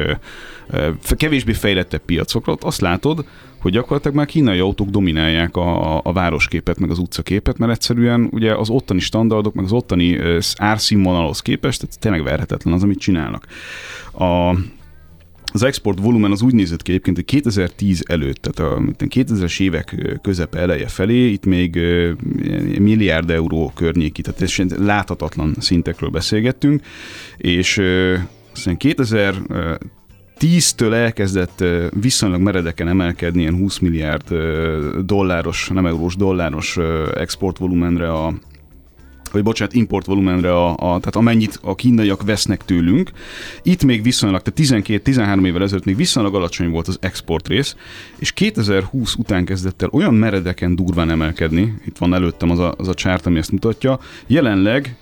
kevésbé 1.17 1.53
fejlettebb 1.53 2.01
piacokra, 2.05 2.51
ott 2.51 2.63
azt 2.63 2.81
látod, 2.81 3.25
hogy 3.59 3.71
gyakorlatilag 3.71 4.15
már 4.15 4.25
kínai 4.25 4.59
autók 4.59 4.89
dominálják 4.89 5.55
a, 5.57 6.01
a 6.03 6.13
városképet, 6.13 6.79
meg 6.79 6.89
az 6.89 6.99
utcaképet, 6.99 7.57
mert 7.57 7.71
egyszerűen 7.71 8.27
ugye 8.31 8.55
az 8.55 8.69
ottani 8.69 8.99
standardok, 8.99 9.53
meg 9.53 9.65
az 9.65 9.71
ottani 9.71 10.19
árszínvonalhoz 10.55 11.39
képest, 11.39 11.79
tehát 11.79 11.99
tényleg 11.99 12.23
verhetetlen 12.23 12.73
az, 12.73 12.83
amit 12.83 12.99
csinálnak. 12.99 13.45
A, 14.11 14.55
az 15.55 15.63
export 15.63 15.99
volumen 15.99 16.31
az 16.31 16.41
úgy 16.41 16.53
nézett 16.53 16.81
ki 16.81 16.91
egyébként, 16.91 17.15
hogy 17.15 17.25
2010 17.25 18.03
előtt, 18.07 18.41
tehát 18.41 18.73
a 18.73 18.79
2000-es 18.97 19.59
évek 19.59 20.19
közepe 20.21 20.59
eleje 20.59 20.87
felé, 20.87 21.29
itt 21.29 21.45
még 21.45 21.79
milliárd 22.79 23.29
euró 23.29 23.71
környéki, 23.75 24.21
tehát 24.21 24.77
láthatatlan 24.77 25.55
szintekről 25.59 26.09
beszélgettünk, 26.09 26.81
és 27.37 27.81
aztán 28.53 28.77
2000 28.77 29.35
10-től 30.39 30.93
elkezdett 30.93 31.63
viszonylag 32.01 32.41
meredeken 32.41 32.87
emelkedni 32.87 33.41
ilyen 33.41 33.55
20 33.55 33.79
milliárd 33.79 34.33
dolláros, 35.05 35.69
nem 35.73 35.85
eurós, 35.85 36.15
dolláros 36.15 36.77
exportvolumenre 37.13 38.11
a, 38.11 38.33
vagy 39.35 39.43
bocsánat, 39.43 39.73
importvolumenre, 39.73 40.53
a, 40.53 40.69
a, 40.69 40.75
tehát 40.75 41.15
amennyit 41.15 41.59
a 41.61 41.75
kínaiak 41.75 42.23
vesznek 42.23 42.65
tőlünk. 42.65 43.11
Itt 43.63 43.83
még 43.83 44.03
viszonylag, 44.03 44.41
tehát 44.41 44.85
12-13 44.85 45.45
évvel 45.45 45.61
ezelőtt 45.61 45.85
még 45.85 45.95
viszonylag 45.95 46.35
alacsony 46.35 46.69
volt 46.69 46.87
az 46.87 46.97
export 47.01 47.47
rész, 47.47 47.75
és 48.17 48.31
2020 48.31 49.15
után 49.15 49.45
kezdett 49.45 49.81
el 49.81 49.89
olyan 49.91 50.13
meredeken 50.13 50.75
durván 50.75 51.09
emelkedni, 51.09 51.73
itt 51.85 51.97
van 51.97 52.13
előttem 52.13 52.49
az 52.49 52.59
a, 52.59 52.73
az 52.77 52.87
a 52.87 52.93
csárt, 52.93 53.25
ami 53.25 53.37
ezt 53.37 53.51
mutatja, 53.51 53.99
jelenleg 54.27 54.95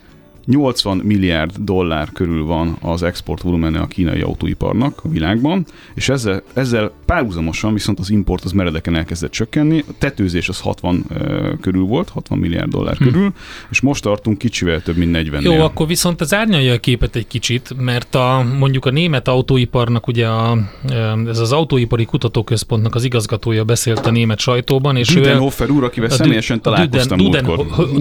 80 0.46 0.98
milliárd 0.98 1.52
dollár 1.60 2.12
körül 2.12 2.46
van 2.46 2.78
az 2.82 3.04
export 3.04 3.42
volumene 3.42 3.80
a 3.80 3.88
kínai 3.88 4.22
autóiparnak 4.22 5.00
a 5.04 5.10
világban, 5.10 5.66
és 5.94 6.10
ezzel, 6.10 6.42
ezzel 6.54 6.92
párhuzamosan 7.06 7.74
viszont 7.74 8.00
az 8.00 8.10
import 8.10 8.44
az 8.44 8.52
meredeken 8.52 8.96
elkezdett 8.96 9.32
csökkenni, 9.32 9.84
a 9.88 9.92
tetőzés 9.98 10.50
az 10.50 10.60
60 10.60 11.06
uh, 11.10 11.60
körül 11.62 11.84
volt, 11.84 12.10
60 12.10 12.38
milliárd 12.38 12.70
dollár 12.70 12.96
hm. 12.96 13.04
körül, 13.04 13.34
és 13.70 13.82
most 13.82 14.04
tartunk 14.04 14.38
kicsivel 14.38 14.82
több, 14.82 14.96
mint 14.96 15.12
40 15.12 15.42
Jó, 15.42 15.60
akkor 15.60 15.88
viszont 15.88 16.22
az 16.22 16.34
árnyalja 16.34 16.74
a 16.74 16.80
képet 16.80 17.16
egy 17.16 17.28
kicsit, 17.28 17.74
mert 17.78 18.16
a, 18.16 18.46
mondjuk 18.60 18.86
a 18.86 18.92
német 18.92 19.28
autóiparnak 19.28 20.08
ugye 20.08 20.28
a, 20.28 20.58
ez 21.28 21.40
az 21.40 21.52
autóipari 21.52 22.06
kutatóközpontnak 22.06 22.96
az 22.96 23.04
igazgatója 23.04 23.64
beszélt 23.64 24.06
a 24.06 24.12
német 24.12 24.40
sajtóban, 24.40 24.98
és 24.98 25.14
Dudenhofer 25.14 25.70
úr, 25.70 25.84
akivel 25.84 26.10
személyesen 26.10 26.62
találkoztam 26.62 27.18
Duden, 27.18 27.46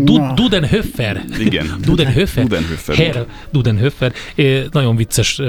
Duden, 0.04 0.34
Dudenhöfer. 0.34 1.24
Igen. 1.38 1.66
Dudenhofer 1.84 2.31
Dudenhöfer. 2.34 2.96
Herr 2.96 3.24
Dudenhöfer. 3.50 4.12
Nagyon 4.70 4.96
vicces 4.96 5.40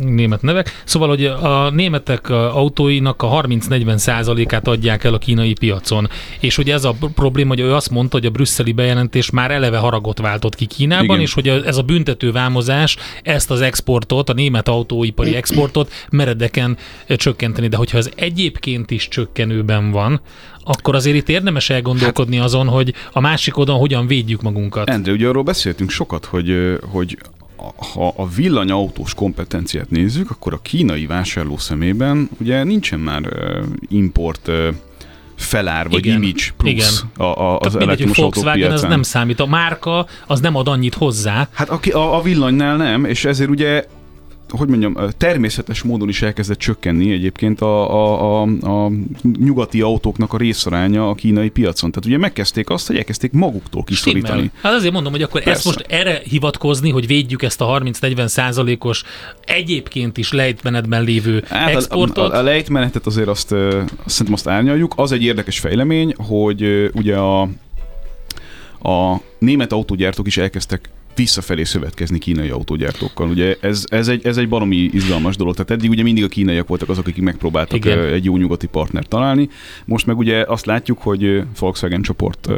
német 0.00 0.42
nevek. 0.42 0.82
Szóval, 0.84 1.08
hogy 1.08 1.24
a 1.24 1.70
németek 1.70 2.30
autóinak 2.30 3.22
a 3.22 3.28
30-40 3.28 3.96
százalékát 3.96 4.68
adják 4.68 5.04
el 5.04 5.14
a 5.14 5.18
kínai 5.18 5.52
piacon. 5.52 6.08
És 6.40 6.58
ugye 6.58 6.74
ez 6.74 6.84
a 6.84 6.94
probléma, 7.14 7.48
hogy 7.48 7.60
ő 7.60 7.74
azt 7.74 7.90
mondta, 7.90 8.16
hogy 8.16 8.26
a 8.26 8.30
brüsszeli 8.30 8.72
bejelentés 8.72 9.30
már 9.30 9.50
eleve 9.50 9.78
haragot 9.78 10.18
váltott 10.20 10.54
ki 10.54 10.66
Kínában, 10.66 11.04
Igen. 11.04 11.20
és 11.20 11.32
hogy 11.32 11.48
ez 11.48 11.76
a 11.76 11.82
büntető 11.82 12.32
vámozás 12.32 12.96
ezt 13.22 13.50
az 13.50 13.60
exportot, 13.60 14.28
a 14.28 14.32
német 14.32 14.68
autóipari 14.68 15.34
exportot 15.34 15.92
meredeken 16.10 16.76
csökkenteni. 17.08 17.68
De 17.68 17.76
hogyha 17.76 17.98
ez 17.98 18.10
egyébként 18.14 18.90
is 18.90 19.08
csökkenőben 19.08 19.90
van, 19.90 20.20
akkor 20.68 20.94
azért 20.94 21.16
itt 21.16 21.28
érdemes 21.28 21.70
elgondolkodni 21.70 22.36
hát, 22.36 22.44
azon, 22.44 22.68
hogy 22.68 22.94
a 23.12 23.20
másik 23.20 23.56
oldalon 23.56 23.80
hogyan 23.80 24.06
védjük 24.06 24.42
magunkat. 24.42 24.88
Endre, 24.88 25.12
ugye 25.12 25.28
arról 25.28 25.42
beszéltünk 25.42 25.90
sokat, 25.90 26.24
hogy, 26.24 26.78
hogy 26.90 27.18
ha 27.92 28.12
a 28.16 28.28
villanyautós 28.28 29.14
kompetenciát 29.14 29.90
nézzük, 29.90 30.30
akkor 30.30 30.52
a 30.52 30.58
kínai 30.62 31.06
vásárló 31.06 31.56
szemében 31.56 32.28
ugye 32.40 32.64
nincsen 32.64 33.00
már 33.00 33.22
import 33.88 34.50
felár, 35.36 35.88
vagy 35.88 36.06
Igen. 36.06 36.22
image 36.22 36.42
plusz 36.56 36.72
Igen. 36.72 37.28
A, 37.28 37.42
a, 37.42 37.58
az 37.58 37.72
Tehát 37.72 37.98
mindegy, 37.98 38.16
Volkswagen 38.16 38.72
az 38.72 38.82
nem 38.82 39.02
számít. 39.02 39.40
A 39.40 39.46
márka 39.46 40.06
az 40.26 40.40
nem 40.40 40.56
ad 40.56 40.68
annyit 40.68 40.94
hozzá. 40.94 41.48
Hát 41.52 41.68
aki, 41.68 41.90
a, 41.90 42.16
a 42.16 42.22
villanynál 42.22 42.76
nem, 42.76 43.04
és 43.04 43.24
ezért 43.24 43.50
ugye 43.50 43.84
hogy 44.48 44.68
mondjam, 44.68 44.96
természetes 45.16 45.82
módon 45.82 46.08
is 46.08 46.22
elkezdett 46.22 46.58
csökkenni 46.58 47.12
egyébként 47.12 47.60
a, 47.60 47.90
a, 47.90 48.42
a, 48.42 48.48
a 48.60 48.90
nyugati 49.38 49.80
autóknak 49.80 50.32
a 50.32 50.36
részaránya 50.36 51.08
a 51.08 51.14
kínai 51.14 51.48
piacon. 51.48 51.90
Tehát 51.90 52.06
ugye 52.06 52.18
megkezdték 52.18 52.70
azt, 52.70 52.86
hogy 52.86 52.96
elkezdték 52.96 53.32
maguktól 53.32 53.84
kiszorítani. 53.84 54.38
Stimmel. 54.38 54.60
Hát 54.62 54.72
azért 54.72 54.92
mondom, 54.92 55.12
hogy 55.12 55.22
akkor 55.22 55.42
Persze. 55.42 55.58
ezt 55.58 55.64
most 55.64 55.92
erre 55.92 56.20
hivatkozni, 56.24 56.90
hogy 56.90 57.06
védjük 57.06 57.42
ezt 57.42 57.60
a 57.60 57.80
30-40 57.84 58.26
százalékos 58.26 59.02
egyébként 59.44 60.16
is 60.16 60.32
lejtmenetben 60.32 61.02
lévő 61.02 61.44
hát 61.48 61.68
exportot. 61.68 62.32
A, 62.32 62.34
a, 62.34 62.38
a 62.38 62.42
lejtmenetet 62.42 63.06
azért 63.06 63.28
azt, 63.28 63.52
azt 63.52 63.88
szerintem 64.04 64.32
azt 64.32 64.48
árnyaljuk. 64.48 64.92
Az 64.96 65.12
egy 65.12 65.22
érdekes 65.22 65.58
fejlemény, 65.58 66.14
hogy 66.16 66.90
ugye 66.94 67.16
a, 67.16 67.42
a 68.82 69.20
német 69.38 69.72
autógyártók 69.72 70.26
is 70.26 70.36
elkezdtek 70.36 70.90
visszafelé 71.18 71.64
szövetkezni 71.64 72.18
kínai 72.18 72.48
autógyártókkal. 72.48 73.28
Ugye 73.28 73.56
ez, 73.60 73.84
ez, 73.86 74.08
egy, 74.08 74.26
ez 74.26 74.36
egy 74.36 74.48
baromi 74.48 74.76
izgalmas 74.76 75.36
dolog. 75.36 75.54
Tehát 75.54 75.70
eddig 75.70 75.90
ugye 75.90 76.02
mindig 76.02 76.24
a 76.24 76.28
kínaiak 76.28 76.68
voltak 76.68 76.88
azok, 76.88 77.06
akik 77.06 77.22
megpróbáltak 77.22 77.76
Igen. 77.76 77.98
egy 77.98 78.24
jó 78.24 78.36
nyugati 78.36 78.66
partnert 78.66 79.08
találni. 79.08 79.48
Most 79.84 80.06
meg 80.06 80.18
ugye 80.18 80.44
azt 80.48 80.66
látjuk, 80.66 80.98
hogy 80.98 81.42
Volkswagen 81.58 82.02
csoport 82.02 82.48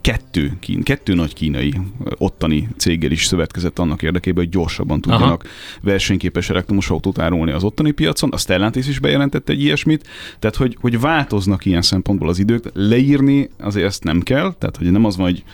kettő, 0.00 0.52
kín, 0.60 0.82
kettő 0.82 1.14
nagy 1.14 1.34
kínai 1.34 1.74
ottani 2.18 2.68
céggel 2.76 3.10
is 3.10 3.24
szövetkezett 3.24 3.78
annak 3.78 4.02
érdekében, 4.02 4.44
hogy 4.44 4.52
gyorsabban 4.52 5.00
tudjanak 5.00 5.42
Aha. 5.42 5.52
versenyképes 5.80 6.50
elektromos 6.50 6.90
autót 6.90 7.18
árulni 7.18 7.50
az 7.52 7.64
ottani 7.64 7.90
piacon. 7.90 8.30
A 8.32 8.36
Stellantis 8.36 8.88
is 8.88 8.98
bejelentett 8.98 9.48
egy 9.48 9.60
ilyesmit. 9.60 10.08
Tehát, 10.38 10.56
hogy, 10.56 10.76
hogy 10.80 11.00
változnak 11.00 11.64
ilyen 11.64 11.82
szempontból 11.82 12.28
az 12.28 12.38
idők. 12.38 12.64
Leírni 12.72 13.50
azért 13.58 13.86
ezt 13.86 14.04
nem 14.04 14.20
kell. 14.20 14.54
Tehát, 14.58 14.76
hogy 14.76 14.90
nem 14.90 15.04
az 15.04 15.16
van, 15.16 15.26
hogy 15.26 15.44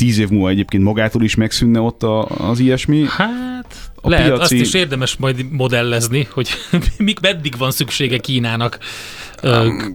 tíz 0.00 0.18
év 0.18 0.28
múlva 0.28 0.48
egyébként 0.48 0.82
magától 0.82 1.22
is 1.22 1.34
megszűnne 1.34 1.80
ott 1.80 2.02
a, 2.02 2.26
az 2.26 2.58
ilyesmi. 2.58 3.04
Hát 3.08 3.90
a 3.94 4.08
lehet, 4.08 4.26
piaci... 4.26 4.42
azt 4.42 4.52
is 4.52 4.74
érdemes 4.74 5.16
majd 5.16 5.50
modellezni, 5.50 6.28
hogy 6.30 6.48
mik 6.98 7.20
meddig 7.20 7.54
van 7.58 7.70
szüksége 7.70 8.18
Kínának 8.18 8.78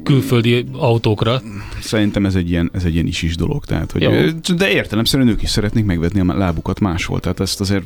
külföldi 0.03 0.65
autókra. 0.71 1.41
Szerintem 1.79 2.25
ez 2.25 2.35
egy 2.35 2.49
ilyen, 2.49 2.69
ez 2.73 2.83
egy 2.83 2.93
ilyen 2.93 3.07
is 3.07 3.21
is 3.21 3.35
dolog. 3.35 3.65
Tehát, 3.65 3.91
hogy, 3.91 4.01
Jó. 4.01 4.11
de 4.55 4.69
értelemszerűen 4.69 5.29
ők 5.29 5.41
is 5.41 5.49
szeretnék 5.49 5.85
megvetni 5.85 6.19
a 6.19 6.37
lábukat 6.37 6.79
máshol. 6.79 7.19
Tehát 7.19 7.39
ezt 7.39 7.59
azért 7.59 7.83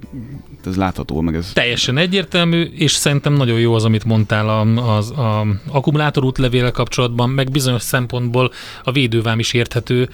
ez 0.65 0.75
látható. 0.75 1.21
Meg 1.21 1.35
ez... 1.35 1.51
Teljesen 1.53 1.97
egyértelmű, 1.97 2.61
és 2.61 2.91
szerintem 2.91 3.33
nagyon 3.33 3.59
jó 3.59 3.73
az, 3.73 3.85
amit 3.85 4.03
mondtál 4.03 4.77
az 4.77 5.11
a 5.11 5.45
akkumulátor 5.67 6.23
útlevéle 6.23 6.71
kapcsolatban, 6.71 7.29
meg 7.29 7.51
bizonyos 7.51 7.81
szempontból 7.81 8.51
a 8.83 8.91
védővám 8.91 9.39
is 9.39 9.53
érthető 9.53 10.09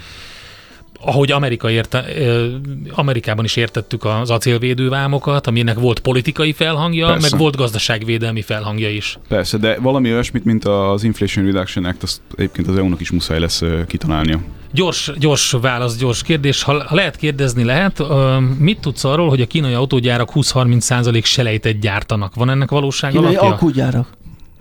ahogy 1.06 1.32
Amerika 1.32 1.70
érte, 1.70 2.06
Amerikában 2.91 3.45
is 3.45 3.56
értettük 3.56 4.06
az 4.06 4.30
acélvédővámokat, 4.30 5.47
aminek 5.47 5.80
volt 5.80 5.99
politikai 5.99 6.53
felhangja, 6.53 7.08
Persze. 7.08 7.28
meg 7.32 7.39
volt 7.39 7.56
gazdaságvédelmi 7.56 8.41
felhangja 8.41 8.89
is. 8.89 9.18
Persze, 9.28 9.58
de 9.58 9.78
valami 9.80 10.12
olyasmit, 10.12 10.45
mint 10.45 10.66
az 10.66 11.03
Inflation 11.03 11.45
Reduction 11.45 11.86
Act, 11.86 12.03
azt 12.03 12.22
egyébként 12.36 12.68
az 12.68 12.78
EU-nak 12.78 13.01
is 13.01 13.12
muszáj 13.12 13.39
lesz 13.39 13.62
kitalálnia. 13.88 14.39
Gyors, 14.72 15.12
gyors 15.18 15.51
válasz, 15.62 15.97
gyors 15.97 16.24
kérdés. 16.24 16.64
Ha, 16.64 16.86
lehet 16.89 17.16
kérdezni, 17.16 17.64
lehet. 17.64 18.03
Mit 18.60 18.80
tudsz 18.80 19.03
arról, 19.03 19.30
hogy 19.30 19.41
a 19.41 19.45
kínai 19.45 19.74
autógyárak 19.74 20.30
20-30% 20.34 21.24
selejtet 21.24 21.80
gyártanak? 21.80 22.36
Van 22.36 22.49
ennek 22.49 22.70
valóság 22.70 23.12
kínai 23.12 23.26
alapja? 23.26 23.51
autógyárak. 23.51 24.08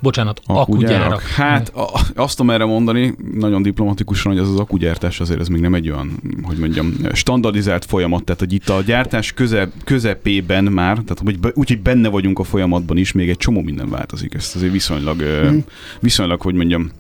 Bocsánat, 0.04 0.40
akugyárak. 0.46 1.22
Hát 1.22 1.72
azt 2.14 2.36
tudom 2.36 2.52
erre 2.52 2.64
mondani, 2.64 3.14
nagyon 3.34 3.62
diplomatikusan, 3.62 4.32
hogy 4.32 4.40
ez 4.40 4.48
az 4.48 4.58
akugyártás 4.58 5.20
azért 5.20 5.40
ez 5.40 5.48
még 5.48 5.60
nem 5.60 5.74
egy 5.74 5.90
olyan, 5.90 6.20
hogy 6.42 6.56
mondjam, 6.56 6.94
standardizált 7.12 7.84
folyamat, 7.84 8.24
tehát 8.24 8.40
hogy 8.40 8.52
itt 8.52 8.68
a 8.68 8.82
gyártás 8.82 9.32
köze, 9.32 9.70
közepében 9.84 10.64
már, 10.64 10.98
tehát 10.98 11.18
hogy 11.24 11.52
úgyhogy 11.54 11.80
benne 11.80 12.08
vagyunk 12.08 12.38
a 12.38 12.44
folyamatban 12.44 12.96
is, 12.96 13.12
még 13.12 13.28
egy 13.28 13.36
csomó 13.36 13.62
minden 13.62 13.88
változik. 13.88 14.34
Ezt 14.34 14.56
azért 14.56 14.72
viszonylag, 14.72 15.22
mm. 15.22 15.58
viszonylag, 16.00 16.40
hogy 16.40 16.54
mondjam, 16.54 16.90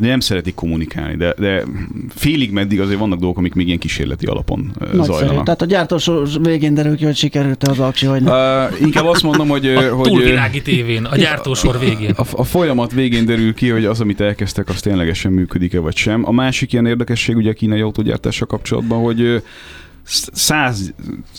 nem 0.00 0.20
szeretik 0.20 0.54
kommunikálni, 0.54 1.16
de, 1.16 1.34
de 1.38 1.64
félig 2.14 2.50
meddig 2.50 2.80
azért 2.80 2.98
vannak 2.98 3.18
dolgok, 3.18 3.38
amik 3.38 3.54
még 3.54 3.66
ilyen 3.66 3.78
kísérleti 3.78 4.26
alapon 4.26 4.72
Nagyszerű. 4.78 5.02
zajlanak. 5.02 5.44
Tehát 5.44 5.62
a 5.62 5.64
gyártósor 5.64 6.28
végén 6.42 6.74
derül 6.74 6.96
ki, 6.96 7.04
hogy 7.04 7.16
sikerült 7.16 7.68
az 7.68 7.78
aksi, 7.78 8.06
vagy 8.06 8.22
nem. 8.22 8.34
Uh, 8.34 8.80
inkább 8.80 9.04
azt 9.04 9.22
mondom, 9.22 9.48
hogy... 9.48 9.74
hogy 9.92 10.08
Túlvilági 10.08 10.62
tévén, 10.62 11.04
a 11.04 11.16
gyártósor 11.16 11.78
végén. 11.86 12.10
A, 12.10 12.24
a, 12.32 12.44
folyamat 12.44 12.92
végén 12.92 13.26
derül 13.26 13.54
ki, 13.54 13.68
hogy 13.68 13.84
az, 13.84 14.00
amit 14.00 14.20
elkezdtek, 14.20 14.68
az 14.68 14.80
ténylegesen 14.80 15.32
működik-e 15.32 15.78
vagy 15.78 15.96
sem. 15.96 16.26
A 16.26 16.32
másik 16.32 16.72
ilyen 16.72 16.86
érdekesség 16.86 17.36
ugye 17.36 17.50
a 17.50 17.54
kínai 17.54 17.80
autógyártással 17.80 18.46
kapcsolatban, 18.46 19.02
hogy 19.02 19.42
száz, 20.32 20.92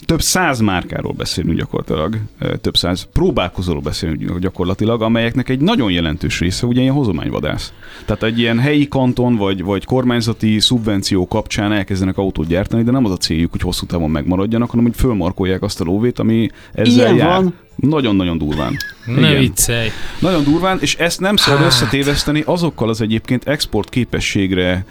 több 0.06 0.20
száz 0.20 0.60
márkáról 0.60 1.12
beszélünk 1.12 1.58
gyakorlatilag, 1.58 2.18
több 2.60 2.76
száz 2.76 3.08
próbálkozóról 3.12 3.82
beszélünk 3.82 4.38
gyakorlatilag, 4.38 5.02
amelyeknek 5.02 5.48
egy 5.48 5.60
nagyon 5.60 5.90
jelentős 5.90 6.40
része 6.40 6.66
ugye 6.66 6.80
ilyen 6.80 6.94
hozományvadász. 6.94 7.72
Tehát 8.04 8.22
egy 8.22 8.38
ilyen 8.38 8.58
helyi 8.58 8.88
kanton 8.88 9.36
vagy, 9.36 9.62
vagy 9.62 9.84
kormányzati 9.84 10.60
szubvenció 10.60 11.26
kapcsán 11.28 11.72
elkezdenek 11.72 12.16
autót 12.16 12.46
gyártani, 12.46 12.82
de 12.82 12.90
nem 12.90 13.04
az 13.04 13.10
a 13.10 13.16
céljuk, 13.16 13.50
hogy 13.50 13.60
hosszú 13.60 13.86
távon 13.86 14.10
megmaradjanak, 14.10 14.70
hanem 14.70 14.84
hogy 14.84 14.96
fölmarkolják 14.96 15.62
azt 15.62 15.80
a 15.80 15.84
lóvét, 15.84 16.18
ami 16.18 16.48
ezzel 16.72 17.14
Ilyen 17.14 17.16
jár. 17.16 17.42
van. 17.42 17.54
Nagyon-nagyon 17.76 18.38
durván. 18.38 18.76
Ne 19.06 19.34
viccelj. 19.34 19.88
Nagyon 20.18 20.44
durván, 20.44 20.78
és 20.80 20.94
ezt 20.94 21.20
nem 21.20 21.36
szabad 21.36 21.60
hát. 21.60 21.68
összetéveszteni 21.68 22.42
azokkal 22.46 22.88
az 22.88 23.00
egyébként 23.00 23.48
export 23.48 23.88
képességre 23.88 24.84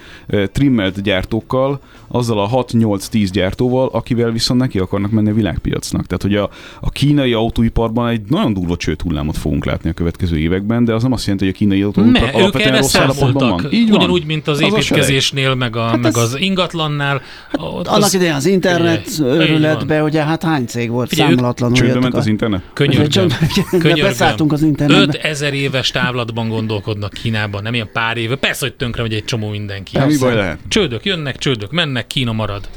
trimmelt 0.51 1.01
gyártókkal, 1.01 1.81
azzal 2.07 2.39
a 2.39 2.49
6-8-10 2.49 3.29
gyártóval, 3.31 3.89
akivel 3.91 4.31
viszont 4.31 4.59
neki 4.59 4.79
akarnak 4.79 5.11
menni 5.11 5.29
a 5.29 5.33
világpiacnak. 5.33 6.05
Tehát, 6.05 6.21
hogy 6.21 6.35
a, 6.35 6.49
a 6.81 6.89
kínai 6.89 7.33
autóiparban 7.33 8.07
egy 8.07 8.21
nagyon 8.27 8.53
durva 8.53 8.75
csőthullámot 8.75 9.37
fogunk 9.37 9.65
látni 9.65 9.89
a 9.89 9.93
következő 9.93 10.37
években, 10.37 10.85
de 10.85 10.93
az 10.93 11.03
nem 11.03 11.11
azt 11.11 11.25
jelenti, 11.25 11.45
hogy 11.45 11.53
a 11.53 11.57
kínai 11.57 11.81
autóipar 11.81 12.21
ne, 12.21 12.27
alapvetően 12.27 12.77
rossz 12.77 12.95
állapotban 12.95 13.49
van. 13.49 13.67
Így 13.71 13.89
van. 13.89 13.97
Ugyanúgy, 13.97 14.25
mint 14.25 14.47
az, 14.47 14.61
az 14.61 14.73
építkezésnél, 14.73 15.55
meg, 15.55 15.75
a, 15.75 15.83
hát 15.83 16.01
meg 16.01 16.17
az 16.17 16.35
ingatlannál. 16.39 17.21
Hát 17.51 17.61
annak 17.61 18.03
az... 18.03 18.13
idején 18.13 18.33
az 18.33 18.45
internet 18.45 19.19
őrületbe, 19.19 20.03
ugye 20.03 20.23
hát 20.23 20.43
hány 20.43 20.65
cég 20.65 20.89
volt, 20.89 21.09
Figyelj, 21.09 21.29
számolatlanul. 21.29 21.75
Csődbe 21.75 21.99
ment 21.99 22.13
az 22.13 22.27
internet? 22.27 22.61
Könyörgöm. 22.73 23.27
Könyörgöm. 23.69 24.05
Beszálltunk 24.05 24.51
az 24.51 24.61
internetbe. 24.63 25.17
5000 25.17 25.53
éves 25.53 25.91
távlatban 25.91 26.49
gondolkodnak 26.49 27.13
Kínában, 27.13 27.61
nem 27.61 27.73
ilyen 27.73 27.89
pár 27.93 28.17
éve. 28.17 28.35
Persze, 28.35 28.65
hogy 28.65 28.73
tönkre 28.73 29.01
megy 29.01 29.13
egy 29.13 29.25
csomó 29.25 29.49
mindenki. 29.49 29.97
Mi 30.07 30.17
baj 30.17 30.35
lehet? 30.35 30.59
Csődök 30.67 31.05
jönnek, 31.05 31.37
csődök 31.37 31.71
mennek, 31.71 32.07
Kína 32.07 32.31
marad. 32.31 32.69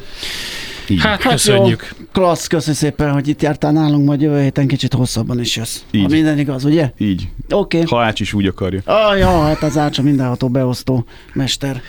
Így. 0.88 1.00
Hát, 1.00 1.22
hát 1.22 1.32
köszönjük. 1.32 1.94
Jó, 1.98 2.04
klassz, 2.12 2.46
köszi 2.46 2.72
szépen, 2.72 3.12
hogy 3.12 3.28
itt 3.28 3.42
jártál 3.42 3.72
nálunk, 3.72 4.06
majd 4.06 4.20
jövő 4.20 4.40
héten 4.42 4.66
kicsit 4.66 4.92
hosszabban 4.92 5.40
is 5.40 5.56
jössz. 5.56 5.80
Így. 5.90 6.02
Ha 6.02 6.08
minden 6.08 6.38
igaz, 6.38 6.64
ugye? 6.64 6.90
Így. 6.98 7.28
Oké. 7.50 7.80
Okay. 7.80 7.98
Ha 7.98 8.04
Ács 8.04 8.20
is 8.20 8.32
úgy 8.32 8.46
akarja. 8.46 8.80
Ah, 8.84 9.18
ja, 9.18 9.40
hát 9.40 9.62
az 9.62 9.78
Ács 9.78 9.98
a 9.98 10.02
mindenható 10.02 10.48
beosztó 10.48 11.04
mester. 11.32 11.80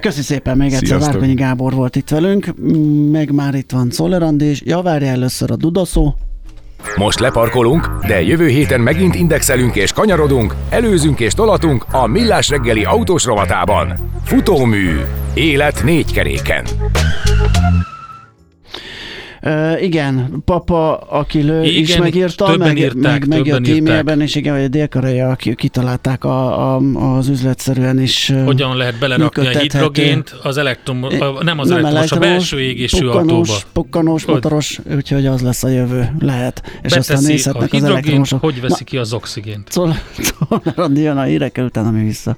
Köszi 0.00 0.22
szépen 0.22 0.56
még 0.56 0.72
egyszer, 0.72 0.98
Várkonyi 0.98 1.34
Gábor 1.34 1.72
volt 1.72 1.96
itt 1.96 2.08
velünk, 2.08 2.54
meg 3.10 3.32
már 3.32 3.54
itt 3.54 3.70
van 3.70 3.90
Szolerand 3.90 4.42
is. 4.42 4.62
Ja, 4.64 4.98
először 4.98 5.50
a 5.50 5.56
Dudaszó, 5.56 6.14
most 6.96 7.18
leparkolunk, 7.18 7.88
de 8.06 8.22
jövő 8.22 8.46
héten 8.48 8.80
megint 8.80 9.14
indexelünk 9.14 9.76
és 9.76 9.92
kanyarodunk, 9.92 10.54
előzünk 10.68 11.20
és 11.20 11.32
tolatunk 11.32 11.84
a 11.90 12.06
Millás 12.06 12.48
reggeli 12.48 12.84
autós 12.84 13.24
rovatában. 13.24 13.94
Futómű. 14.24 15.00
Élet 15.34 15.82
négy 15.84 16.12
keréken. 16.12 16.64
Uh, 19.42 19.82
igen, 19.82 20.42
papa, 20.44 20.96
aki 20.96 21.42
lő, 21.42 21.64
igen, 21.64 21.80
is 21.80 21.96
megírta, 21.96 22.56
meg, 22.56 22.78
írták, 22.78 23.26
meg 23.26 23.28
megjött 23.28 23.68
e-mailben, 23.68 24.20
és 24.20 24.34
igen, 24.34 24.54
hogy 24.54 24.64
a 24.64 24.68
dél 24.68 25.36
kitalálták 25.54 26.24
a, 26.24 26.74
a, 26.74 26.80
az 27.16 27.28
üzletszerűen 27.28 28.00
is 28.00 28.32
Hogyan 28.44 28.76
lehet 28.76 28.98
belerakni 28.98 29.46
a 29.46 29.58
hidrogént 29.58 30.34
az 30.42 30.56
elektrom, 30.56 31.02
a, 31.02 31.42
nem 31.42 31.58
az 31.58 31.68
nem 31.68 31.84
elektromos, 31.84 32.10
a 32.12 32.18
belső 32.18 32.60
égésű 32.60 33.06
autóba. 33.06 33.54
Pukkanós, 33.72 34.24
motoros, 34.24 34.80
úgyhogy 34.94 35.26
az 35.26 35.42
lesz 35.42 35.62
a 35.62 35.68
jövő, 35.68 36.16
lehet. 36.18 36.62
És 36.82 36.90
Beteszi 36.90 37.12
aztán 37.12 37.30
nézhetnek 37.30 37.72
az 37.72 37.84
elektromosok. 37.84 38.40
hogy 38.40 38.60
veszi 38.60 38.74
Na, 38.78 38.84
ki 38.84 38.96
az 38.96 39.12
oxigént? 39.12 39.70
Szóval, 39.70 39.96
szóval 40.18 40.90
jön 40.94 41.16
a 41.16 41.22
hírekkel, 41.22 41.64
utána 41.64 41.90
mi 41.90 42.04
vissza. 42.04 42.36